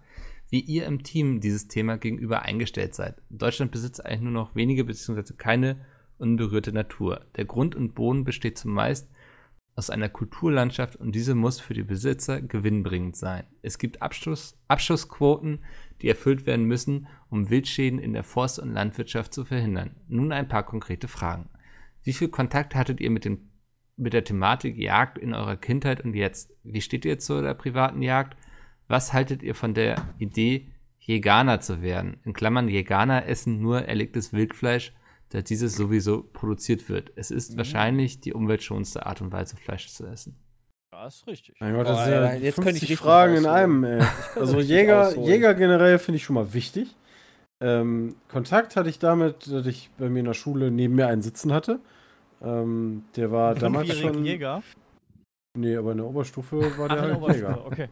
wie 0.51 0.61
ihr 0.61 0.85
im 0.85 1.03
Team 1.03 1.41
dieses 1.41 1.67
Thema 1.67 1.97
gegenüber 1.97 2.43
eingestellt 2.43 2.95
seid. 2.95 3.23
Deutschland 3.31 3.73
besitzt 3.73 4.05
eigentlich 4.05 4.21
nur 4.21 4.33
noch 4.33 4.55
wenige 4.55 4.85
bzw. 4.85 5.33
keine 5.39 5.87
unberührte 6.19 6.73
Natur. 6.73 7.25
Der 7.37 7.47
Grund 7.47 7.75
und 7.75 7.95
Boden 7.95 8.25
besteht 8.25 8.59
zumeist 8.59 9.09
aus 9.77 9.89
einer 9.89 10.11
Kulturlandschaft 10.11 10.95
und 10.95 11.15
diese 11.15 11.35
muss 11.35 11.59
für 11.59 11.73
die 11.73 11.85
Besitzer 11.85 12.43
gewinnbringend 12.43 13.17
sein. 13.17 13.45
Es 13.63 13.79
gibt 13.79 14.03
Abschuss, 14.03 14.59
Abschussquoten, 14.69 15.65
die 16.03 16.09
erfüllt 16.11 16.45
werden 16.45 16.67
müssen, 16.67 17.07
um 17.31 17.49
Wildschäden 17.49 17.99
in 17.99 18.13
der 18.13 18.25
Forst- 18.25 18.59
und 18.59 18.75
Landwirtschaft 18.75 19.33
zu 19.33 19.47
verhindern. 19.47 19.97
Nun 20.07 20.33
ein 20.33 20.49
paar 20.49 20.65
konkrete 20.65 21.09
Fragen. 21.09 21.49
Wie 22.03 22.13
viel 22.13 22.29
Kontakt 22.29 22.75
hattet 22.75 23.01
ihr 23.01 23.11
mit, 23.11 23.25
dem, 23.25 23.49
mit 23.97 24.13
der 24.13 24.25
Thematik 24.25 24.77
Jagd 24.77 25.17
in 25.17 25.33
eurer 25.33 25.57
Kindheit 25.57 26.05
und 26.05 26.13
jetzt? 26.13 26.53
Wie 26.63 26.83
steht 26.83 27.07
ihr 27.07 27.19
zu 27.19 27.41
der 27.41 27.55
privaten 27.55 28.03
Jagd? 28.03 28.37
Was 28.89 29.13
haltet 29.13 29.43
ihr 29.43 29.55
von 29.55 29.75
der 29.75 29.97
Idee, 30.19 30.69
Jäganer 30.99 31.61
zu 31.61 31.83
werden? 31.83 32.19
In 32.25 32.33
Klammern, 32.33 32.69
Jäganer 32.69 33.27
essen 33.27 33.61
nur 33.61 33.83
erlegtes 33.83 34.33
Wildfleisch, 34.33 34.93
da 35.31 35.43
dieses 35.43 35.75
sowieso 35.75 36.23
produziert 36.23 36.89
wird. 36.89 37.13
Es 37.17 37.31
ist 37.31 37.53
mhm. 37.53 37.57
wahrscheinlich 37.59 38.21
die 38.21 38.33
umweltschonendste 38.33 39.07
Art 39.07 39.21
und 39.21 39.33
Weise, 39.33 39.57
Fleisch 39.57 39.89
zu 39.89 40.07
essen. 40.07 40.37
Ja, 40.93 41.07
ist 41.07 41.27
richtig. 41.27 41.57
Mein 41.61 41.75
Gott, 41.75 41.87
das 41.89 42.05
sind 42.05 42.13
ja 42.13 42.35
jetzt 42.35 42.63
50 42.63 42.97
Fragen 42.97 43.35
in 43.35 43.47
einem, 43.47 43.85
ey. 43.85 44.03
Also 44.37 44.61
Jäger, 44.61 45.17
Jäger 45.19 45.55
generell 45.55 45.99
finde 45.99 46.17
ich 46.17 46.25
schon 46.25 46.35
mal 46.35 46.55
wichtig. 46.55 46.95
Ähm, 47.61 48.17
Kontakt 48.29 48.77
hatte 48.77 48.89
ich 48.89 48.99
damit, 48.99 49.51
dass 49.51 49.67
ich 49.67 49.91
bei 49.99 50.09
mir 50.09 50.21
in 50.21 50.27
der 50.27 50.35
Schule 50.35 50.71
neben 50.71 50.95
mir 50.95 51.09
einen 51.09 51.23
sitzen 51.23 51.53
hatte. 51.53 51.81
Ähm, 52.43 53.05
der 53.17 53.33
war 53.33 53.55
damals 53.55 53.97
schon. 53.97 54.25
Jäger? 54.25 54.63
Nee, 55.57 55.77
aber 55.77 55.93
in 55.93 55.99
der 55.99 56.07
Oberstufe 56.07 56.79
war 56.79 56.89
der 56.89 56.99
Ach, 56.99 57.21
halt 57.21 57.37
Jäger. 57.37 57.67
Okay. 57.67 57.89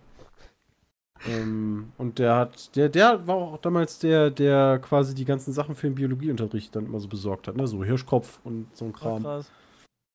Ähm, 1.27 1.93
und 1.97 2.19
der 2.19 2.37
hat, 2.37 2.77
der, 2.77 2.89
der 2.89 3.27
war 3.27 3.37
auch 3.37 3.59
damals 3.59 3.99
der, 3.99 4.31
der 4.31 4.79
quasi 4.81 5.15
die 5.15 5.25
ganzen 5.25 5.53
Sachen 5.53 5.75
für 5.75 5.87
den 5.87 5.95
Biologieunterricht 5.95 6.75
dann 6.77 6.87
immer 6.87 7.01
so 7.01 7.09
besorgt 7.09 7.49
hat, 7.49 7.57
ne? 7.57 7.67
So 7.67 7.83
Hirschkopf 7.83 8.41
und 8.45 8.75
so 8.77 8.85
ein 8.85 8.93
Kram. 8.93 9.25
Ach, 9.25 9.45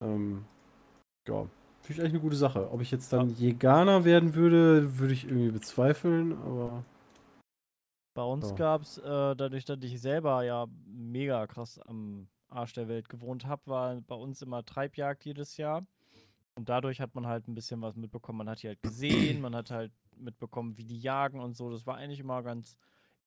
ähm, 0.04 0.46
ja, 1.28 1.48
finde 1.82 1.94
ich 1.94 2.00
eigentlich 2.00 2.14
eine 2.14 2.22
gute 2.22 2.36
Sache. 2.36 2.72
Ob 2.72 2.82
ich 2.82 2.92
jetzt 2.92 3.12
dann 3.12 3.30
ja. 3.30 3.36
Jäganer 3.36 4.06
werden 4.06 4.36
würde, 4.36 5.00
würde 5.00 5.14
ich 5.14 5.26
irgendwie 5.26 5.52
bezweifeln, 5.52 6.34
aber. 6.34 6.84
Bei 8.16 8.24
uns 8.24 8.52
oh. 8.52 8.56
gab 8.56 8.82
es, 8.82 8.98
äh, 8.98 9.36
dadurch, 9.36 9.66
dass 9.66 9.80
ich 9.82 10.02
selber 10.02 10.44
ja 10.44 10.68
mega 10.86 11.48
krass 11.48 11.80
am 11.80 12.28
Arsch 12.50 12.74
der 12.74 12.88
Welt 12.88 13.10
gewohnt 13.10 13.46
habe, 13.46 13.62
war 13.66 14.02
bei 14.02 14.16
uns 14.16 14.42
immer 14.42 14.66
Treibjagd 14.66 15.26
jedes 15.26 15.58
Jahr. 15.58 15.86
Und 16.60 16.68
dadurch 16.68 17.00
hat 17.00 17.16
man 17.16 17.26
halt 17.26 17.48
ein 17.48 17.56
bisschen 17.56 17.82
was 17.82 17.96
mitbekommen. 17.96 18.40
Man 18.40 18.50
hat 18.50 18.62
die 18.62 18.68
halt 18.68 18.82
gesehen, 18.82 19.40
man 19.40 19.56
hat 19.56 19.72
halt 19.72 19.94
mitbekommen, 20.18 20.78
wie 20.78 20.84
die 20.84 21.00
jagen 21.00 21.40
und 21.40 21.56
so. 21.56 21.70
Das 21.70 21.88
war 21.88 21.96
eigentlich 21.96 22.20
immer 22.20 22.44
ganz 22.44 22.76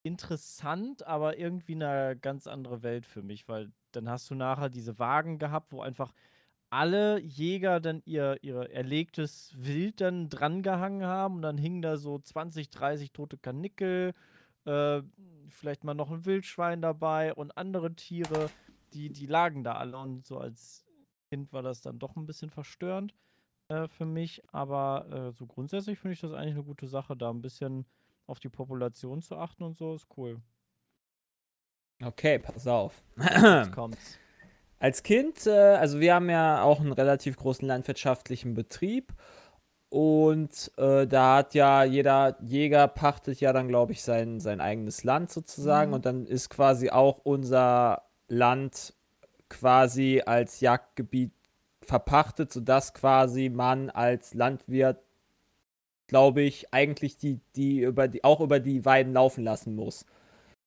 interessant, 0.02 1.06
aber 1.06 1.38
irgendwie 1.38 1.74
eine 1.74 2.14
ganz 2.14 2.46
andere 2.46 2.82
Welt 2.82 3.06
für 3.06 3.22
mich, 3.22 3.48
weil 3.48 3.72
dann 3.92 4.10
hast 4.10 4.28
du 4.28 4.34
nachher 4.34 4.68
diese 4.68 4.98
Wagen 4.98 5.38
gehabt, 5.38 5.72
wo 5.72 5.80
einfach 5.80 6.12
alle 6.68 7.20
Jäger 7.20 7.80
dann 7.80 8.02
ihr, 8.04 8.36
ihr 8.42 8.70
erlegtes 8.70 9.54
Wild 9.56 10.02
dann 10.02 10.28
drangehangen 10.28 11.06
haben 11.06 11.36
und 11.36 11.42
dann 11.42 11.56
hingen 11.56 11.80
da 11.80 11.96
so 11.96 12.18
20, 12.18 12.68
30 12.68 13.12
tote 13.12 13.38
Kanickel, 13.38 14.12
äh, 14.66 15.00
vielleicht 15.48 15.84
mal 15.84 15.94
noch 15.94 16.10
ein 16.10 16.26
Wildschwein 16.26 16.82
dabei 16.82 17.32
und 17.32 17.56
andere 17.56 17.94
Tiere, 17.94 18.50
die, 18.92 19.08
die 19.08 19.26
lagen 19.26 19.64
da 19.64 19.76
alle 19.76 19.96
und 19.96 20.26
so 20.26 20.36
als 20.36 20.84
Kind 21.32 21.50
war 21.54 21.62
das 21.62 21.80
dann 21.80 21.98
doch 21.98 22.14
ein 22.16 22.26
bisschen 22.26 22.50
verstörend 22.50 23.14
äh, 23.68 23.88
für 23.88 24.04
mich, 24.04 24.42
aber 24.52 25.06
äh, 25.10 25.32
so 25.32 25.46
grundsätzlich 25.46 25.98
finde 25.98 26.12
ich 26.12 26.20
das 26.20 26.34
eigentlich 26.34 26.56
eine 26.56 26.64
gute 26.64 26.86
Sache, 26.86 27.16
da 27.16 27.30
ein 27.30 27.40
bisschen 27.40 27.86
auf 28.26 28.38
die 28.38 28.50
Population 28.50 29.22
zu 29.22 29.38
achten 29.38 29.62
und 29.62 29.78
so 29.78 29.94
ist 29.94 30.06
cool. 30.18 30.42
Okay, 32.04 32.38
pass 32.38 32.66
auf. 32.66 33.02
Jetzt 33.16 33.72
kommt's. 33.74 34.18
Als 34.78 35.02
Kind, 35.02 35.46
äh, 35.46 35.76
also 35.76 36.00
wir 36.00 36.16
haben 36.16 36.28
ja 36.28 36.64
auch 36.64 36.80
einen 36.80 36.92
relativ 36.92 37.38
großen 37.38 37.66
landwirtschaftlichen 37.66 38.52
Betrieb 38.52 39.14
und 39.88 40.70
äh, 40.76 41.06
da 41.06 41.36
hat 41.36 41.54
ja 41.54 41.82
jeder 41.84 42.36
Jäger 42.42 42.88
pachtet 42.88 43.40
ja 43.40 43.54
dann, 43.54 43.68
glaube 43.68 43.92
ich, 43.92 44.02
sein, 44.02 44.38
sein 44.38 44.60
eigenes 44.60 45.02
Land 45.02 45.30
sozusagen 45.30 45.92
mhm. 45.92 45.94
und 45.94 46.04
dann 46.04 46.26
ist 46.26 46.50
quasi 46.50 46.90
auch 46.90 47.20
unser 47.24 48.02
Land 48.28 48.92
quasi 49.52 50.22
als 50.24 50.60
Jagdgebiet 50.60 51.32
verpachtet, 51.82 52.52
sodass 52.52 52.94
quasi 52.94 53.48
man 53.48 53.90
als 53.90 54.34
Landwirt, 54.34 54.98
glaube 56.06 56.42
ich, 56.42 56.72
eigentlich 56.72 57.16
die, 57.16 57.40
die 57.54 57.80
über 57.80 58.08
die, 58.08 58.24
auch 58.24 58.40
über 58.40 58.60
die 58.60 58.84
Weiden 58.84 59.12
laufen 59.12 59.44
lassen 59.44 59.74
muss 59.74 60.06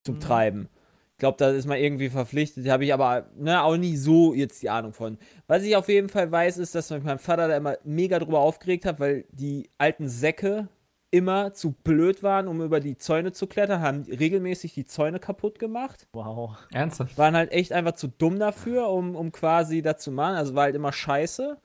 zum 0.04 0.16
mhm. 0.16 0.20
Treiben. 0.20 0.70
Ich 1.14 1.20
glaube, 1.20 1.38
da 1.38 1.50
ist 1.50 1.66
man 1.66 1.78
irgendwie 1.78 2.10
verpflichtet. 2.10 2.68
Habe 2.68 2.84
ich 2.84 2.94
aber 2.94 3.30
ne, 3.36 3.64
auch 3.64 3.78
nie 3.78 3.96
so 3.96 4.34
jetzt 4.34 4.62
die 4.62 4.70
Ahnung 4.70 4.94
von. 4.94 5.18
Was 5.48 5.64
ich 5.64 5.76
auf 5.76 5.88
jeden 5.88 6.10
Fall 6.10 6.30
weiß, 6.30 6.58
ist, 6.58 6.76
dass 6.76 6.90
mein 6.90 7.20
Vater 7.20 7.48
da 7.48 7.56
immer 7.56 7.78
mega 7.86 8.20
drüber 8.20 8.40
aufgeregt 8.40 8.86
hat, 8.86 9.00
weil 9.00 9.26
die 9.32 9.70
alten 9.78 10.10
Säcke 10.10 10.68
immer 11.16 11.54
zu 11.54 11.72
blöd 11.72 12.24
waren, 12.24 12.48
um 12.48 12.62
über 12.62 12.80
die 12.80 12.98
Zäune 12.98 13.32
zu 13.32 13.48
klettern, 13.48 13.82
haben 13.82 14.04
regelmäßig 14.04 14.74
die 14.74 14.86
Zäune 14.86 15.20
kaputt 15.20 15.60
gemacht. 15.60 16.08
Wow. 16.12 16.58
Ernsthaft? 16.74 17.18
Waren 17.18 17.36
halt 17.36 17.52
echt 17.52 17.72
einfach 17.72 17.94
zu 17.94 18.08
dumm 18.08 18.40
dafür, 18.40 18.90
um, 18.90 19.16
um 19.16 19.32
quasi 19.32 19.82
das 19.82 20.00
zu 20.00 20.12
machen. 20.12 20.36
Also 20.36 20.56
war 20.56 20.64
halt 20.64 20.76
immer 20.76 20.92
scheiße. 20.92 21.58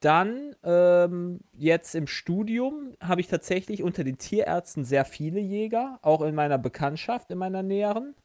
Dann, 0.00 0.56
ähm, 0.64 1.40
jetzt 1.52 1.94
im 1.94 2.08
Studium, 2.08 2.94
habe 3.00 3.20
ich 3.20 3.28
tatsächlich 3.28 3.84
unter 3.84 4.02
den 4.02 4.18
Tierärzten 4.18 4.84
sehr 4.84 5.04
viele 5.04 5.38
Jäger, 5.38 6.00
auch 6.02 6.22
in 6.22 6.34
meiner 6.34 6.58
Bekanntschaft, 6.58 7.30
in 7.30 7.38
meiner 7.38 7.62
näheren 7.62 8.16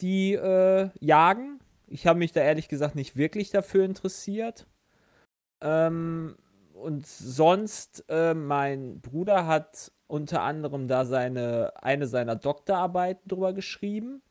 die 0.00 0.34
äh, 0.34 0.90
jagen. 1.00 1.60
Ich 1.86 2.06
habe 2.06 2.18
mich 2.18 2.32
da 2.32 2.40
ehrlich 2.40 2.68
gesagt 2.68 2.94
nicht 2.94 3.16
wirklich 3.16 3.50
dafür 3.50 3.84
interessiert. 3.84 4.66
Ähm, 5.60 6.36
und 6.80 7.06
sonst, 7.06 8.04
äh, 8.08 8.34
mein 8.34 9.00
Bruder 9.00 9.46
hat 9.46 9.92
unter 10.06 10.42
anderem 10.42 10.88
da 10.88 11.04
seine, 11.04 11.72
eine 11.80 12.06
seiner 12.06 12.36
Doktorarbeiten 12.36 13.28
drüber 13.28 13.52
geschrieben. 13.52 14.22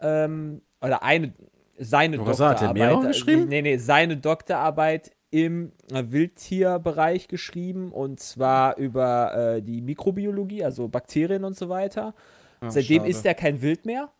Ähm, 0.00 0.62
oder 0.80 1.02
eine, 1.02 1.32
seine 1.78 2.18
Was 2.18 2.38
Doktorarbeit. 2.38 2.60
Hat 2.60 2.74
mehrere 2.74 3.06
geschrieben? 3.06 3.48
Nee, 3.48 3.62
nee, 3.62 3.76
seine 3.76 4.16
Doktorarbeit 4.16 5.12
im 5.30 5.72
Wildtierbereich 5.88 7.26
geschrieben 7.26 7.90
und 7.90 8.20
zwar 8.20 8.76
über 8.76 9.56
äh, 9.56 9.62
die 9.62 9.80
Mikrobiologie, 9.80 10.62
also 10.62 10.86
Bakterien 10.86 11.44
und 11.44 11.56
so 11.56 11.68
weiter. 11.68 12.14
Ach, 12.60 12.70
Seitdem 12.70 12.98
schade. 12.98 13.10
ist 13.10 13.26
er 13.26 13.34
kein 13.34 13.60
Wild 13.60 13.84
mehr. 13.84 14.10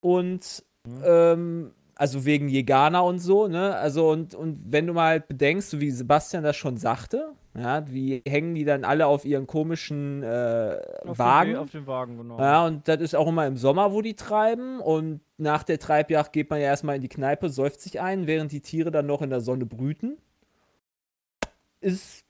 Und 0.00 0.64
mhm. 0.86 1.02
ähm, 1.04 1.70
also 1.96 2.24
wegen 2.24 2.48
Jegana 2.48 3.00
und 3.00 3.18
so, 3.18 3.48
ne? 3.48 3.74
Also 3.76 4.10
und, 4.10 4.34
und 4.34 4.60
wenn 4.66 4.86
du 4.86 4.92
mal 4.92 5.20
bedenkst, 5.20 5.78
wie 5.80 5.90
Sebastian 5.90 6.42
das 6.42 6.56
schon 6.56 6.76
sagte, 6.76 7.34
ja, 7.56 7.88
wie 7.88 8.22
hängen 8.26 8.54
die 8.54 8.64
dann 8.64 8.84
alle 8.84 9.06
auf 9.06 9.24
ihren 9.24 9.46
komischen 9.46 10.24
äh, 10.24 10.80
auf 11.04 11.18
Wagen? 11.18 11.50
Den, 11.50 11.58
auf 11.58 11.70
den 11.70 11.86
Wagen, 11.86 12.16
genau. 12.16 12.38
Ja, 12.38 12.66
und 12.66 12.88
das 12.88 13.00
ist 13.00 13.14
auch 13.14 13.28
immer 13.28 13.46
im 13.46 13.56
Sommer, 13.56 13.92
wo 13.92 14.02
die 14.02 14.16
treiben. 14.16 14.80
Und 14.80 15.20
nach 15.38 15.62
der 15.62 15.78
Treibjagd 15.78 16.32
geht 16.32 16.50
man 16.50 16.60
ja 16.60 16.66
erstmal 16.66 16.96
in 16.96 17.02
die 17.02 17.08
Kneipe, 17.08 17.48
säuft 17.48 17.80
sich 17.80 18.00
ein, 18.00 18.26
während 18.26 18.50
die 18.50 18.60
Tiere 18.60 18.90
dann 18.90 19.06
noch 19.06 19.22
in 19.22 19.30
der 19.30 19.40
Sonne 19.40 19.66
brüten. 19.66 20.18
Ist. 21.80 22.24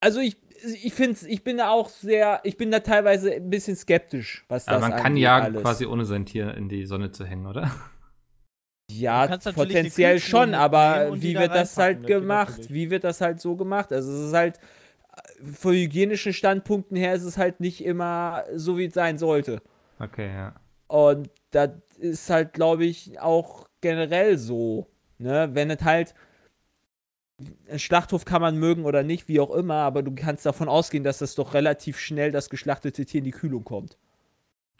Also 0.00 0.20
ich, 0.20 0.38
ich 0.82 0.94
finde 0.94 1.18
ich 1.28 1.44
bin 1.44 1.58
da 1.58 1.68
auch 1.70 1.90
sehr, 1.90 2.40
ich 2.44 2.56
bin 2.56 2.70
da 2.70 2.80
teilweise 2.80 3.34
ein 3.34 3.50
bisschen 3.50 3.76
skeptisch, 3.76 4.46
was 4.48 4.64
das 4.64 4.76
Aber 4.76 4.88
man 4.88 4.98
kann 4.98 5.16
jagen, 5.18 5.46
alles. 5.46 5.62
quasi 5.62 5.84
ohne 5.84 6.06
sein 6.06 6.24
Tier 6.24 6.54
in 6.54 6.70
die 6.70 6.86
Sonne 6.86 7.10
zu 7.10 7.26
hängen, 7.26 7.46
oder? 7.46 7.70
Ja, 8.90 9.26
potenziell 9.52 10.20
schon, 10.20 10.54
aber 10.54 11.20
wie 11.20 11.34
wird 11.34 11.54
das 11.54 11.76
halt 11.76 12.06
gemacht? 12.06 12.70
Wie 12.70 12.90
wird 12.90 13.04
das 13.04 13.20
halt 13.20 13.40
so 13.40 13.56
gemacht? 13.56 13.92
Also 13.92 14.12
es 14.12 14.28
ist 14.28 14.34
halt, 14.34 14.60
von 15.42 15.74
hygienischen 15.74 16.32
Standpunkten 16.32 16.96
her 16.96 17.14
ist 17.14 17.24
es 17.24 17.36
halt 17.36 17.60
nicht 17.60 17.84
immer 17.84 18.44
so, 18.54 18.78
wie 18.78 18.86
es 18.86 18.94
sein 18.94 19.18
sollte. 19.18 19.60
Okay, 19.98 20.28
ja. 20.28 20.54
Und 20.88 21.30
das 21.50 21.70
ist 21.98 22.30
halt, 22.30 22.52
glaube 22.52 22.84
ich, 22.84 23.18
auch 23.18 23.68
generell 23.80 24.38
so. 24.38 24.86
Ne? 25.18 25.50
Wenn 25.52 25.70
es 25.70 25.82
halt, 25.82 26.14
ein 27.68 27.78
Schlachthof 27.78 28.24
kann 28.24 28.40
man 28.40 28.56
mögen 28.56 28.84
oder 28.84 29.02
nicht, 29.02 29.28
wie 29.28 29.40
auch 29.40 29.50
immer, 29.50 29.76
aber 29.76 30.02
du 30.02 30.14
kannst 30.14 30.46
davon 30.46 30.68
ausgehen, 30.68 31.04
dass 31.04 31.18
das 31.18 31.34
doch 31.34 31.54
relativ 31.54 31.98
schnell 31.98 32.32
das 32.32 32.50
geschlachtete 32.50 33.04
Tier 33.04 33.18
in 33.18 33.24
die 33.24 33.30
Kühlung 33.30 33.64
kommt. 33.64 33.98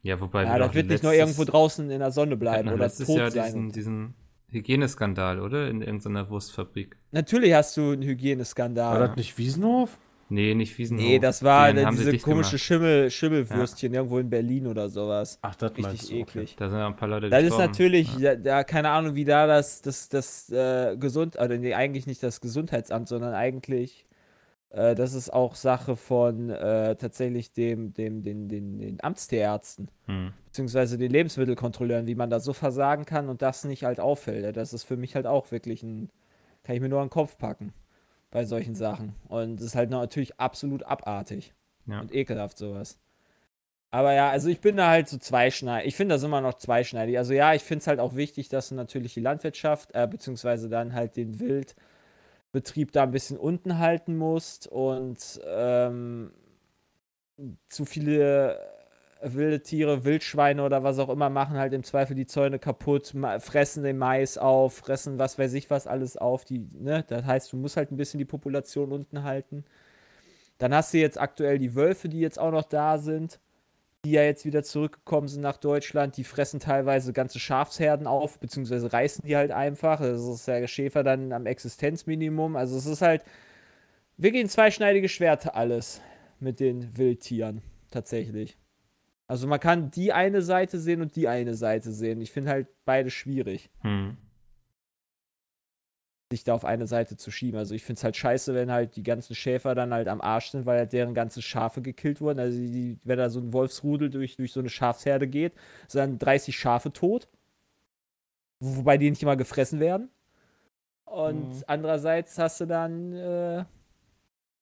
Ja, 0.06 0.20
wobei 0.20 0.44
ja, 0.44 0.56
das 0.56 0.72
wird 0.72 0.86
nicht 0.86 1.02
nur 1.02 1.12
irgendwo 1.12 1.42
draußen 1.42 1.90
in 1.90 1.98
der 1.98 2.12
Sonne 2.12 2.36
bleiben 2.36 2.68
oder 2.68 2.88
tot 2.88 3.08
Jahr 3.08 3.30
sein. 3.32 3.70
Diesen, 3.70 3.72
diesen 3.72 4.14
Hygieneskandal, 4.50 5.40
oder? 5.40 5.68
In 5.68 5.82
irgendeiner 5.82 6.30
Wurstfabrik. 6.30 6.96
Natürlich 7.10 7.52
hast 7.52 7.76
du 7.76 7.90
einen 7.90 8.02
Hygieneskandal. 8.02 9.00
War 9.00 9.08
das 9.08 9.16
nicht 9.16 9.36
Wiesenhof? 9.36 9.98
Nee, 10.28 10.54
nicht 10.54 10.78
Wiesenhof. 10.78 11.04
Nee, 11.04 11.18
das 11.18 11.42
war 11.42 11.72
Die 11.72 11.84
diese 11.90 12.18
komische 12.18 12.56
Schimmel, 12.56 13.10
Schimmelwürstchen 13.10 13.92
ja. 13.92 13.98
irgendwo 13.98 14.18
in 14.18 14.30
Berlin 14.30 14.68
oder 14.68 14.88
sowas. 14.88 15.40
Ach, 15.42 15.56
das 15.56 15.76
Richtig 15.76 16.12
eklig. 16.12 16.50
Okay. 16.52 16.56
Da 16.56 16.70
sind 16.70 16.78
ein 16.78 16.94
paar 16.94 17.08
Leute 17.08 17.28
Das 17.28 17.42
ist 17.42 17.58
natürlich, 17.58 18.16
ja. 18.16 18.36
da, 18.36 18.42
da, 18.42 18.64
keine 18.64 18.90
Ahnung, 18.90 19.16
wie 19.16 19.24
da 19.24 19.48
das, 19.48 19.82
das, 19.82 20.08
das 20.08 20.50
äh, 20.50 20.96
Gesund, 20.96 21.36
also 21.36 21.56
nee, 21.56 21.74
eigentlich 21.74 22.06
nicht 22.06 22.22
das 22.22 22.40
Gesundheitsamt, 22.40 23.08
sondern 23.08 23.34
eigentlich, 23.34 24.06
äh, 24.70 24.94
das 24.94 25.14
ist 25.14 25.32
auch 25.32 25.54
Sache 25.54 25.96
von 25.96 26.50
äh, 26.50 26.96
tatsächlich 26.96 27.52
dem, 27.52 27.92
dem, 27.92 28.22
den, 28.22 28.48
den, 28.48 28.78
den 28.78 29.02
Amtstierärzten, 29.02 29.90
hm. 30.06 30.32
beziehungsweise 30.46 30.98
den 30.98 31.10
Lebensmittelkontrolleuren, 31.12 32.06
wie 32.06 32.14
man 32.14 32.30
da 32.30 32.40
so 32.40 32.52
versagen 32.52 33.04
kann 33.04 33.28
und 33.28 33.42
das 33.42 33.64
nicht 33.64 33.84
halt 33.84 34.00
auffällt. 34.00 34.56
Das 34.56 34.72
ist 34.72 34.84
für 34.84 34.96
mich 34.96 35.14
halt 35.14 35.26
auch 35.26 35.50
wirklich 35.50 35.82
ein, 35.82 36.10
kann 36.64 36.76
ich 36.76 36.82
mir 36.82 36.88
nur 36.88 37.00
an 37.00 37.06
den 37.06 37.10
Kopf 37.10 37.38
packen 37.38 37.72
bei 38.30 38.44
solchen 38.44 38.74
Sachen. 38.74 39.14
Und 39.28 39.60
es 39.60 39.66
ist 39.66 39.76
halt 39.76 39.90
natürlich 39.90 40.38
absolut 40.38 40.82
abartig 40.82 41.54
ja. 41.86 42.00
und 42.00 42.14
ekelhaft 42.14 42.58
sowas. 42.58 42.98
Aber 43.90 44.12
ja, 44.12 44.28
also 44.30 44.48
ich 44.50 44.60
bin 44.60 44.76
da 44.76 44.90
halt 44.90 45.08
so 45.08 45.16
zweischneidig. 45.16 45.88
Ich 45.88 45.96
finde 45.96 46.16
das 46.16 46.22
immer 46.22 46.40
noch 46.40 46.54
zweischneidig. 46.54 47.16
Also 47.16 47.32
ja, 47.32 47.54
ich 47.54 47.62
finde 47.62 47.80
es 47.80 47.86
halt 47.86 48.00
auch 48.00 48.14
wichtig, 48.14 48.48
dass 48.48 48.68
du 48.68 48.74
natürlich 48.74 49.14
die 49.14 49.20
Landwirtschaft, 49.20 49.94
äh, 49.94 50.06
beziehungsweise 50.06 50.68
dann 50.68 50.92
halt 50.92 51.16
den 51.16 51.40
Wildbetrieb 52.56 52.92
da 52.92 53.02
ein 53.02 53.10
bisschen 53.10 53.36
unten 53.36 53.78
halten 53.78 54.16
musst 54.16 54.66
und 54.66 55.40
ähm, 55.46 56.32
zu 57.68 57.84
viele 57.84 58.58
wilde 59.22 59.62
Tiere, 59.62 60.04
Wildschweine 60.04 60.62
oder 60.62 60.82
was 60.82 60.98
auch 60.98 61.08
immer 61.08 61.30
machen 61.30 61.58
halt 61.58 61.72
im 61.72 61.82
Zweifel 61.82 62.14
die 62.14 62.26
Zäune 62.26 62.58
kaputt, 62.58 63.14
fressen 63.40 63.82
den 63.82 63.98
Mais 63.98 64.38
auf, 64.38 64.74
fressen 64.74 65.18
was 65.18 65.38
weiß 65.38 65.54
ich 65.54 65.70
was 65.70 65.86
alles 65.86 66.16
auf. 66.16 66.44
Die, 66.44 66.66
ne? 66.72 67.04
Das 67.06 67.24
heißt, 67.24 67.52
du 67.52 67.56
musst 67.56 67.76
halt 67.76 67.92
ein 67.92 67.96
bisschen 67.96 68.18
die 68.18 68.24
Population 68.24 68.92
unten 68.92 69.22
halten. 69.22 69.64
Dann 70.58 70.74
hast 70.74 70.94
du 70.94 70.98
jetzt 70.98 71.20
aktuell 71.20 71.58
die 71.58 71.74
Wölfe, 71.74 72.08
die 72.08 72.20
jetzt 72.20 72.38
auch 72.38 72.50
noch 72.50 72.64
da 72.64 72.98
sind, 72.98 73.38
die 74.06 74.12
ja 74.12 74.22
jetzt 74.22 74.44
wieder 74.44 74.62
zurückgekommen 74.62 75.26
sind 75.26 75.42
nach 75.42 75.56
Deutschland. 75.56 76.16
Die 76.16 76.22
fressen 76.22 76.60
teilweise 76.60 77.12
ganze 77.12 77.40
Schafsherden 77.40 78.06
auf, 78.06 78.38
beziehungsweise 78.38 78.92
reißen 78.92 79.24
die 79.26 79.34
halt 79.34 79.50
einfach. 79.50 79.98
Das 79.98 80.22
ist 80.22 80.46
der 80.46 80.68
Schäfer 80.68 81.02
dann 81.02 81.32
am 81.32 81.44
Existenzminimum. 81.44 82.54
Also 82.54 82.76
es 82.76 82.86
ist 82.86 83.02
halt 83.02 83.24
wirklich 84.16 84.44
ein 84.44 84.48
zweischneidiges 84.48 85.10
Schwert 85.10 85.52
alles 85.56 86.00
mit 86.38 86.60
den 86.60 86.96
Wildtieren, 86.96 87.62
tatsächlich. 87.90 88.56
Also 89.26 89.48
man 89.48 89.58
kann 89.58 89.90
die 89.90 90.12
eine 90.12 90.40
Seite 90.40 90.78
sehen 90.78 91.00
und 91.00 91.16
die 91.16 91.26
eine 91.26 91.54
Seite 91.54 91.90
sehen. 91.90 92.20
Ich 92.20 92.30
finde 92.30 92.52
halt 92.52 92.68
beide 92.84 93.10
schwierig. 93.10 93.70
Hm. 93.80 94.16
Sich 96.30 96.42
da 96.42 96.54
auf 96.54 96.64
eine 96.64 96.86
Seite 96.86 97.16
zu 97.16 97.30
schieben. 97.30 97.58
Also 97.58 97.74
ich 97.74 97.84
finde 97.84 97.98
es 97.98 98.04
halt 98.04 98.16
scheiße, 98.16 98.54
wenn 98.54 98.70
halt 98.70 98.96
die 98.96 99.04
ganzen 99.04 99.34
Schäfer 99.34 99.74
dann 99.74 99.92
halt 99.92 100.08
am 100.08 100.20
Arsch 100.20 100.50
sind, 100.50 100.66
weil 100.66 100.78
halt 100.78 100.92
deren 100.92 101.14
ganze 101.14 101.40
Schafe 101.40 101.82
gekillt 101.82 102.20
wurden. 102.20 102.40
Also 102.40 102.58
die, 102.58 102.98
wenn 103.04 103.18
da 103.18 103.30
so 103.30 103.40
ein 103.40 103.52
Wolfsrudel 103.52 104.10
durch, 104.10 104.36
durch 104.36 104.52
so 104.52 104.60
eine 104.60 104.68
Schafsherde 104.68 105.28
geht, 105.28 105.52
sind 105.86 106.00
dann 106.00 106.18
30 106.18 106.56
Schafe 106.56 106.92
tot. 106.92 107.28
Wobei 108.58 108.98
die 108.98 109.10
nicht 109.10 109.22
immer 109.22 109.36
gefressen 109.36 109.78
werden. 109.78 110.10
Und 111.04 111.50
mhm. 111.50 111.64
andererseits 111.68 112.36
hast 112.38 112.60
du 112.60 112.66
dann 112.66 113.12
äh, 113.12 113.64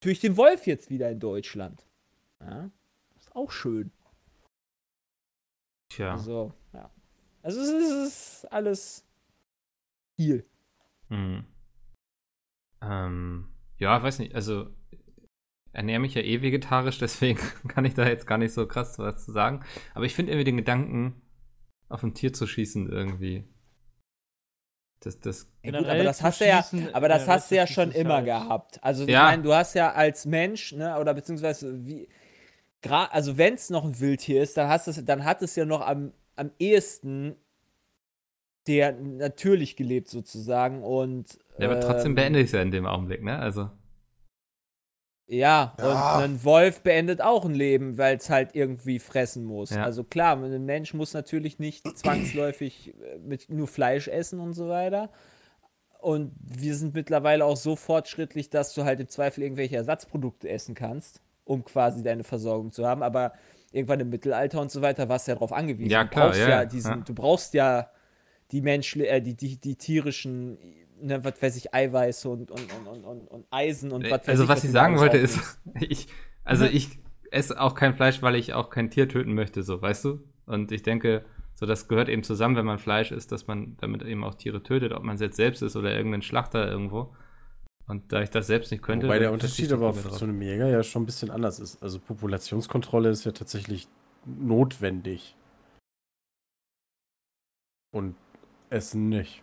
durch 0.00 0.20
den 0.20 0.36
Wolf 0.36 0.66
jetzt 0.66 0.90
wieder 0.90 1.10
in 1.10 1.18
Deutschland. 1.18 1.86
Ja, 2.40 2.70
ist 3.16 3.34
auch 3.34 3.50
schön. 3.50 3.90
Tja. 5.88 6.12
Also, 6.12 6.52
ja. 6.74 6.90
Also 7.42 7.60
es 7.60 7.68
ist, 7.68 7.90
es 7.90 8.08
ist 8.08 8.52
alles 8.52 9.04
viel. 10.16 10.44
Mhm. 11.08 11.44
Ähm, 12.88 13.48
ja, 13.78 14.02
weiß 14.02 14.18
nicht, 14.18 14.34
also 14.34 14.68
ernähre 15.72 16.00
mich 16.00 16.14
ja 16.14 16.22
eh 16.22 16.42
vegetarisch, 16.42 16.98
deswegen 17.00 17.38
kann 17.68 17.84
ich 17.84 17.94
da 17.94 18.06
jetzt 18.06 18.26
gar 18.26 18.38
nicht 18.38 18.52
so 18.52 18.66
krass 18.66 18.98
was 18.98 19.24
zu 19.24 19.32
sagen. 19.32 19.64
Aber 19.94 20.04
ich 20.04 20.14
finde 20.14 20.32
irgendwie 20.32 20.44
den 20.44 20.56
Gedanken, 20.56 21.22
auf 21.88 22.02
ein 22.02 22.14
Tier 22.14 22.32
zu 22.32 22.46
schießen 22.46 22.90
irgendwie. 22.90 23.44
Das, 25.00 25.20
das 25.20 25.50
ja, 25.62 25.78
gut, 25.78 25.86
aber 25.86 26.02
das 26.02 26.22
hast 26.22 26.40
du 26.40 26.46
ja, 26.46 26.64
aber 26.92 27.08
das 27.08 27.28
hast 27.28 27.50
du 27.50 27.56
ja 27.56 27.66
schon 27.66 27.92
immer 27.92 28.16
halt. 28.16 28.24
gehabt. 28.24 28.82
Also 28.82 29.04
ja. 29.04 29.08
ich 29.08 29.30
meine, 29.32 29.42
du 29.42 29.52
hast 29.52 29.74
ja 29.74 29.92
als 29.92 30.24
Mensch, 30.24 30.72
ne, 30.72 30.98
oder 30.98 31.12
beziehungsweise 31.12 31.84
wie, 31.84 32.08
also 32.82 33.36
wenn 33.36 33.54
es 33.54 33.70
noch 33.70 33.84
ein 33.84 34.00
Wildtier 34.00 34.42
ist, 34.42 34.56
dann 34.56 34.68
hast 34.68 34.88
es, 34.88 35.04
dann 35.04 35.24
hat 35.24 35.42
es 35.42 35.56
ja 35.56 35.66
noch 35.66 35.82
am, 35.82 36.12
am 36.36 36.50
ehesten 36.58 37.36
der 38.66 38.92
natürlich 38.92 39.76
gelebt 39.76 40.08
sozusagen 40.08 40.82
und. 40.82 41.38
Ja, 41.58 41.70
aber 41.70 41.80
trotzdem 41.80 42.12
ähm, 42.12 42.16
beende 42.16 42.40
ich 42.40 42.46
es 42.46 42.52
ja 42.52 42.62
in 42.62 42.70
dem 42.70 42.86
Augenblick, 42.86 43.22
ne? 43.22 43.38
Also. 43.38 43.70
Ja, 45.26 45.74
ja, 45.78 46.16
und 46.18 46.22
ein 46.22 46.44
Wolf 46.44 46.82
beendet 46.82 47.22
auch 47.22 47.46
ein 47.46 47.54
Leben, 47.54 47.96
weil 47.96 48.16
es 48.16 48.28
halt 48.28 48.54
irgendwie 48.54 48.98
fressen 48.98 49.44
muss. 49.44 49.70
Ja. 49.70 49.82
Also 49.82 50.04
klar, 50.04 50.36
ein 50.36 50.66
Mensch 50.66 50.92
muss 50.92 51.14
natürlich 51.14 51.58
nicht 51.58 51.86
zwangsläufig 51.96 52.94
äh, 53.00 53.18
mit 53.18 53.48
nur 53.48 53.66
Fleisch 53.66 54.08
essen 54.08 54.40
und 54.40 54.52
so 54.52 54.68
weiter. 54.68 55.10
Und 56.00 56.32
wir 56.38 56.74
sind 56.74 56.92
mittlerweile 56.92 57.46
auch 57.46 57.56
so 57.56 57.76
fortschrittlich, 57.76 58.50
dass 58.50 58.74
du 58.74 58.84
halt 58.84 59.00
im 59.00 59.08
Zweifel 59.08 59.42
irgendwelche 59.42 59.76
Ersatzprodukte 59.76 60.50
essen 60.50 60.74
kannst, 60.74 61.22
um 61.44 61.64
quasi 61.64 62.02
deine 62.02 62.24
Versorgung 62.24 62.72
zu 62.72 62.86
haben. 62.86 63.02
Aber 63.02 63.32
irgendwann 63.72 64.00
im 64.00 64.10
Mittelalter 64.10 64.60
und 64.60 64.70
so 64.70 64.82
weiter 64.82 65.08
warst 65.08 65.26
du 65.26 65.30
ja 65.30 65.36
darauf 65.36 65.52
angewiesen. 65.52 65.90
Ja, 65.90 66.04
klar, 66.04 66.26
du 66.26 66.30
brauchst 66.32 66.40
ja, 66.40 66.48
ja 66.48 66.64
diesen, 66.66 67.04
du 67.04 67.14
brauchst 67.14 67.54
ja 67.54 67.90
die 68.50 68.60
Menschen, 68.60 69.02
äh, 69.02 69.22
die, 69.22 69.34
die, 69.34 69.58
die 69.58 69.76
tierischen, 69.76 70.58
ne, 71.04 71.22
was 71.22 71.40
weiß 71.40 71.56
ich, 71.56 71.74
Eiweiße 71.74 72.28
und, 72.28 72.50
und, 72.50 72.72
und, 72.86 73.04
und, 73.04 73.28
und 73.28 73.46
Eisen 73.50 73.92
und 73.92 74.04
was 74.04 74.22
weiß 74.22 74.28
Also, 74.28 74.44
ich, 74.44 74.48
was 74.48 74.64
ich 74.64 74.70
sagen 74.70 74.98
wollte, 74.98 75.18
ist, 75.18 75.58
ich, 75.80 76.08
also 76.44 76.64
ich 76.64 76.98
esse 77.30 77.60
auch 77.60 77.74
kein 77.74 77.94
Fleisch, 77.94 78.22
weil 78.22 78.36
ich 78.36 78.54
auch 78.54 78.70
kein 78.70 78.90
Tier 78.90 79.08
töten 79.08 79.34
möchte, 79.34 79.62
so, 79.62 79.80
weißt 79.80 80.04
du? 80.06 80.20
Und 80.46 80.72
ich 80.72 80.82
denke, 80.82 81.24
so, 81.54 81.66
das 81.66 81.88
gehört 81.88 82.08
eben 82.08 82.22
zusammen, 82.22 82.56
wenn 82.56 82.66
man 82.66 82.78
Fleisch 82.78 83.12
isst, 83.12 83.32
dass 83.32 83.46
man 83.46 83.76
damit 83.80 84.02
eben 84.02 84.24
auch 84.24 84.34
Tiere 84.34 84.62
tötet, 84.62 84.92
ob 84.92 85.02
man 85.02 85.14
es 85.14 85.20
jetzt 85.20 85.36
selbst 85.36 85.62
ist 85.62 85.76
oder 85.76 85.94
irgendein 85.94 86.22
Schlachter 86.22 86.68
irgendwo. 86.68 87.14
Und 87.86 88.12
da 88.12 88.22
ich 88.22 88.30
das 88.30 88.46
selbst 88.46 88.72
nicht 88.72 88.82
könnte. 88.82 89.06
Wobei 89.06 89.18
der 89.18 89.30
Unterschied 89.30 89.70
aber 89.70 89.92
zu 89.92 90.24
einem 90.24 90.40
Jäger 90.40 90.68
ja 90.68 90.82
schon 90.82 91.02
ein 91.02 91.06
bisschen 91.06 91.30
anders 91.30 91.60
ist. 91.60 91.82
Also 91.82 91.98
Populationskontrolle 91.98 93.10
ist 93.10 93.24
ja 93.24 93.32
tatsächlich 93.32 93.88
notwendig. 94.24 95.36
Und 97.92 98.16
Essen 98.70 99.10
nicht. 99.10 99.42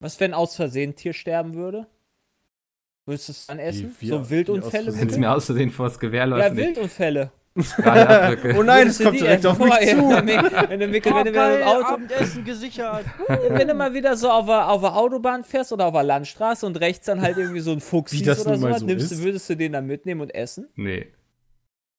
Was, 0.00 0.20
wenn 0.20 0.34
aus 0.34 0.56
Versehen 0.56 0.90
ein 0.90 0.96
Tier 0.96 1.12
sterben 1.12 1.54
würde? 1.54 1.86
Würdest 3.06 3.28
du 3.28 3.32
es 3.32 3.46
dann 3.46 3.58
essen? 3.58 3.94
Wie, 3.98 4.08
so 4.08 4.30
Wildunfälle? 4.30 4.98
Wenn 4.98 5.08
es 5.08 5.18
mir 5.18 5.32
aus 5.32 5.46
Versehen 5.46 5.70
vor 5.70 5.88
das 5.88 5.98
Gewehr 5.98 6.26
läuft. 6.26 6.48
Ja, 6.48 6.56
Wildunfälle. 6.56 7.30
oh 7.56 8.62
nein, 8.64 8.88
es 8.88 8.98
kommt 8.98 9.20
direkt 9.20 9.46
auf 9.46 9.58
mich 9.58 9.72
zu. 9.72 9.78
wenn 9.78 10.26
du, 10.26 10.30
wenn 10.68 10.80
du, 10.80 10.92
wenn 10.92 11.24
du 11.24 11.30
im 11.30 11.62
Auto, 11.62 11.86
Abendessen 11.86 12.44
gesichert. 12.44 13.04
wenn 13.28 13.68
du 13.68 13.74
mal 13.74 13.94
wieder 13.94 14.16
so 14.16 14.28
auf 14.28 14.46
der, 14.46 14.68
auf 14.68 14.80
der 14.80 14.96
Autobahn 14.96 15.44
fährst 15.44 15.72
oder 15.72 15.86
auf 15.86 15.92
der 15.92 16.02
Landstraße 16.02 16.66
und 16.66 16.80
rechts 16.80 17.06
dann 17.06 17.22
halt 17.22 17.36
irgendwie 17.36 17.60
so 17.60 17.70
ein 17.70 17.80
Fuchs 17.80 18.10
siehst 18.10 18.26
oder 18.44 18.58
so, 18.58 18.72
so 18.72 18.84
nimmst, 18.84 19.22
würdest 19.22 19.48
du 19.48 19.54
den 19.54 19.72
dann 19.72 19.86
mitnehmen 19.86 20.20
und 20.22 20.34
essen? 20.34 20.66
Nee. 20.74 21.06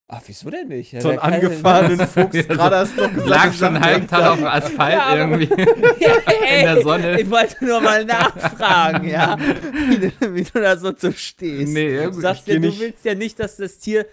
Ach, 0.08 0.22
wieso 0.28 0.52
denn 0.52 0.68
nicht? 0.68 1.02
so 1.02 1.10
einen 1.10 1.18
angefahrenen 1.18 2.00
Fuchs, 2.08 2.48
gerade 2.48 2.76
hast 2.78 2.96
du 2.96 3.02
noch 3.02 3.14
gesagt. 3.14 3.28
Lag 3.28 3.54
schon 3.54 3.76
einen 3.76 3.84
halben 3.84 4.08
Tag 4.08 4.26
auf 4.28 4.38
dem 4.38 4.46
Asphalt 4.46 4.94
ja, 4.94 5.16
irgendwie. 5.16 5.50
ja, 6.00 6.14
ey, 6.28 6.60
in 6.60 6.66
der 6.76 6.82
Sonne. 6.84 7.22
Ich 7.22 7.30
wollte 7.32 7.66
nur 7.66 7.82
mal 7.82 8.06
nachfragen, 8.06 9.08
ja. 9.08 9.36
Wie 9.90 9.98
du, 9.98 10.36
wie 10.36 10.44
du 10.44 10.62
da 10.62 10.78
so 10.78 10.92
zu 10.92 11.12
stehst. 11.12 11.74
Nee, 11.74 11.96
irgendwie. 11.96 12.16
Du 12.18 12.22
sagst 12.22 12.48
ja, 12.48 12.60
du 12.60 12.80
willst 12.80 13.04
ja 13.04 13.16
nicht, 13.16 13.40
dass 13.40 13.58
das 13.58 13.80
Tier 13.80 14.06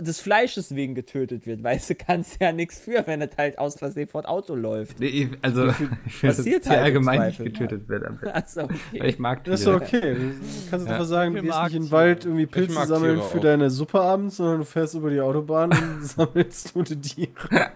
des 0.00 0.20
Fleisches 0.20 0.74
wegen 0.74 0.94
getötet 0.94 1.46
wird. 1.46 1.62
Weißt 1.62 1.90
du, 1.90 1.94
kannst 1.94 2.40
ja 2.40 2.52
nichts 2.52 2.80
für, 2.80 3.06
wenn 3.06 3.20
es 3.22 3.36
halt 3.36 3.58
aus 3.58 3.76
Versehen 3.76 4.08
vor 4.08 4.28
Auto 4.28 4.54
läuft. 4.54 5.00
Nee, 5.00 5.30
also, 5.42 5.68
ich 6.06 6.14
finde, 6.14 6.36
dass 6.36 6.44
das 6.44 6.68
halt 6.68 6.80
allgemein 6.80 7.26
nicht 7.26 7.38
getötet 7.38 7.88
wird. 7.88 8.04
Achso, 8.34 8.64
okay. 8.64 8.76
Weil 8.98 9.10
ich 9.10 9.18
mag 9.18 9.44
Tiere. 9.44 9.52
Das 9.52 9.60
ist 9.60 9.66
okay. 9.68 10.14
Du 10.14 10.70
kannst 10.70 10.86
ja. 10.86 10.92
einfach 10.92 11.06
sagen, 11.06 11.34
du 11.34 11.42
gehst 11.42 11.62
nicht 11.62 11.74
in 11.74 11.82
den 11.84 11.90
Wald 11.90 12.24
irgendwie 12.24 12.46
Pilze 12.46 12.86
sammeln 12.86 13.20
für 13.22 13.40
deine 13.40 13.70
Suppe 13.70 14.00
abends, 14.00 14.36
sondern 14.36 14.58
du 14.58 14.64
fährst 14.64 14.94
über 14.94 15.10
die 15.10 15.20
Autobahn 15.20 15.70
und 15.70 16.04
sammelst 16.04 16.72
tote 16.72 17.00
Tiere. 17.00 17.72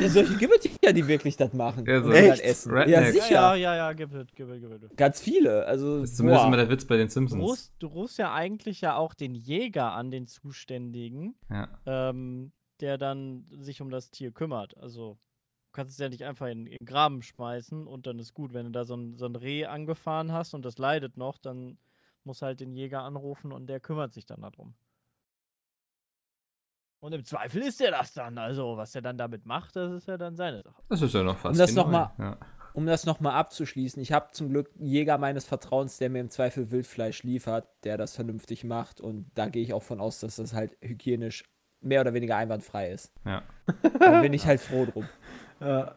Ja, 0.00 0.08
solche 0.08 0.36
gibt 0.36 0.52
es 0.64 0.70
ja, 0.82 0.92
die 0.92 1.06
wirklich 1.06 1.36
das 1.36 1.52
machen. 1.52 1.84
Ja, 1.86 2.02
so 2.02 2.10
Echt? 2.10 2.42
essen. 2.42 2.76
Ja, 2.88 3.12
sicher. 3.12 3.30
Ja, 3.30 3.54
ja, 3.54 3.76
ja, 3.76 3.92
gibt 3.92 4.14
es, 4.14 4.26
gibt 4.34 4.50
es, 4.50 4.60
gibt 4.60 4.84
es. 4.84 4.96
Ganz 4.96 5.20
viele. 5.20 5.66
Also, 5.66 6.00
das 6.00 6.10
ist 6.10 6.16
zumindest 6.16 6.42
boah. 6.42 6.48
immer 6.48 6.56
der 6.56 6.68
Witz 6.70 6.84
bei 6.84 6.96
den 6.96 7.08
Simpsons. 7.08 7.40
Du 7.40 7.46
rufst, 7.48 7.72
du 7.78 7.86
rufst 7.86 8.18
ja 8.18 8.32
eigentlich 8.32 8.80
ja 8.80 8.96
auch 8.96 9.14
den 9.14 9.34
Jäger 9.34 9.92
an, 9.92 10.10
den 10.10 10.26
Zuständigen, 10.26 11.34
ja. 11.50 11.68
ähm, 11.86 12.52
der 12.80 12.98
dann 12.98 13.46
sich 13.58 13.80
um 13.80 13.90
das 13.90 14.10
Tier 14.10 14.32
kümmert. 14.32 14.76
Also, 14.78 15.18
du 15.66 15.72
kannst 15.72 15.92
es 15.92 15.98
ja 15.98 16.08
nicht 16.08 16.24
einfach 16.24 16.46
in, 16.46 16.66
in 16.66 16.78
den 16.78 16.86
Graben 16.86 17.22
schmeißen 17.22 17.86
und 17.86 18.06
dann 18.06 18.18
ist 18.18 18.34
gut. 18.34 18.54
Wenn 18.54 18.66
du 18.66 18.72
da 18.72 18.84
so 18.84 18.96
ein, 18.96 19.16
so 19.16 19.26
ein 19.26 19.36
Reh 19.36 19.66
angefahren 19.66 20.32
hast 20.32 20.54
und 20.54 20.64
das 20.64 20.78
leidet 20.78 21.16
noch, 21.16 21.38
dann 21.38 21.78
muss 22.24 22.42
halt 22.42 22.60
den 22.60 22.72
Jäger 22.72 23.02
anrufen 23.02 23.52
und 23.52 23.68
der 23.68 23.80
kümmert 23.80 24.12
sich 24.12 24.26
dann 24.26 24.42
darum. 24.42 24.74
Und 27.06 27.12
im 27.12 27.24
Zweifel 27.24 27.62
ist 27.62 27.80
er 27.80 27.92
das 27.92 28.14
dann. 28.14 28.36
Also, 28.36 28.76
was 28.76 28.92
er 28.96 29.00
dann 29.00 29.16
damit 29.16 29.46
macht, 29.46 29.76
das 29.76 29.92
ist 29.92 30.08
ja 30.08 30.16
dann 30.16 30.34
seine 30.34 30.60
Sache. 30.64 30.82
Das 30.88 31.00
ist 31.00 31.14
ja 31.14 31.22
noch 31.22 31.38
fast. 31.38 31.52
Um 31.52 31.58
das 31.58 31.72
nochmal 31.72 32.10
ja. 32.18 32.36
um 32.74 32.84
noch 32.84 33.20
abzuschließen, 33.20 34.02
ich 34.02 34.10
habe 34.10 34.32
zum 34.32 34.48
Glück 34.48 34.72
einen 34.76 34.86
Jäger 34.86 35.16
meines 35.16 35.44
Vertrauens, 35.44 35.98
der 35.98 36.10
mir 36.10 36.18
im 36.18 36.30
Zweifel 36.30 36.72
Wildfleisch 36.72 37.22
liefert, 37.22 37.68
der 37.84 37.96
das 37.96 38.16
vernünftig 38.16 38.64
macht. 38.64 39.00
Und 39.00 39.30
da 39.36 39.48
gehe 39.48 39.62
ich 39.62 39.72
auch 39.72 39.84
von 39.84 40.00
aus, 40.00 40.18
dass 40.18 40.34
das 40.34 40.52
halt 40.52 40.76
hygienisch 40.80 41.44
mehr 41.80 42.00
oder 42.00 42.12
weniger 42.12 42.36
einwandfrei 42.36 42.90
ist. 42.90 43.12
Ja. 43.24 43.44
Da 44.00 44.20
bin 44.20 44.32
ich 44.32 44.44
halt 44.44 44.60
froh 44.60 44.84
drum. 44.84 45.06
Ja, 45.60 45.94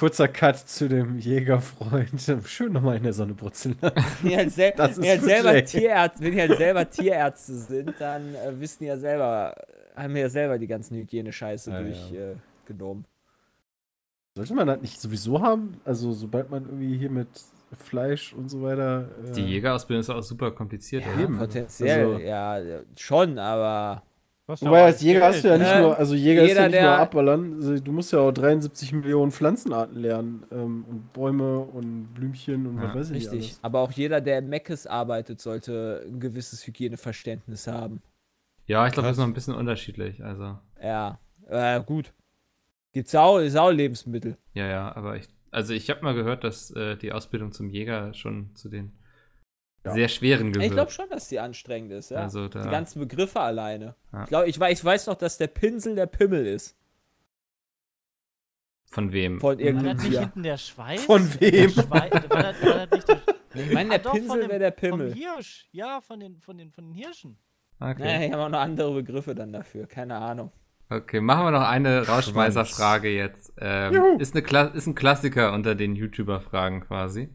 kurzer 0.00 0.28
Cut 0.28 0.56
zu 0.56 0.88
dem 0.88 1.18
Jägerfreund. 1.18 2.32
Schön 2.46 2.72
nochmal 2.72 2.96
in 2.96 3.02
der 3.02 3.12
Sonne 3.12 3.34
brutzeln 3.34 3.76
lassen. 3.82 3.96
Wenn, 4.22 4.36
halt 4.38 4.50
sel 4.50 4.72
wenn, 4.76 5.08
halt 5.10 5.22
selber 5.22 5.64
Tierärzte, 5.64 6.24
wenn 6.24 6.32
die 6.32 6.40
halt 6.40 6.56
selber 6.56 6.88
Tierärzte 6.88 7.54
sind, 7.54 7.94
dann 7.98 8.34
äh, 8.34 8.58
wissen 8.58 8.78
die 8.80 8.86
ja 8.86 8.96
selber, 8.96 9.54
haben 9.94 10.14
wir 10.14 10.22
ja 10.22 10.30
selber 10.30 10.58
die 10.58 10.66
ganzen 10.66 10.96
Hygiene-Scheiße 10.96 11.70
ja, 11.70 11.82
durchgenommen. 11.82 13.04
Ja. 13.04 13.10
Äh, 13.10 14.36
Sollte 14.36 14.54
man 14.54 14.68
das 14.68 14.80
nicht 14.80 14.98
sowieso 14.98 15.42
haben? 15.42 15.78
Also, 15.84 16.14
sobald 16.14 16.48
man 16.50 16.64
irgendwie 16.64 16.96
hier 16.96 17.10
mit 17.10 17.28
Fleisch 17.72 18.32
und 18.32 18.48
so 18.48 18.62
weiter. 18.62 19.06
Äh 19.22 19.32
die 19.32 19.42
Jägerausbildung 19.42 20.00
ist 20.00 20.08
auch 20.08 20.22
super 20.22 20.50
kompliziert. 20.50 21.04
Ja, 21.04 21.22
eben. 21.22 21.36
potenziell, 21.36 22.14
also, 22.14 22.18
ja, 22.20 22.80
schon, 22.96 23.38
aber. 23.38 24.02
Wobei 24.60 24.84
als 24.84 25.00
Jäger 25.00 25.26
hast 25.26 25.44
du 25.44 25.48
ja 25.48 25.58
nicht 25.58 25.78
nur, 25.78 25.96
also 25.96 26.14
Jäger 26.14 26.42
Jeder, 26.42 26.52
ist 26.52 26.58
ja 26.58 26.68
nicht 26.68 26.80
nur 26.80 26.98
abballern, 26.98 27.54
also 27.54 27.78
du 27.78 27.92
musst 27.92 28.12
ja 28.12 28.20
auch 28.20 28.32
73 28.32 28.92
Millionen 28.92 29.30
Pflanzenarten 29.30 30.00
lernen 30.00 30.44
ähm, 30.50 30.84
und 30.88 31.12
Bäume 31.12 31.60
und 31.60 32.14
Blümchen 32.14 32.66
und 32.66 32.76
ja, 32.76 32.84
was 32.84 32.94
weiß 32.94 33.10
ich 33.10 33.16
Richtig, 33.16 33.42
alles. 33.50 33.58
aber 33.62 33.80
auch 33.80 33.92
jeder, 33.92 34.20
der 34.20 34.38
im 34.38 34.48
Meckes 34.48 34.86
arbeitet, 34.86 35.40
sollte 35.40 36.04
ein 36.06 36.20
gewisses 36.20 36.66
Hygieneverständnis 36.66 37.66
haben. 37.66 38.02
Ja, 38.66 38.86
ich 38.86 38.92
glaube, 38.92 39.08
das 39.08 39.16
ist 39.16 39.20
noch 39.20 39.26
ein 39.26 39.34
bisschen 39.34 39.54
unterschiedlich. 39.54 40.22
Also. 40.24 40.58
Ja, 40.80 41.18
äh, 41.48 41.80
gut. 41.82 42.12
Gibt's 42.92 43.14
auch, 43.14 43.38
ist 43.38 43.56
auch 43.56 43.70
Lebensmittel. 43.70 44.36
Ja, 44.54 44.66
ja, 44.66 44.96
aber 44.96 45.16
ich, 45.16 45.28
also 45.50 45.74
ich 45.74 45.90
habe 45.90 46.02
mal 46.02 46.14
gehört, 46.14 46.44
dass 46.44 46.70
äh, 46.72 46.96
die 46.96 47.12
Ausbildung 47.12 47.52
zum 47.52 47.68
Jäger 47.68 48.14
schon 48.14 48.54
zu 48.54 48.68
den 48.68 48.92
ja. 49.84 49.92
sehr 49.92 50.08
schweren 50.08 50.52
gehört. 50.52 50.66
Ich 50.66 50.72
glaube 50.72 50.90
schon, 50.90 51.08
dass 51.08 51.28
die 51.28 51.40
anstrengend 51.40 51.92
ist, 51.92 52.10
ja. 52.10 52.18
Also 52.18 52.48
da, 52.48 52.62
die 52.62 52.68
ganzen 52.68 53.00
Begriffe 53.00 53.40
alleine. 53.40 53.94
Ja. 54.12 54.22
Ich 54.22 54.28
glaube, 54.28 54.48
ich 54.48 54.60
weiß, 54.60 54.78
ich 54.78 54.84
weiß 54.84 55.06
noch, 55.06 55.16
dass 55.16 55.38
der 55.38 55.46
Pinsel 55.46 55.94
der 55.94 56.06
Pimmel 56.06 56.46
ist. 56.46 56.76
Von 58.84 59.12
wem? 59.12 59.40
Von 59.40 59.58
irgendeinem 59.60 59.86
War 59.86 59.94
das 59.94 60.04
nicht 60.04 60.18
hinten 60.18 60.42
der 60.42 60.56
Schweiß? 60.56 61.04
Von 61.04 61.40
wem? 61.40 61.76
War 61.76 62.08
das, 62.08 62.30
war 62.30 62.42
das 62.42 62.90
nicht 62.90 63.08
der, 63.08 63.22
ich 63.54 63.72
meine, 63.72 63.90
der 63.90 64.10
Pinsel 64.10 64.48
wäre 64.48 64.58
der 64.58 64.70
Pimmel. 64.72 65.10
Vom 65.10 65.18
Hirsch, 65.18 65.68
ja, 65.70 66.00
von 66.00 66.18
den, 66.18 66.40
von 66.40 66.58
den, 66.58 66.72
von 66.72 66.86
den 66.86 66.94
Hirschen. 66.94 67.38
Okay. 67.78 68.02
Naja, 68.02 68.26
ich 68.26 68.32
habe 68.32 68.44
auch 68.44 68.48
noch 68.48 68.58
andere 68.58 68.92
Begriffe 68.92 69.34
dann 69.34 69.52
dafür, 69.52 69.86
keine 69.86 70.16
Ahnung. 70.16 70.52
Okay, 70.90 71.20
machen 71.20 71.46
wir 71.46 71.50
noch 71.52 71.68
eine 71.68 72.08
Rauschmeißerfrage 72.08 73.08
jetzt. 73.10 73.52
Ähm, 73.58 74.18
ist, 74.18 74.34
eine 74.34 74.70
ist 74.74 74.86
ein 74.88 74.96
Klassiker 74.96 75.52
unter 75.52 75.76
den 75.76 75.94
YouTuber-Fragen 75.94 76.80
quasi. 76.80 77.28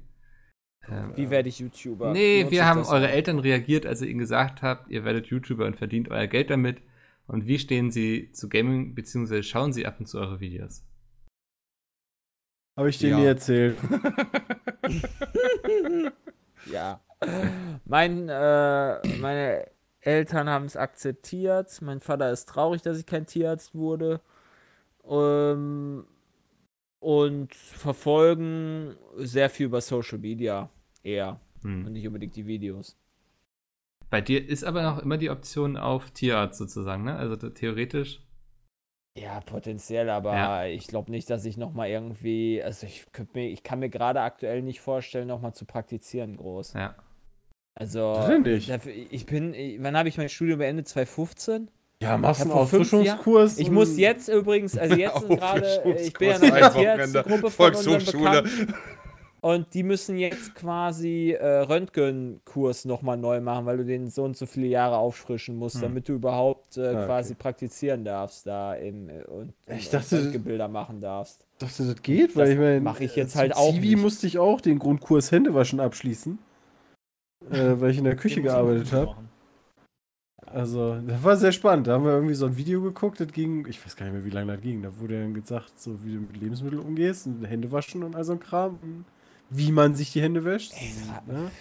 Ähm, 0.90 1.12
Wie 1.16 1.30
werde 1.30 1.50
ich 1.50 1.60
YouTuber? 1.60 2.12
Nee, 2.12 2.48
wir 2.50 2.66
haben 2.66 2.86
eure 2.86 3.10
Eltern 3.10 3.40
reagiert, 3.40 3.86
als 3.86 4.02
ihr 4.02 4.10
ihnen 4.10 4.20
gesagt 4.20 4.62
habt, 4.62 4.90
ihr 4.90 5.04
werdet 5.04 5.28
YouTuber 5.28 5.66
und 5.66 5.78
verdient 5.78 6.12
euer 6.12 6.28
Geld 6.28 6.50
damit. 6.50 6.82
Und 7.28 7.48
wie 7.48 7.58
stehen 7.58 7.92
sie 7.92 8.32
zu 8.32 8.50
Gaming, 8.50 8.94
beziehungsweise 8.94 9.44
schauen 9.44 9.74
sie 9.74 9.86
ab 9.86 9.96
und 10.00 10.06
zu 10.06 10.20
eure 10.20 10.40
Videos? 10.40 10.84
Habe 12.78 12.90
ich 12.90 12.98
dir 12.98 13.12
ja. 13.12 13.18
nie 13.18 13.26
erzählt. 13.26 13.78
ja. 16.72 17.00
Mein, 17.86 18.30
äh, 18.30 19.08
meine 19.20 19.68
Eltern 20.02 20.50
haben 20.50 20.66
es 20.66 20.76
akzeptiert. 20.76 21.82
Mein 21.82 22.02
Vater 22.02 22.32
ist 22.32 22.50
traurig, 22.50 22.82
dass 22.82 23.00
ich 23.00 23.06
kein 23.06 23.26
Tierarzt 23.26 23.74
wurde. 23.74 24.20
Ähm, 25.08 26.06
und 27.06 27.54
verfolgen 27.54 28.96
sehr 29.16 29.52
viel 29.52 29.68
über 29.68 29.80
Social 29.80 30.18
Media 30.18 30.72
eher 31.04 31.40
hm. 31.62 31.86
und 31.86 31.94
nicht 31.94 32.08
unbedingt 32.08 32.36
die 32.36 32.48
Videos. 32.48 32.98
Bei 34.10 34.22
dir 34.22 34.44
ist 34.44 34.64
aber 34.64 34.82
noch 34.82 34.98
immer 34.98 35.18
die 35.18 35.30
Option 35.30 35.78
auf 35.78 36.10
Tierarzt 36.10 36.58
sozusagen, 36.58 37.04
ne? 37.04 37.16
Also 37.16 37.36
theoretisch. 37.36 38.22
Ja, 39.16 39.40
potenziell, 39.42 40.10
aber 40.10 40.34
ja. 40.34 40.66
ich 40.66 40.88
glaube 40.88 41.12
nicht, 41.12 41.30
dass 41.30 41.46
ich 41.46 41.58
nochmal 41.58 41.90
irgendwie, 41.90 42.64
also 42.64 42.88
ich, 42.88 43.06
mir, 43.34 43.50
ich 43.50 43.62
kann 43.62 43.80
mir 43.80 43.90
gerade 43.90 44.22
aktuell 44.22 44.64
nicht 44.64 44.82
vorstellen, 44.82 45.28
nochmal 45.28 45.54
zu 45.54 45.66
praktizieren 45.66 46.36
groß. 46.38 46.74
Ja. 46.74 46.96
Also, 47.76 48.18
ich 48.46 49.26
bin, 49.28 49.54
wann 49.80 49.96
habe 49.96 50.10
ich 50.10 50.18
mein 50.18 50.30
Studium 50.30 50.58
beendet? 50.58 50.88
2015? 50.88 51.70
Ja, 52.02 52.18
machst 52.18 52.42
einen 52.42 52.52
Auffrischungskurs. 52.52 53.58
Ich 53.58 53.72
muss 53.72 53.98
jetzt 53.98 54.28
übrigens, 54.28 54.78
also 54.78 54.96
jetzt 54.96 55.28
gerade, 55.28 55.96
ich 55.98 56.14
bin 56.14 56.30
ja 56.30 56.40
noch 56.40 56.48
in 56.48 56.54
der 56.54 56.74
Tierärztegruppe 56.74 57.52
von 57.52 57.74
Volkshochschule. 57.74 58.44
Und 59.46 59.76
die 59.76 59.84
müssen 59.84 60.18
jetzt 60.18 60.56
quasi 60.56 61.34
äh, 61.34 61.46
Röntgenkurs 61.46 62.86
nochmal 62.86 63.16
neu 63.16 63.42
machen, 63.42 63.68
weil 63.68 63.78
du 63.78 63.86
den 63.86 64.10
so 64.10 64.24
und 64.24 64.36
so 64.36 64.48
viele 64.48 64.66
Jahre 64.66 64.98
auffrischen 64.98 65.56
musst, 65.56 65.76
hm. 65.76 65.82
damit 65.84 66.10
du 66.10 66.14
überhaupt 66.14 66.78
äh, 66.78 66.88
ah, 66.88 67.06
quasi 67.06 67.34
okay. 67.34 67.44
praktizieren 67.44 68.04
darfst 68.04 68.48
da 68.48 68.74
im, 68.74 69.08
äh, 69.08 69.24
und, 69.26 69.54
ich 69.68 69.92
dachte, 69.92 70.18
Röntgenbilder 70.18 70.68
machen 70.68 71.00
darfst. 71.00 71.46
Ich 71.60 71.68
dachte, 71.68 71.86
das 71.86 72.02
geht, 72.02 72.36
weil 72.36 72.46
das 72.46 72.54
ich 72.56 72.60
meine, 72.60 72.82
mache 72.82 73.04
ich 73.04 73.16
jetzt 73.16 73.36
halt 73.36 73.56
auch. 73.56 73.72
Zivi 73.72 73.96
musste 73.96 74.26
ich 74.26 74.40
auch 74.40 74.62
den 74.62 74.80
Grundkurs 74.80 75.32
Händewaschen 75.32 75.80
abschließen, 75.80 76.40
äh, 77.52 77.74
weil 77.76 77.92
ich 77.92 78.00
in 78.00 78.06
der 78.06 78.16
Küche 78.16 78.42
gearbeitet 78.42 78.92
habe. 78.94 79.16
Also, 80.56 80.96
das 81.06 81.22
war 81.22 81.36
sehr 81.36 81.52
spannend. 81.52 81.88
Da 81.88 81.96
haben 81.96 82.06
wir 82.06 82.14
irgendwie 82.14 82.34
so 82.34 82.46
ein 82.46 82.56
Video 82.56 82.82
geguckt, 82.82 83.20
das 83.20 83.28
ging, 83.28 83.68
ich 83.68 83.86
weiß 83.86 83.98
gar 83.98 84.06
nicht 84.06 84.14
mehr, 84.14 84.24
wie 84.24 84.30
lange 84.30 84.54
das 84.54 84.62
ging. 84.62 84.82
Da 84.82 84.98
wurde 85.00 85.20
dann 85.20 85.34
gesagt, 85.34 85.78
so 85.78 86.02
wie 86.06 86.14
du 86.14 86.22
mit 86.22 86.38
Lebensmitteln 86.38 86.82
umgehst, 86.82 87.28
und 87.28 87.44
Hände 87.44 87.74
waschen 87.74 88.04
und 88.04 88.16
all 88.16 88.24
so 88.24 88.32
ein 88.32 88.40
Kram. 88.40 88.80
Und 88.82 89.06
wie 89.50 89.74
man 89.74 89.96
sich 89.96 90.14
die 90.14 90.22
Hände 90.22 90.46
wäscht. 90.46 90.72
Ey, 90.80 90.94
ne? 91.28 91.52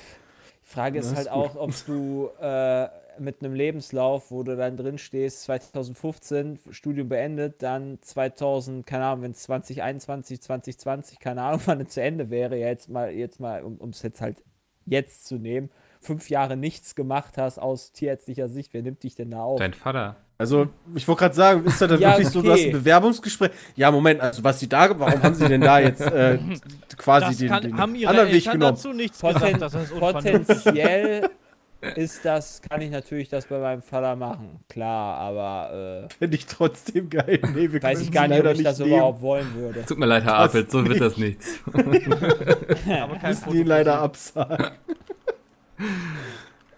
Die 0.63 0.69
Frage 0.69 1.01
ist, 1.01 1.07
ist 1.07 1.17
halt 1.17 1.27
gut. 1.27 1.35
auch, 1.35 1.57
ob 1.57 1.73
du 1.87 2.31
äh, 2.41 2.87
mit 3.19 3.43
einem 3.43 3.55
Lebenslauf, 3.55 4.31
wo 4.31 4.45
du 4.45 4.57
dann 4.57 4.77
drin 4.77 4.99
stehst, 4.99 5.43
2015 5.43 6.61
Studium 6.71 7.09
beendet, 7.09 7.65
dann 7.65 7.99
2000, 8.01 8.87
keine 8.87 9.07
Ahnung, 9.07 9.25
wenn 9.25 9.33
es 9.33 9.43
2021, 9.43 10.41
2020, 10.41 11.19
keine 11.19 11.43
Ahnung, 11.43 11.63
wann 11.67 11.81
es 11.81 11.95
zu 11.95 12.01
Ende 12.01 12.31
wäre, 12.31 12.57
jetzt 12.57 12.89
mal, 12.89 13.11
jetzt 13.11 13.41
mal, 13.41 13.65
um 13.65 13.89
es 13.89 14.03
jetzt 14.03 14.21
halt 14.21 14.45
jetzt 14.87 15.27
zu 15.27 15.37
nehmen, 15.37 15.71
fünf 16.05 16.31
Jahre 16.31 16.57
nichts 16.57 16.95
gemacht 16.95 17.39
hast 17.39 17.59
aus 17.59 17.93
tierärztlicher 17.93 18.49
Sicht, 18.49 18.75
wer 18.75 18.83
nimmt 18.83 19.03
dich 19.03 19.15
denn 19.15 19.31
da 19.31 19.43
auf? 19.43 19.59
Dein 19.59 19.75
Vater. 19.75 20.17
Also, 20.37 20.69
ich 20.95 21.07
wollte 21.07 21.21
gerade 21.21 21.35
sagen, 21.35 21.65
ist 21.65 21.81
das 21.81 21.89
dann 21.89 22.01
ja, 22.01 22.11
wirklich 22.11 22.27
okay. 22.27 22.35
so, 22.35 22.43
du 22.43 22.51
hast 22.51 22.65
ein 22.65 22.73
Bewerbungsgespräch? 22.73 23.51
Ja, 23.77 23.93
Moment, 23.93 24.21
also 24.21 24.43
was 24.43 24.59
sie 24.59 24.69
da, 24.69 24.99
warum 24.99 25.23
haben 25.23 25.35
sie 25.35 25.47
denn 25.47 25.61
da 25.61 25.79
jetzt 25.79 26.01
äh, 26.01 26.39
quasi 26.97 27.37
den, 27.37 27.49
kann, 27.49 27.63
den 27.63 27.79
haben 27.79 27.95
ihre 27.95 28.11
anderen 28.11 28.33
Weg 28.33 28.43
genommen? 28.45 28.61
dazu 28.75 28.93
nichts 28.93 29.19
Poten 29.21 29.53
gesagt, 29.53 30.01
Potenziell 30.01 31.31
ist 31.95 32.25
das, 32.25 32.63
kann 32.63 32.81
ich 32.81 32.91
natürlich 32.91 33.29
das 33.29 33.47
bei 33.47 33.59
meinem 33.61 33.83
Vater 33.83 34.17
machen, 34.17 34.59
klar, 34.69 35.19
aber 35.19 36.09
äh, 36.09 36.13
Fände 36.13 36.37
ich 36.37 36.47
trotzdem 36.47 37.11
geil. 37.11 37.41
Nee, 37.55 37.71
wir 37.71 37.81
weiß 37.81 38.01
ich 38.01 38.11
gar 38.11 38.27
nicht, 38.27 38.45
ob 38.45 38.55
ich 38.55 38.65
das 38.65 38.81
nehmen. 38.81 38.93
überhaupt 38.93 39.21
wollen 39.21 39.55
würde. 39.55 39.85
Tut 39.85 39.99
mir 39.99 40.07
leid, 40.07 40.25
Herr 40.25 40.39
Apfel, 40.41 40.69
so 40.69 40.85
wird 40.85 41.01
das 41.01 41.17
nichts. 41.17 41.61
aber 41.73 43.17
kein 43.19 43.31
Müssen 43.31 43.55
ihn 43.55 43.67
leider 43.67 44.01
absagen. 44.01 44.73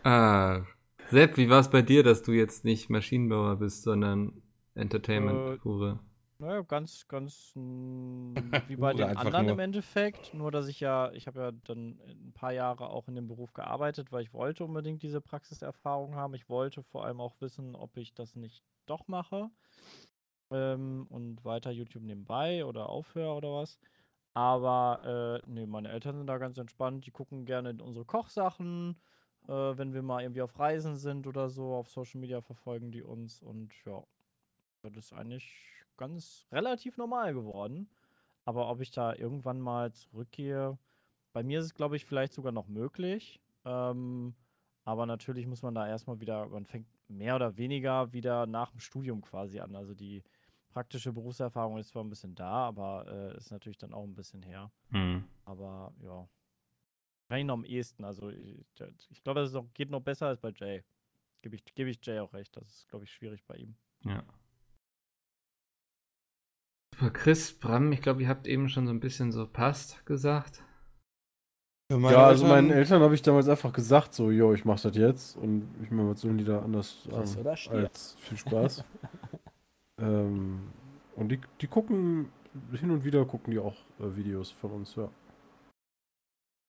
Ah. 0.04 0.62
Sepp, 1.09 1.36
wie 1.36 1.48
war 1.48 1.61
es 1.61 1.70
bei 1.70 1.82
dir, 1.82 2.02
dass 2.02 2.22
du 2.22 2.32
jetzt 2.32 2.64
nicht 2.64 2.90
Maschinenbauer 2.90 3.57
bist, 3.57 3.82
sondern 3.82 4.42
Entertainment-Pure? 4.74 6.00
Äh, 6.00 6.42
naja, 6.42 6.61
ganz, 6.62 7.07
ganz 7.09 7.52
wie 7.54 8.76
bei 8.76 8.92
den 8.92 9.16
anderen 9.16 9.46
nur. 9.46 9.54
im 9.54 9.61
Endeffekt. 9.61 10.34
Nur, 10.34 10.50
dass 10.50 10.68
ich 10.68 10.80
ja, 10.80 11.11
ich 11.12 11.26
habe 11.26 11.40
ja 11.40 11.52
dann 11.52 11.98
ein 12.09 12.32
paar 12.34 12.52
Jahre 12.52 12.90
auch 12.90 13.09
in 13.09 13.14
dem 13.14 13.28
Beruf 13.28 13.52
gearbeitet, 13.52 14.12
weil 14.12 14.22
ich 14.22 14.32
wollte 14.32 14.64
unbedingt 14.64 15.02
diese 15.02 15.20
Praxiserfahrung 15.20 16.14
haben. 16.16 16.34
Ich 16.34 16.48
wollte 16.48 16.82
vor 16.82 17.04
allem 17.04 17.20
auch 17.20 17.40
wissen, 17.40 17.74
ob 17.74 17.96
ich 17.96 18.12
das 18.12 18.34
nicht 18.34 18.62
doch 18.86 19.09
mache 19.09 19.50
ähm, 20.50 21.07
und 21.09 21.44
weiter 21.44 21.70
YouTube 21.70 22.02
nebenbei 22.02 22.64
oder 22.64 22.88
aufhöre 22.88 23.34
oder 23.34 23.52
was. 23.52 23.78
Aber 24.37 25.43
äh, 25.45 25.51
nee, 25.51 25.66
meine 25.66 25.91
Eltern 25.91 26.16
sind 26.16 26.26
da 26.26 26.39
ganz 26.39 26.59
entspannt. 26.59 27.07
Die 27.07 27.11
gucken 27.11 27.45
gerne 27.47 27.70
in 27.70 27.80
unsere 27.80 28.05
Kochsachen 28.05 28.97
äh, 29.49 29.78
wenn 29.78 29.95
wir 29.95 30.03
mal 30.03 30.22
irgendwie 30.22 30.43
auf 30.43 30.59
Reisen 30.59 30.97
sind 30.97 31.26
oder 31.26 31.49
so. 31.49 31.74
Auf 31.74 31.91
Social 31.91 32.20
Media 32.20 32.41
verfolgen 32.41 32.91
die 32.91 33.03
uns 33.03 33.43
und 33.43 33.72
ja, 33.84 34.03
das 34.82 34.97
ist 34.97 35.12
eigentlich 35.12 35.84
ganz 35.97 36.47
relativ 36.53 36.97
normal 36.97 37.34
geworden. 37.34 37.89
Aber 38.45 38.70
ob 38.70 38.80
ich 38.80 38.91
da 38.91 39.14
irgendwann 39.14 39.61
mal 39.61 39.93
zurückgehe, 39.93 40.78
bei 41.32 41.43
mir 41.43 41.59
ist 41.61 41.66
es, 41.66 41.74
glaube 41.74 41.97
ich, 41.97 42.05
vielleicht 42.05 42.32
sogar 42.32 42.53
noch 42.53 42.68
möglich. 42.68 43.41
Ähm, 43.64 44.34
aber 44.84 45.07
natürlich 45.07 45.47
muss 45.47 45.62
man 45.62 45.74
da 45.74 45.89
erstmal 45.89 46.20
wieder, 46.20 46.47
man 46.49 46.64
fängt 46.64 46.87
mehr 47.09 47.34
oder 47.37 47.57
weniger 47.57 48.12
wieder 48.12 48.47
nach 48.47 48.70
dem 48.70 48.80
Studium 48.80 49.20
quasi 49.20 49.61
an. 49.61 49.74
Also 49.74 49.95
die 49.95 50.22
praktische 50.76 51.10
Berufserfahrung 51.10 51.78
ist 51.78 51.88
zwar 51.88 52.04
ein 52.04 52.10
bisschen 52.10 52.34
da, 52.34 52.66
aber 52.66 53.06
äh, 53.08 53.36
ist 53.38 53.50
natürlich 53.50 53.78
dann 53.78 53.94
auch 53.94 54.04
ein 54.04 54.14
bisschen 54.14 54.42
her. 54.42 54.70
Mhm. 54.90 55.24
Aber 55.46 55.94
ja, 56.02 56.28
Wahrscheinlich 57.28 57.46
noch 57.46 57.54
am 57.54 57.64
ehesten. 57.64 58.04
Also 58.04 58.28
ich, 58.28 58.66
ich 59.08 59.24
glaube, 59.24 59.40
es 59.40 59.56
geht 59.72 59.90
noch 59.90 60.02
besser 60.02 60.26
als 60.26 60.38
bei 60.38 60.52
Jay. 60.54 60.84
Gebe 61.40 61.56
ich, 61.56 61.64
geb 61.74 61.88
ich 61.88 62.04
Jay 62.04 62.20
auch 62.20 62.34
recht. 62.34 62.54
Das 62.54 62.68
ist, 62.68 62.88
glaube 62.88 63.06
ich, 63.06 63.10
schwierig 63.10 63.42
bei 63.46 63.56
ihm. 63.56 63.74
Ja. 64.04 64.22
Super, 66.94 67.10
Chris, 67.10 67.58
Bram, 67.58 67.90
ich 67.92 68.02
glaube, 68.02 68.20
ihr 68.20 68.28
habt 68.28 68.46
eben 68.46 68.68
schon 68.68 68.86
so 68.86 68.92
ein 68.92 69.00
bisschen 69.00 69.32
so 69.32 69.46
passt 69.46 70.04
gesagt. 70.04 70.62
Ja, 71.90 71.96
also 71.96 72.44
Eltern, 72.44 72.48
meinen 72.48 72.70
Eltern 72.70 73.00
habe 73.00 73.14
ich 73.14 73.22
damals 73.22 73.48
einfach 73.48 73.72
gesagt, 73.72 74.12
so, 74.12 74.30
jo, 74.30 74.52
ich 74.52 74.66
mache 74.66 74.82
das 74.82 74.96
jetzt 74.96 75.36
und 75.36 75.74
ich 75.82 75.90
meine, 75.90 76.10
was 76.10 76.20
sollen 76.20 76.36
die 76.36 76.44
da 76.44 76.60
anders 76.60 77.04
sagen 77.04 77.46
als 77.70 78.14
viel 78.20 78.36
Spaß. 78.36 78.84
ähm, 80.01 80.61
und 81.14 81.28
die, 81.30 81.40
die 81.61 81.66
gucken, 81.66 82.28
hin 82.72 82.90
und 82.90 83.05
wieder 83.05 83.24
gucken 83.24 83.53
die 83.53 83.59
auch 83.59 83.76
äh, 84.01 84.16
Videos 84.16 84.51
von 84.51 84.72
uns, 84.72 84.94
ja. 84.97 85.09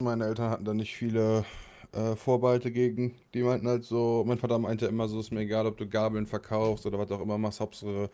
Meine 0.04 0.26
Eltern 0.26 0.50
hatten 0.52 0.66
da 0.66 0.74
nicht 0.74 0.96
viele 0.96 1.44
äh, 1.92 2.16
Vorbehalte 2.16 2.72
gegen. 2.72 3.16
Die 3.34 3.44
meinten 3.44 3.68
halt 3.68 3.84
so, 3.84 4.24
mein 4.28 4.38
Vater 4.38 4.60
meinte 4.60 4.86
immer 4.86 5.08
so, 5.08 5.20
ist 5.20 5.32
mir 5.32 5.42
egal, 5.42 5.66
ob 5.66 5.78
du 5.78 5.88
Gabeln 5.88 6.28
verkaufst 6.28 6.86
oder 6.86 7.00
was 7.00 7.12
auch 7.12 7.22
immer 7.22 7.38
machst, 7.38 7.60
Hauptsache 7.60 8.12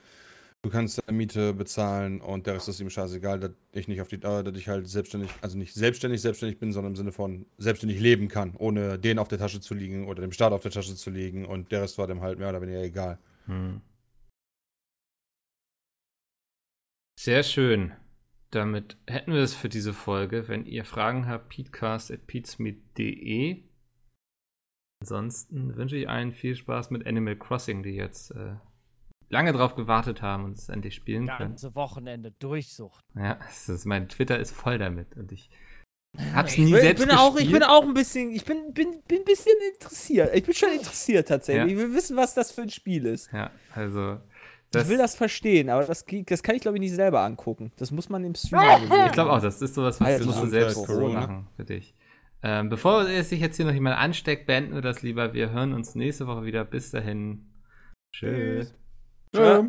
du 0.64 0.70
kannst 0.70 1.02
deine 1.06 1.18
Miete 1.18 1.54
bezahlen 1.54 2.22
und 2.22 2.48
der 2.48 2.56
Rest 2.56 2.70
ist 2.70 2.80
ihm 2.80 2.90
scheißegal, 2.90 3.40
dass 3.40 3.52
ich 3.74 3.88
nicht 3.88 4.02
auf 4.02 4.08
die 4.08 4.20
Dauer, 4.20 4.44
dass 4.44 4.58
ich 4.58 4.70
halt 4.70 4.88
selbstständig, 4.88 5.30
also 5.42 5.58
nicht 5.58 5.74
selbstständig, 5.74 6.22
selbstständig 6.22 6.58
bin, 6.58 6.72
sondern 6.72 6.94
im 6.94 6.96
Sinne 6.96 7.12
von 7.12 7.46
selbstständig 7.58 8.00
leben 8.00 8.30
kann, 8.30 8.56
ohne 8.58 8.98
den 8.98 9.20
auf 9.20 9.28
der 9.28 9.38
Tasche 9.38 9.60
zu 9.60 9.74
liegen 9.74 10.08
oder 10.08 10.22
dem 10.22 10.32
Staat 10.32 10.54
auf 10.54 10.62
der 10.62 10.72
Tasche 10.72 10.96
zu 10.96 11.10
liegen 11.10 11.46
und 11.46 11.72
der 11.72 11.84
Rest 11.84 11.98
war 11.98 12.08
dem 12.08 12.22
halt 12.22 12.40
mehr 12.40 12.50
oder 12.50 12.62
weniger 12.62 12.82
egal. 12.82 13.20
Hm. 13.46 13.82
Sehr 17.24 17.44
schön 17.44 17.94
damit 18.54 18.98
hätten 19.08 19.34
wir 19.34 19.42
es 19.42 19.56
für 19.56 19.70
diese 19.70 19.94
Folge. 19.94 20.48
Wenn 20.48 20.66
ihr 20.66 20.86
Fragen 20.86 21.28
habt, 21.28 21.50
peatcast.peatsmeet.de. 21.50 23.64
Ansonsten 25.02 25.76
wünsche 25.76 25.98
ich 25.98 26.08
allen 26.08 26.32
viel 26.32 26.56
Spaß 26.56 26.92
mit 26.92 27.06
Animal 27.06 27.36
Crossing, 27.36 27.84
die 27.84 27.96
jetzt 27.96 28.32
äh, 28.32 28.54
lange 29.30 29.52
drauf 29.54 29.76
gewartet 29.76 30.22
haben 30.22 30.46
und 30.46 30.58
es 30.58 30.70
endlich 30.70 30.96
spielen 30.96 31.26
Ganze 31.26 31.38
können. 31.38 31.50
Ganze 31.52 31.76
Wochenende 31.76 32.32
Durchsucht. 32.32 33.04
Ja, 33.16 33.38
ist, 33.50 33.86
mein 33.86 34.08
Twitter 34.08 34.40
ist 34.40 34.52
voll 34.52 34.78
damit 34.78 35.18
und 35.18 35.32
ich 35.32 35.50
hab's 36.34 36.58
nie 36.58 36.66
ich 36.66 36.72
bin, 36.72 36.82
selbst 36.82 37.08
bin 37.08 37.16
auch, 37.16 37.36
Ich 37.38 37.52
bin 37.52 37.64
auch 37.64 37.84
ein 37.84 37.96
bisschen, 37.96 38.32
ich 38.32 38.46
bin, 38.46 38.74
bin, 38.74 39.02
bin 39.08 39.20
ein 39.20 39.26
bisschen 39.26 39.56
interessiert. 39.74 40.34
Ich 40.34 40.44
bin 40.44 40.54
schon 40.54 40.70
interessiert 40.74 41.28
tatsächlich. 41.28 41.74
Ja. 41.74 41.78
Ich 41.78 41.78
will 41.78 41.94
wissen, 41.94 42.16
was 42.16 42.34
das 42.34 42.52
für 42.52 42.62
ein 42.62 42.70
Spiel 42.70 43.06
ist. 43.08 43.30
Ja, 43.34 43.52
also 43.74 44.22
das 44.74 44.84
ich 44.84 44.90
will 44.90 44.98
das 44.98 45.16
verstehen, 45.16 45.70
aber 45.70 45.84
das, 45.84 46.06
das 46.26 46.44
kann 46.44 46.56
ich, 46.56 46.62
glaube 46.62 46.78
ich, 46.78 46.82
nicht 46.82 46.96
selber 46.96 47.22
angucken. 47.22 47.72
Das 47.78 47.92
muss 47.92 48.10
man 48.10 48.24
im 48.24 48.36
Stream 48.36 48.90
Ich 49.06 49.12
glaube 49.12 49.32
auch, 49.32 49.42
das 49.42 49.62
ist 49.62 49.76
sowas, 49.76 50.00
was 50.02 50.20
du 50.20 50.48
selbst 50.48 50.88
machen 50.88 51.48
für 51.56 51.66
dich. 51.66 51.96
Ähm, 52.46 52.68
bevor 52.68 53.06
sich 53.06 53.40
jetzt 53.40 53.56
hier 53.56 53.66
noch 53.66 53.74
jemand 53.74 53.98
ansteckt, 53.98 54.46
beenden 54.48 54.74
wir 54.74 54.82
das 54.82 55.02
lieber. 55.02 55.34
Wir 55.34 55.52
hören 55.52 55.74
uns 55.74 55.96
nächste 55.96 56.28
Woche 56.28 56.44
wieder. 56.44 56.66
Bis 56.66 56.92
dahin. 56.92 57.46
Tschüss. 58.12 58.76
Tschüss. 59.34 59.66